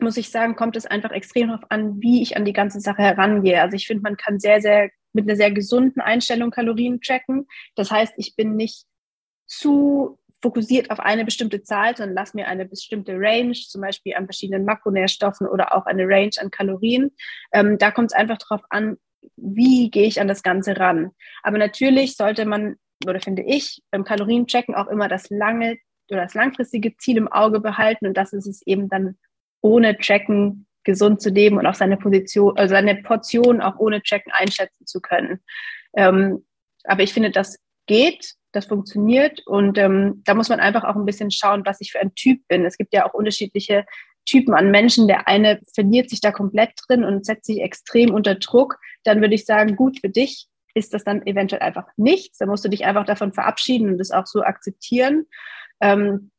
muss 0.00 0.16
ich 0.16 0.30
sagen, 0.30 0.56
kommt 0.56 0.76
es 0.76 0.86
einfach 0.86 1.12
extrem 1.12 1.48
darauf 1.48 1.64
an, 1.70 2.00
wie 2.00 2.22
ich 2.22 2.36
an 2.36 2.44
die 2.44 2.52
ganze 2.52 2.80
Sache 2.80 3.02
herangehe. 3.02 3.60
Also 3.60 3.76
ich 3.76 3.86
finde, 3.86 4.02
man 4.02 4.16
kann 4.16 4.40
sehr, 4.40 4.60
sehr 4.60 4.90
mit 5.12 5.28
einer 5.28 5.36
sehr 5.36 5.52
gesunden 5.52 6.00
Einstellung 6.00 6.50
Kalorien 6.50 7.00
tracken. 7.00 7.46
Das 7.76 7.90
heißt, 7.90 8.14
ich 8.16 8.34
bin 8.36 8.56
nicht 8.56 8.84
zu 9.46 10.18
fokussiert 10.42 10.90
auf 10.90 11.00
eine 11.00 11.24
bestimmte 11.24 11.62
Zahl, 11.62 11.96
sondern 11.96 12.16
lass 12.16 12.34
mir 12.34 12.48
eine 12.48 12.66
bestimmte 12.66 13.14
Range, 13.16 13.54
zum 13.54 13.80
Beispiel 13.80 14.14
an 14.14 14.26
verschiedenen 14.26 14.66
Makronährstoffen 14.66 15.46
oder 15.46 15.74
auch 15.74 15.86
eine 15.86 16.04
Range 16.06 16.32
an 16.38 16.50
Kalorien. 16.50 17.12
Ähm, 17.52 17.78
da 17.78 17.90
kommt 17.90 18.10
es 18.10 18.16
einfach 18.16 18.36
darauf 18.36 18.62
an, 18.68 18.98
wie 19.36 19.90
gehe 19.90 20.06
ich 20.06 20.20
an 20.20 20.28
das 20.28 20.42
Ganze 20.42 20.76
ran. 20.76 21.12
Aber 21.42 21.56
natürlich 21.56 22.16
sollte 22.16 22.44
man 22.44 22.76
oder 23.06 23.20
finde 23.20 23.42
ich, 23.42 23.82
beim 23.90 24.04
Kalorienchecken 24.04 24.74
auch 24.74 24.88
immer 24.88 25.08
das 25.08 25.30
lange 25.30 25.78
oder 26.10 26.22
das 26.22 26.34
langfristige 26.34 26.96
Ziel 26.96 27.16
im 27.16 27.28
Auge 27.28 27.60
behalten 27.60 28.06
und 28.06 28.16
das 28.16 28.32
ist 28.32 28.46
es 28.46 28.62
eben 28.66 28.88
dann 28.88 29.16
ohne 29.60 29.96
Checken 29.98 30.66
gesund 30.84 31.20
zu 31.22 31.30
leben 31.30 31.56
und 31.56 31.66
auch 31.66 31.74
seine 31.74 31.96
Position, 31.96 32.56
also 32.56 32.74
seine 32.74 32.96
Portion 32.96 33.60
auch 33.60 33.78
ohne 33.78 34.02
Checken 34.02 34.32
einschätzen 34.32 34.86
zu 34.86 35.00
können. 35.00 35.40
Ähm, 35.96 36.44
aber 36.84 37.02
ich 37.02 37.14
finde, 37.14 37.30
das 37.30 37.58
geht, 37.86 38.34
das 38.52 38.66
funktioniert 38.66 39.40
und 39.46 39.78
ähm, 39.78 40.22
da 40.24 40.34
muss 40.34 40.50
man 40.50 40.60
einfach 40.60 40.84
auch 40.84 40.94
ein 40.94 41.06
bisschen 41.06 41.30
schauen, 41.30 41.64
was 41.64 41.80
ich 41.80 41.92
für 41.92 42.00
ein 42.00 42.14
Typ 42.14 42.46
bin. 42.48 42.64
Es 42.64 42.76
gibt 42.76 42.92
ja 42.92 43.08
auch 43.08 43.14
unterschiedliche 43.14 43.86
Typen 44.26 44.54
an 44.54 44.70
Menschen. 44.70 45.08
Der 45.08 45.28
eine 45.28 45.60
verliert 45.74 46.10
sich 46.10 46.20
da 46.20 46.30
komplett 46.32 46.72
drin 46.86 47.04
und 47.04 47.26
setzt 47.26 47.46
sich 47.46 47.60
extrem 47.60 48.12
unter 48.12 48.36
Druck. 48.36 48.78
Dann 49.02 49.20
würde 49.20 49.34
ich 49.34 49.44
sagen, 49.44 49.76
gut 49.76 50.00
für 50.00 50.08
dich, 50.08 50.46
ist 50.74 50.92
das 50.92 51.04
dann 51.04 51.26
eventuell 51.26 51.62
einfach 51.62 51.86
nichts. 51.96 52.38
Da 52.38 52.46
musst 52.46 52.64
du 52.64 52.68
dich 52.68 52.84
einfach 52.84 53.06
davon 53.06 53.32
verabschieden 53.32 53.88
und 53.88 53.98
das 53.98 54.10
auch 54.10 54.26
so 54.26 54.42
akzeptieren. 54.42 55.26
Ähm, 55.80 56.30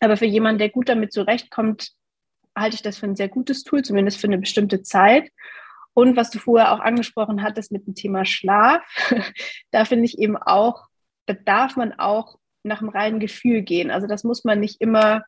aber 0.00 0.16
für 0.16 0.26
jemanden, 0.26 0.58
der 0.58 0.70
gut 0.70 0.88
damit 0.88 1.12
zurechtkommt, 1.12 1.92
halte 2.56 2.76
ich 2.76 2.82
das 2.82 2.98
für 2.98 3.06
ein 3.06 3.16
sehr 3.16 3.28
gutes 3.28 3.62
Tool, 3.62 3.82
zumindest 3.82 4.20
für 4.20 4.26
eine 4.26 4.38
bestimmte 4.38 4.82
Zeit. 4.82 5.30
Und 5.92 6.16
was 6.16 6.30
du 6.30 6.38
vorher 6.38 6.72
auch 6.72 6.80
angesprochen 6.80 7.42
hattest 7.42 7.70
mit 7.70 7.86
dem 7.86 7.94
Thema 7.94 8.24
Schlaf, 8.24 8.82
da 9.70 9.84
finde 9.84 10.04
ich 10.04 10.18
eben 10.18 10.36
auch, 10.36 10.88
da 11.26 11.34
darf 11.34 11.76
man 11.76 11.92
auch 11.92 12.36
nach 12.64 12.80
dem 12.80 12.88
reinen 12.88 13.20
Gefühl 13.20 13.62
gehen. 13.62 13.90
Also 13.90 14.06
das 14.06 14.24
muss 14.24 14.44
man 14.44 14.58
nicht 14.58 14.80
immer 14.80 15.22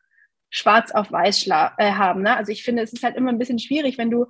schwarz 0.49 0.91
auf 0.91 1.11
weiß 1.11 1.47
äh, 1.47 1.91
haben. 1.91 2.23
Ne? 2.23 2.35
Also 2.35 2.51
ich 2.51 2.63
finde, 2.63 2.83
es 2.83 2.93
ist 2.93 3.03
halt 3.03 3.15
immer 3.15 3.31
ein 3.31 3.39
bisschen 3.39 3.59
schwierig, 3.59 3.97
wenn 3.97 4.11
du 4.11 4.27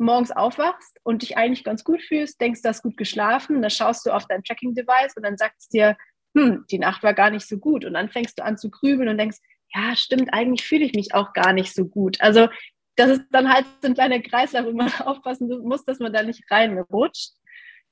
morgens 0.00 0.32
aufwachst 0.32 0.98
und 1.02 1.22
dich 1.22 1.36
eigentlich 1.36 1.64
ganz 1.64 1.84
gut 1.84 2.02
fühlst, 2.02 2.40
denkst, 2.40 2.62
du 2.62 2.68
hast 2.68 2.82
gut 2.82 2.96
geschlafen, 2.96 3.62
dann 3.62 3.70
schaust 3.70 4.06
du 4.06 4.10
auf 4.10 4.26
dein 4.26 4.42
Tracking-Device 4.42 5.16
und 5.16 5.22
dann 5.22 5.36
sagt 5.36 5.56
es 5.58 5.68
dir, 5.68 5.96
hm, 6.34 6.64
die 6.70 6.78
Nacht 6.78 7.02
war 7.02 7.14
gar 7.14 7.30
nicht 7.30 7.46
so 7.46 7.58
gut. 7.58 7.84
Und 7.84 7.94
dann 7.94 8.08
fängst 8.08 8.38
du 8.38 8.44
an 8.44 8.56
zu 8.56 8.70
grübeln 8.70 9.08
und 9.08 9.18
denkst, 9.18 9.38
ja, 9.74 9.94
stimmt, 9.94 10.32
eigentlich 10.32 10.66
fühle 10.66 10.84
ich 10.84 10.94
mich 10.94 11.14
auch 11.14 11.32
gar 11.32 11.52
nicht 11.52 11.74
so 11.74 11.84
gut. 11.84 12.20
Also 12.20 12.48
das 12.96 13.10
ist 13.10 13.22
dann 13.30 13.52
halt 13.52 13.66
so 13.82 13.88
ein 13.88 13.94
kleiner 13.94 14.20
Kreislauf, 14.20 14.66
wo 14.66 14.72
man 14.72 14.92
aufpassen 15.04 15.48
muss, 15.62 15.84
dass 15.84 15.98
man 15.98 16.12
da 16.12 16.22
nicht 16.22 16.42
reinrutscht. 16.50 17.32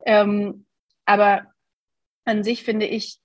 Ähm, 0.04 0.66
aber 1.04 1.52
an 2.24 2.44
sich 2.44 2.62
finde 2.62 2.86
ich, 2.86 3.18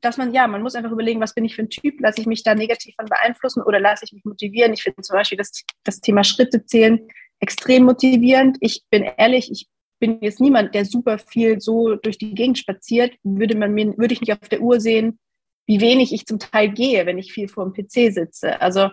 dass 0.00 0.16
man, 0.16 0.34
ja, 0.34 0.46
man 0.48 0.62
muss 0.62 0.74
einfach 0.74 0.90
überlegen, 0.90 1.20
was 1.20 1.34
bin 1.34 1.44
ich 1.44 1.54
für 1.54 1.62
ein 1.62 1.70
Typ? 1.70 2.00
Lasse 2.00 2.20
ich 2.20 2.26
mich 2.26 2.42
da 2.42 2.54
negativ 2.54 2.94
von 2.96 3.06
beeinflussen 3.06 3.62
oder 3.62 3.78
lasse 3.78 4.04
ich 4.04 4.12
mich 4.12 4.24
motivieren? 4.24 4.72
Ich 4.72 4.82
finde 4.82 5.02
zum 5.02 5.14
Beispiel 5.14 5.38
das, 5.38 5.64
das 5.84 6.00
Thema 6.00 6.24
Schritte 6.24 6.64
zählen 6.64 7.06
extrem 7.42 7.84
motivierend. 7.84 8.56
Ich 8.60 8.82
bin 8.88 9.02
ehrlich, 9.02 9.50
ich 9.50 9.68
bin 9.98 10.18
jetzt 10.22 10.40
niemand, 10.40 10.74
der 10.74 10.84
super 10.84 11.18
viel 11.18 11.60
so 11.60 11.96
durch 11.96 12.16
die 12.16 12.34
Gegend 12.34 12.58
spaziert. 12.58 13.14
Würde 13.24 13.56
man 13.56 13.74
mir, 13.74 13.98
würde 13.98 14.14
ich 14.14 14.20
nicht 14.20 14.32
auf 14.32 14.48
der 14.48 14.62
Uhr 14.62 14.80
sehen, 14.80 15.18
wie 15.66 15.80
wenig 15.80 16.12
ich 16.12 16.24
zum 16.24 16.38
Teil 16.38 16.70
gehe, 16.70 17.04
wenn 17.04 17.18
ich 17.18 17.32
viel 17.32 17.48
vor 17.48 17.68
dem 17.68 17.72
PC 17.72 18.12
sitze. 18.12 18.60
Also 18.60 18.90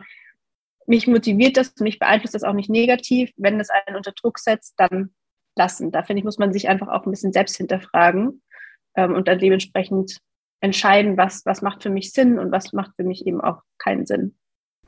mich 0.87 1.07
motiviert 1.07 1.57
das, 1.57 1.75
mich 1.77 1.99
beeinflusst 1.99 2.33
das 2.33 2.43
auch 2.43 2.53
nicht 2.53 2.69
negativ. 2.69 3.31
Wenn 3.37 3.59
das 3.59 3.69
einen 3.69 3.95
unter 3.95 4.11
Druck 4.11 4.39
setzt, 4.39 4.73
dann 4.77 5.13
lassen. 5.55 5.91
Da 5.91 6.03
finde 6.03 6.19
ich, 6.19 6.25
muss 6.25 6.39
man 6.39 6.51
sich 6.51 6.69
einfach 6.69 6.87
auch 6.87 7.05
ein 7.05 7.11
bisschen 7.11 7.33
selbst 7.33 7.57
hinterfragen 7.57 8.41
ähm, 8.95 9.13
und 9.13 9.27
dann 9.27 9.37
dementsprechend 9.37 10.17
entscheiden, 10.61 11.17
was, 11.17 11.45
was 11.45 11.61
macht 11.61 11.83
für 11.83 11.91
mich 11.91 12.11
Sinn 12.11 12.39
und 12.39 12.51
was 12.51 12.73
macht 12.73 12.95
für 12.95 13.03
mich 13.03 13.27
eben 13.27 13.41
auch 13.41 13.61
keinen 13.77 14.07
Sinn. 14.07 14.37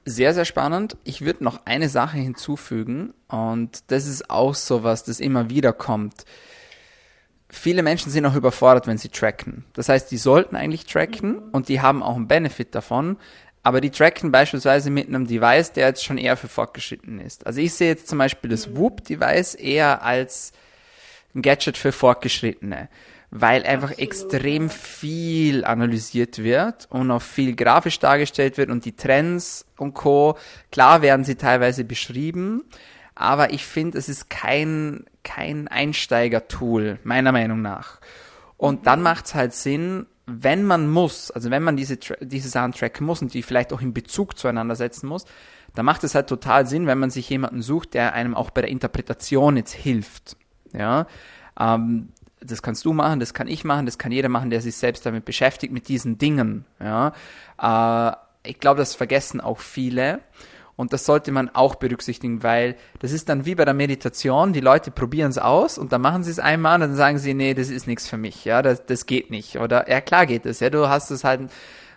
Sehr, 0.03 0.33
sehr 0.33 0.45
spannend. 0.45 0.97
Ich 1.03 1.21
würde 1.23 1.43
noch 1.43 1.65
eine 1.65 1.87
Sache 1.87 2.17
hinzufügen 2.17 3.13
und 3.27 3.83
das 3.87 4.07
ist 4.07 4.29
auch 4.31 4.55
so 4.55 4.83
was, 4.83 5.03
das 5.03 5.19
immer 5.19 5.49
wieder 5.49 5.73
kommt. 5.73 6.25
Viele 7.49 7.83
Menschen 7.83 8.11
sind 8.11 8.25
auch 8.25 8.33
überfordert, 8.33 8.87
wenn 8.87 8.97
sie 8.97 9.09
tracken. 9.09 9.65
Das 9.73 9.89
heißt, 9.89 10.09
die 10.09 10.17
sollten 10.17 10.55
eigentlich 10.55 10.85
tracken 10.85 11.37
und 11.51 11.69
die 11.69 11.81
haben 11.81 12.01
auch 12.01 12.15
einen 12.15 12.27
Benefit 12.27 12.73
davon, 12.73 13.17
aber 13.61 13.79
die 13.79 13.91
tracken 13.91 14.31
beispielsweise 14.31 14.89
mit 14.89 15.07
einem 15.07 15.27
Device, 15.27 15.73
der 15.73 15.87
jetzt 15.87 16.03
schon 16.03 16.17
eher 16.17 16.35
für 16.35 16.47
fortgeschritten 16.47 17.19
ist. 17.19 17.45
Also 17.45 17.61
ich 17.61 17.73
sehe 17.73 17.89
jetzt 17.89 18.07
zum 18.07 18.17
Beispiel 18.17 18.49
das 18.49 18.75
Whoop-Device 18.75 19.53
eher 19.53 20.01
als 20.01 20.51
ein 21.35 21.43
Gadget 21.43 21.77
für 21.77 21.91
Fortgeschrittene 21.91 22.89
weil 23.31 23.63
einfach 23.63 23.91
Absolut. 23.91 24.11
extrem 24.11 24.69
viel 24.69 25.63
analysiert 25.63 26.39
wird 26.39 26.87
und 26.91 27.09
auch 27.11 27.21
viel 27.21 27.55
grafisch 27.55 27.97
dargestellt 27.99 28.57
wird 28.57 28.69
und 28.69 28.83
die 28.83 28.95
Trends 28.95 29.65
und 29.77 29.93
Co. 29.93 30.37
Klar 30.71 31.01
werden 31.01 31.23
sie 31.23 31.35
teilweise 31.35 31.85
beschrieben, 31.85 32.63
aber 33.15 33.53
ich 33.53 33.65
finde, 33.65 33.97
es 33.97 34.09
ist 34.09 34.29
kein, 34.29 35.05
kein 35.23 35.69
Einsteiger-Tool, 35.69 36.99
meiner 37.03 37.31
Meinung 37.31 37.61
nach. 37.61 38.01
Und 38.57 38.85
dann 38.85 38.99
mhm. 38.99 39.03
macht 39.03 39.25
es 39.25 39.33
halt 39.33 39.53
Sinn, 39.53 40.07
wenn 40.25 40.65
man 40.65 40.89
muss, 40.89 41.31
also 41.31 41.49
wenn 41.51 41.63
man 41.63 41.77
diese, 41.77 41.97
diese 42.19 42.49
Sachen 42.49 42.73
tracken 42.73 43.05
muss 43.05 43.21
und 43.21 43.33
die 43.33 43.43
vielleicht 43.43 43.71
auch 43.73 43.81
in 43.81 43.93
Bezug 43.93 44.37
zueinander 44.37 44.75
setzen 44.75 45.07
muss, 45.07 45.25
dann 45.73 45.85
macht 45.85 46.03
es 46.03 46.15
halt 46.15 46.27
total 46.27 46.67
Sinn, 46.67 46.85
wenn 46.85 46.99
man 46.99 47.09
sich 47.09 47.29
jemanden 47.29 47.61
sucht, 47.61 47.93
der 47.93 48.13
einem 48.13 48.35
auch 48.35 48.49
bei 48.49 48.61
der 48.61 48.69
Interpretation 48.69 49.55
jetzt 49.55 49.73
hilft. 49.73 50.35
Ja, 50.73 51.07
ähm, 51.59 52.09
das 52.41 52.61
kannst 52.61 52.85
du 52.85 52.93
machen, 52.93 53.19
das 53.19 53.33
kann 53.33 53.47
ich 53.47 53.63
machen, 53.63 53.85
das 53.85 53.97
kann 53.97 54.11
jeder 54.11 54.29
machen, 54.29 54.49
der 54.49 54.61
sich 54.61 54.75
selbst 54.75 55.05
damit 55.05 55.25
beschäftigt, 55.25 55.71
mit 55.71 55.87
diesen 55.87 56.17
Dingen. 56.17 56.65
Ja? 56.79 57.13
Äh, 57.61 58.49
ich 58.49 58.59
glaube, 58.59 58.79
das 58.79 58.95
vergessen 58.95 59.39
auch 59.39 59.59
viele. 59.59 60.19
Und 60.75 60.93
das 60.93 61.05
sollte 61.05 61.31
man 61.31 61.49
auch 61.49 61.75
berücksichtigen, 61.75 62.41
weil 62.41 62.75
das 62.99 63.11
ist 63.11 63.29
dann 63.29 63.45
wie 63.45 63.53
bei 63.53 63.65
der 63.65 63.75
Meditation, 63.75 64.51
die 64.51 64.61
Leute 64.61 64.89
probieren 64.89 65.29
es 65.29 65.37
aus 65.37 65.77
und 65.77 65.91
dann 65.91 66.01
machen 66.01 66.23
sie 66.23 66.31
es 66.31 66.39
einmal 66.39 66.75
und 66.75 66.81
dann 66.81 66.95
sagen 66.95 67.19
sie, 67.19 67.35
nee, 67.35 67.53
das 67.53 67.69
ist 67.69 67.85
nichts 67.85 68.07
für 68.07 68.17
mich, 68.17 68.45
ja, 68.45 68.63
das, 68.63 68.83
das 68.87 69.05
geht 69.05 69.29
nicht. 69.29 69.59
Oder 69.59 69.87
ja, 69.89 70.01
klar 70.01 70.25
geht 70.25 70.47
es, 70.47 70.59
ja, 70.59 70.71
du 70.71 70.89
hast 70.89 71.11
es 71.11 71.23
halt, 71.23 71.51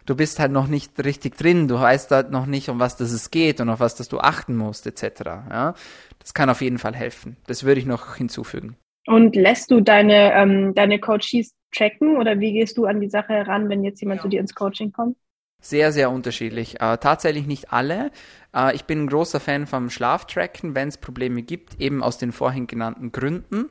du 0.04 0.14
bist 0.14 0.38
halt 0.38 0.52
noch 0.52 0.66
nicht 0.66 1.02
richtig 1.02 1.38
drin, 1.38 1.66
du 1.66 1.80
weißt 1.80 2.10
halt 2.10 2.30
noch 2.30 2.44
nicht, 2.44 2.68
um 2.68 2.78
was 2.78 2.96
das 2.96 3.12
es 3.12 3.30
geht 3.30 3.60
und 3.62 3.70
auf 3.70 3.80
was 3.80 3.94
das 3.94 4.08
du 4.08 4.18
achten 4.18 4.54
musst, 4.54 4.86
etc. 4.86 5.22
Ja, 5.24 5.74
das 6.18 6.34
kann 6.34 6.50
auf 6.50 6.60
jeden 6.60 6.78
Fall 6.78 6.94
helfen. 6.94 7.38
Das 7.46 7.64
würde 7.64 7.80
ich 7.80 7.86
noch 7.86 8.16
hinzufügen. 8.16 8.76
Und 9.06 9.36
lässt 9.36 9.70
du 9.70 9.80
deine, 9.80 10.32
ähm, 10.32 10.74
deine 10.74 10.98
Coaches 10.98 11.54
tracken 11.74 12.16
oder 12.16 12.40
wie 12.40 12.52
gehst 12.52 12.78
du 12.78 12.86
an 12.86 13.00
die 13.00 13.08
Sache 13.08 13.32
heran, 13.34 13.68
wenn 13.68 13.84
jetzt 13.84 14.00
jemand 14.00 14.18
ja. 14.18 14.22
zu 14.22 14.28
dir 14.28 14.40
ins 14.40 14.54
Coaching 14.54 14.92
kommt? 14.92 15.16
Sehr, 15.60 15.92
sehr 15.92 16.10
unterschiedlich. 16.10 16.80
Äh, 16.80 16.98
tatsächlich 16.98 17.46
nicht 17.46 17.72
alle. 17.72 18.10
Äh, 18.54 18.74
ich 18.74 18.84
bin 18.84 19.04
ein 19.04 19.06
großer 19.06 19.40
Fan 19.40 19.66
vom 19.66 19.88
Schlaftracken, 19.88 20.74
wenn 20.74 20.88
es 20.88 20.98
Probleme 20.98 21.42
gibt, 21.42 21.80
eben 21.80 22.02
aus 22.02 22.18
den 22.18 22.32
vorhin 22.32 22.66
genannten 22.66 23.12
Gründen. 23.12 23.70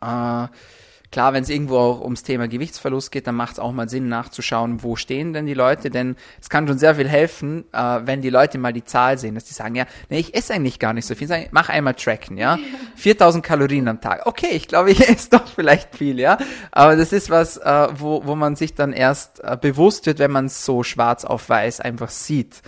Äh, 0.00 0.46
Klar, 1.12 1.32
wenn 1.32 1.42
es 1.42 1.48
irgendwo 1.48 1.76
auch 1.76 2.00
ums 2.02 2.22
Thema 2.22 2.46
Gewichtsverlust 2.46 3.10
geht, 3.10 3.26
dann 3.26 3.34
macht 3.34 3.54
es 3.54 3.58
auch 3.58 3.72
mal 3.72 3.88
Sinn 3.88 4.08
nachzuschauen, 4.08 4.84
wo 4.84 4.94
stehen 4.94 5.32
denn 5.32 5.44
die 5.44 5.54
Leute, 5.54 5.90
denn 5.90 6.14
es 6.40 6.48
kann 6.48 6.68
schon 6.68 6.78
sehr 6.78 6.94
viel 6.94 7.08
helfen, 7.08 7.64
äh, 7.72 8.00
wenn 8.04 8.22
die 8.22 8.30
Leute 8.30 8.58
mal 8.58 8.72
die 8.72 8.84
Zahl 8.84 9.18
sehen, 9.18 9.34
dass 9.34 9.44
die 9.44 9.54
sagen, 9.54 9.74
ja, 9.74 9.86
nee, 10.08 10.20
ich 10.20 10.34
esse 10.34 10.54
eigentlich 10.54 10.78
gar 10.78 10.92
nicht 10.92 11.06
so 11.06 11.16
viel, 11.16 11.26
Sag, 11.26 11.48
mach 11.50 11.68
einmal 11.68 11.94
tracken, 11.94 12.38
ja, 12.38 12.60
4000 12.94 13.44
Kalorien 13.44 13.88
am 13.88 14.00
Tag, 14.00 14.24
okay, 14.26 14.50
ich 14.52 14.68
glaube, 14.68 14.92
ich 14.92 15.00
esse 15.08 15.30
doch 15.30 15.48
vielleicht 15.48 15.96
viel, 15.96 16.20
ja, 16.20 16.38
aber 16.70 16.94
das 16.94 17.12
ist 17.12 17.28
was, 17.28 17.56
äh, 17.56 17.88
wo, 17.94 18.24
wo 18.24 18.36
man 18.36 18.54
sich 18.54 18.74
dann 18.74 18.92
erst 18.92 19.42
äh, 19.42 19.58
bewusst 19.60 20.06
wird, 20.06 20.20
wenn 20.20 20.30
man 20.30 20.46
es 20.46 20.64
so 20.64 20.84
schwarz 20.84 21.24
auf 21.24 21.48
weiß 21.48 21.80
einfach 21.80 22.10
sieht. 22.10 22.62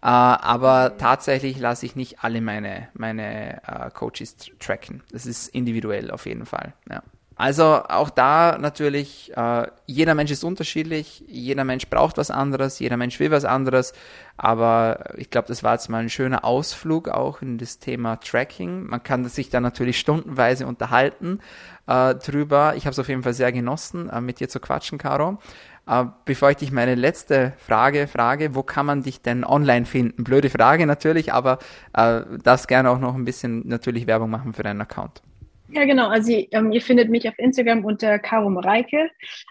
Uh, 0.00 0.38
aber 0.38 0.96
tatsächlich 0.96 1.58
lasse 1.58 1.84
ich 1.84 1.96
nicht 1.96 2.22
alle 2.22 2.40
meine, 2.40 2.86
meine 2.94 3.60
uh, 3.68 3.90
Coaches 3.90 4.36
tracken. 4.60 5.02
Das 5.10 5.26
ist 5.26 5.48
individuell 5.48 6.12
auf 6.12 6.26
jeden 6.26 6.46
Fall. 6.46 6.72
Ja. 6.88 7.02
Also 7.38 7.84
auch 7.88 8.10
da 8.10 8.58
natürlich, 8.58 9.30
äh, 9.36 9.68
jeder 9.86 10.16
Mensch 10.16 10.32
ist 10.32 10.42
unterschiedlich, 10.42 11.22
jeder 11.28 11.62
Mensch 11.62 11.88
braucht 11.88 12.18
was 12.18 12.32
anderes, 12.32 12.80
jeder 12.80 12.96
Mensch 12.96 13.20
will 13.20 13.30
was 13.30 13.44
anderes, 13.44 13.92
aber 14.36 15.14
ich 15.16 15.30
glaube, 15.30 15.46
das 15.46 15.62
war 15.62 15.74
jetzt 15.74 15.88
mal 15.88 16.02
ein 16.02 16.10
schöner 16.10 16.44
Ausflug 16.44 17.08
auch 17.08 17.40
in 17.40 17.56
das 17.56 17.78
Thema 17.78 18.16
Tracking. 18.16 18.86
Man 18.86 19.04
kann 19.04 19.24
sich 19.28 19.50
da 19.50 19.60
natürlich 19.60 20.00
stundenweise 20.00 20.66
unterhalten 20.66 21.38
äh, 21.86 22.16
drüber. 22.16 22.74
Ich 22.76 22.86
habe 22.86 22.92
es 22.92 22.98
auf 22.98 23.08
jeden 23.08 23.22
Fall 23.22 23.34
sehr 23.34 23.52
genossen, 23.52 24.10
äh, 24.10 24.20
mit 24.20 24.40
dir 24.40 24.48
zu 24.48 24.58
quatschen, 24.58 24.98
Caro. 24.98 25.38
Äh, 25.86 26.06
bevor 26.24 26.50
ich 26.50 26.56
dich 26.56 26.72
meine 26.72 26.96
letzte 26.96 27.52
Frage 27.58 28.08
frage, 28.08 28.56
wo 28.56 28.64
kann 28.64 28.84
man 28.84 29.04
dich 29.04 29.22
denn 29.22 29.44
online 29.44 29.86
finden? 29.86 30.24
Blöde 30.24 30.50
Frage 30.50 30.86
natürlich, 30.86 31.32
aber 31.32 31.60
äh, 31.92 32.22
das 32.42 32.66
gerne 32.66 32.90
auch 32.90 32.98
noch 32.98 33.14
ein 33.14 33.24
bisschen 33.24 33.62
natürlich 33.68 34.08
Werbung 34.08 34.28
machen 34.28 34.54
für 34.54 34.64
deinen 34.64 34.80
Account. 34.80 35.22
Ja, 35.70 35.84
genau. 35.84 36.08
Also 36.08 36.32
ähm, 36.32 36.72
ihr 36.72 36.80
findet 36.80 37.10
mich 37.10 37.28
auf 37.28 37.38
Instagram 37.38 37.84
unter 37.84 38.18
Caro 38.18 38.48
Mareike. 38.48 39.10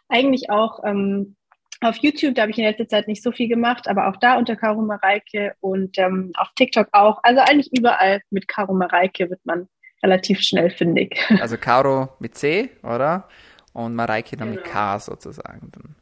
Eigentlich 0.09 0.49
auch 0.49 0.84
ähm, 0.84 1.36
auf 1.82 1.97
YouTube, 1.97 2.36
da 2.36 2.43
habe 2.43 2.51
ich 2.51 2.57
in 2.57 2.63
letzter 2.63 2.88
Zeit 2.88 3.07
nicht 3.07 3.22
so 3.22 3.32
viel 3.32 3.47
gemacht, 3.47 3.88
aber 3.88 4.07
auch 4.07 4.18
da 4.18 4.38
unter 4.38 4.55
Caro 4.55 4.82
Mareike 4.82 5.53
und 5.59 5.97
ähm, 5.99 6.32
auf 6.36 6.47
TikTok 6.55 6.88
auch. 6.91 7.20
Also 7.24 7.41
eigentlich 7.41 7.70
überall 7.78 8.22
mit 8.32 8.47
Caro 8.47 8.74
Mareike 8.74 9.30
wird 9.30 9.45
man 9.45 9.68
relativ 10.03 10.41
schnell 10.41 10.70
fündig. 10.70 11.20
Also 11.39 11.57
Caro 11.57 12.09
mit 12.20 12.36
C, 12.36 12.70
oder? 12.84 13.28
Und 13.74 13.95
Mareike 13.95 14.38
dann 14.38 14.49
genau. 14.49 14.61
mit 14.61 14.72
K 14.72 14.99
sozusagen. 14.99 15.72
Dann, 15.72 15.95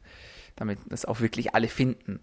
damit 0.56 0.78
das 0.88 1.04
auch 1.04 1.20
wirklich 1.20 1.54
alle 1.54 1.68
finden. 1.68 2.20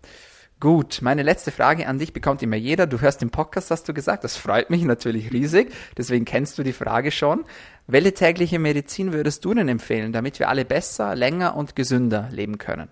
Gut, 0.64 1.01
meine 1.01 1.24
letzte 1.24 1.51
Frage 1.51 1.88
an 1.88 1.99
dich 1.99 2.14
bekommt 2.14 2.41
immer 2.41 2.55
jeder. 2.55 2.88
Du 2.88 3.01
hörst 3.01 3.22
den 3.22 3.32
Podcast, 3.32 3.70
hast 3.70 3.89
du 3.89 3.93
gesagt. 3.93 4.24
Das 4.24 4.38
freut 4.38 4.70
mich 4.70 4.86
natürlich 4.86 5.34
riesig. 5.34 5.74
Deswegen 5.97 6.24
kennst 6.24 6.57
du 6.57 6.64
die 6.64 6.72
Frage 6.72 7.11
schon. 7.11 7.43
Welche 7.86 8.14
tägliche 8.14 8.59
Medizin 8.59 9.11
würdest 9.11 9.43
du 9.43 9.53
denn 9.53 9.68
empfehlen, 9.68 10.14
damit 10.14 10.39
wir 10.39 10.47
alle 10.47 10.64
besser, 10.64 11.16
länger 11.16 11.57
und 11.57 11.76
gesünder 11.76 12.30
leben 12.32 12.59
können? 12.59 12.88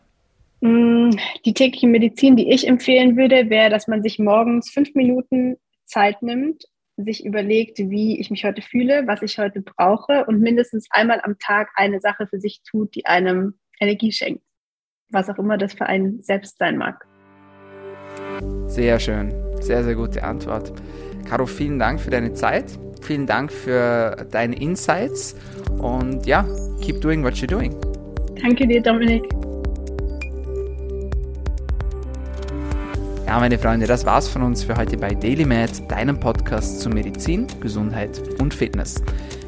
Mm, 0.60 1.12
die 1.46 1.54
tägliche 1.54 1.88
Medizin, 1.88 2.36
die 2.36 2.52
ich 2.52 2.68
empfehlen 2.68 3.16
würde, 3.16 3.50
wäre, 3.50 3.70
dass 3.70 3.88
man 3.88 4.04
sich 4.04 4.20
morgens 4.20 4.70
fünf 4.70 4.94
Minuten 4.94 5.56
Zeit 5.86 6.22
nimmt, 6.22 6.66
sich 6.98 7.24
überlegt, 7.24 7.80
wie 7.80 8.20
ich 8.20 8.30
mich 8.30 8.44
heute 8.44 8.62
fühle, 8.62 9.08
was 9.08 9.22
ich 9.22 9.38
heute 9.38 9.62
brauche 9.62 10.26
und 10.26 10.42
mindestens 10.42 10.88
einmal 10.90 11.22
am 11.24 11.40
Tag 11.40 11.70
eine 11.76 12.02
Sache 12.02 12.28
für 12.28 12.42
sich 12.42 12.64
tut, 12.70 12.94
die 12.96 13.06
einem 13.06 13.54
Energie 13.80 14.12
schenkt. 14.12 14.44
Was 15.08 15.30
auch 15.30 15.38
immer 15.38 15.58
das 15.58 15.74
für 15.74 15.86
einen 15.86 16.22
selbst 16.22 16.58
sein 16.58 16.76
mag. 16.78 17.08
Sehr 18.68 19.00
schön. 19.00 19.34
Sehr, 19.60 19.84
sehr 19.84 19.96
gute 19.96 20.24
Antwort. 20.24 20.72
Caro, 21.30 21.46
vielen 21.46 21.80
Dank 21.80 22.00
für 22.00 22.10
deine 22.10 22.34
Zeit. 22.34 22.66
Vielen 23.02 23.26
Dank 23.26 23.52
für 23.52 24.26
deine 24.32 24.56
Insights. 24.60 25.36
Und 25.80 26.26
ja, 26.26 26.46
keep 26.82 27.02
doing 27.02 27.24
what 27.24 27.34
you're 27.34 27.48
doing. 27.48 27.76
Danke 28.42 28.68
dir, 28.68 28.82
Dominik. 28.82 29.24
Ja, 33.28 33.40
meine 33.40 33.58
Freunde, 33.58 33.88
das 33.88 34.06
war's 34.06 34.28
von 34.28 34.42
uns 34.42 34.64
für 34.64 34.76
heute 34.76 34.98
bei 34.98 35.14
DailyMed, 35.14 35.90
deinem 35.90 36.20
Podcast 36.20 36.82
zu 36.82 36.90
Medizin, 36.90 37.48
Gesundheit 37.62 38.22
und 38.40 38.54
Fitness. 38.54 39.02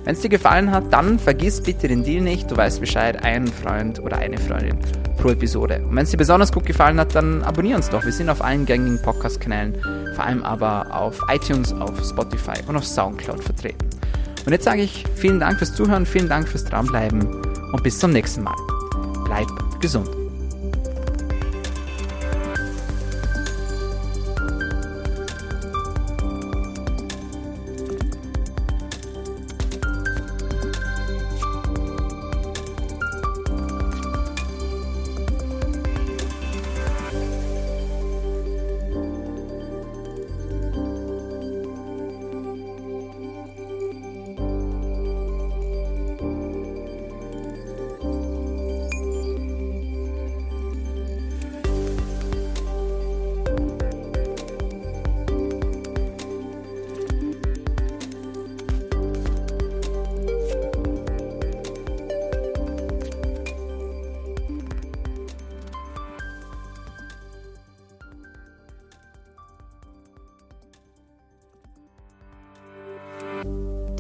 Wenn 0.05 0.13
es 0.13 0.21
dir 0.21 0.29
gefallen 0.29 0.71
hat, 0.71 0.91
dann 0.91 1.19
vergiss 1.19 1.61
bitte 1.61 1.87
den 1.87 2.03
Deal 2.03 2.21
nicht. 2.21 2.49
Du 2.49 2.55
weißt 2.55 2.79
Bescheid, 2.79 3.23
einen 3.23 3.47
Freund 3.47 3.99
oder 4.01 4.17
eine 4.17 4.37
Freundin 4.37 4.77
pro 5.23 5.29
Episode. 5.29 5.81
Und 5.87 5.95
wenn 5.95 6.03
es 6.03 6.11
dir 6.11 6.17
besonders 6.17 6.51
gut 6.51 6.65
gefallen 6.65 6.99
hat, 6.99 7.15
dann 7.15 7.43
abonnier 7.43 7.77
uns 7.77 7.89
doch. 7.89 8.03
Wir 8.03 8.11
sind 8.11 8.29
auf 8.29 8.41
allen 8.41 8.65
gängigen 8.65 9.01
Podcast-Kanälen, 9.01 9.73
vor 10.15 10.25
allem 10.25 10.43
aber 10.43 10.93
auf 10.93 11.21
iTunes, 11.29 11.71
auf 11.71 11.97
Spotify 12.03 12.59
und 12.67 12.75
auf 12.75 12.85
Soundcloud 12.85 13.41
vertreten. 13.41 13.87
Und 14.45 14.51
jetzt 14.51 14.65
sage 14.65 14.81
ich 14.81 15.05
vielen 15.15 15.39
Dank 15.39 15.59
fürs 15.59 15.73
Zuhören, 15.73 16.05
vielen 16.05 16.27
Dank 16.27 16.49
fürs 16.49 16.65
Dranbleiben 16.65 17.21
und 17.71 17.83
bis 17.83 17.99
zum 17.99 18.11
nächsten 18.11 18.43
Mal. 18.43 18.55
Bleib 19.23 19.47
gesund. 19.79 20.22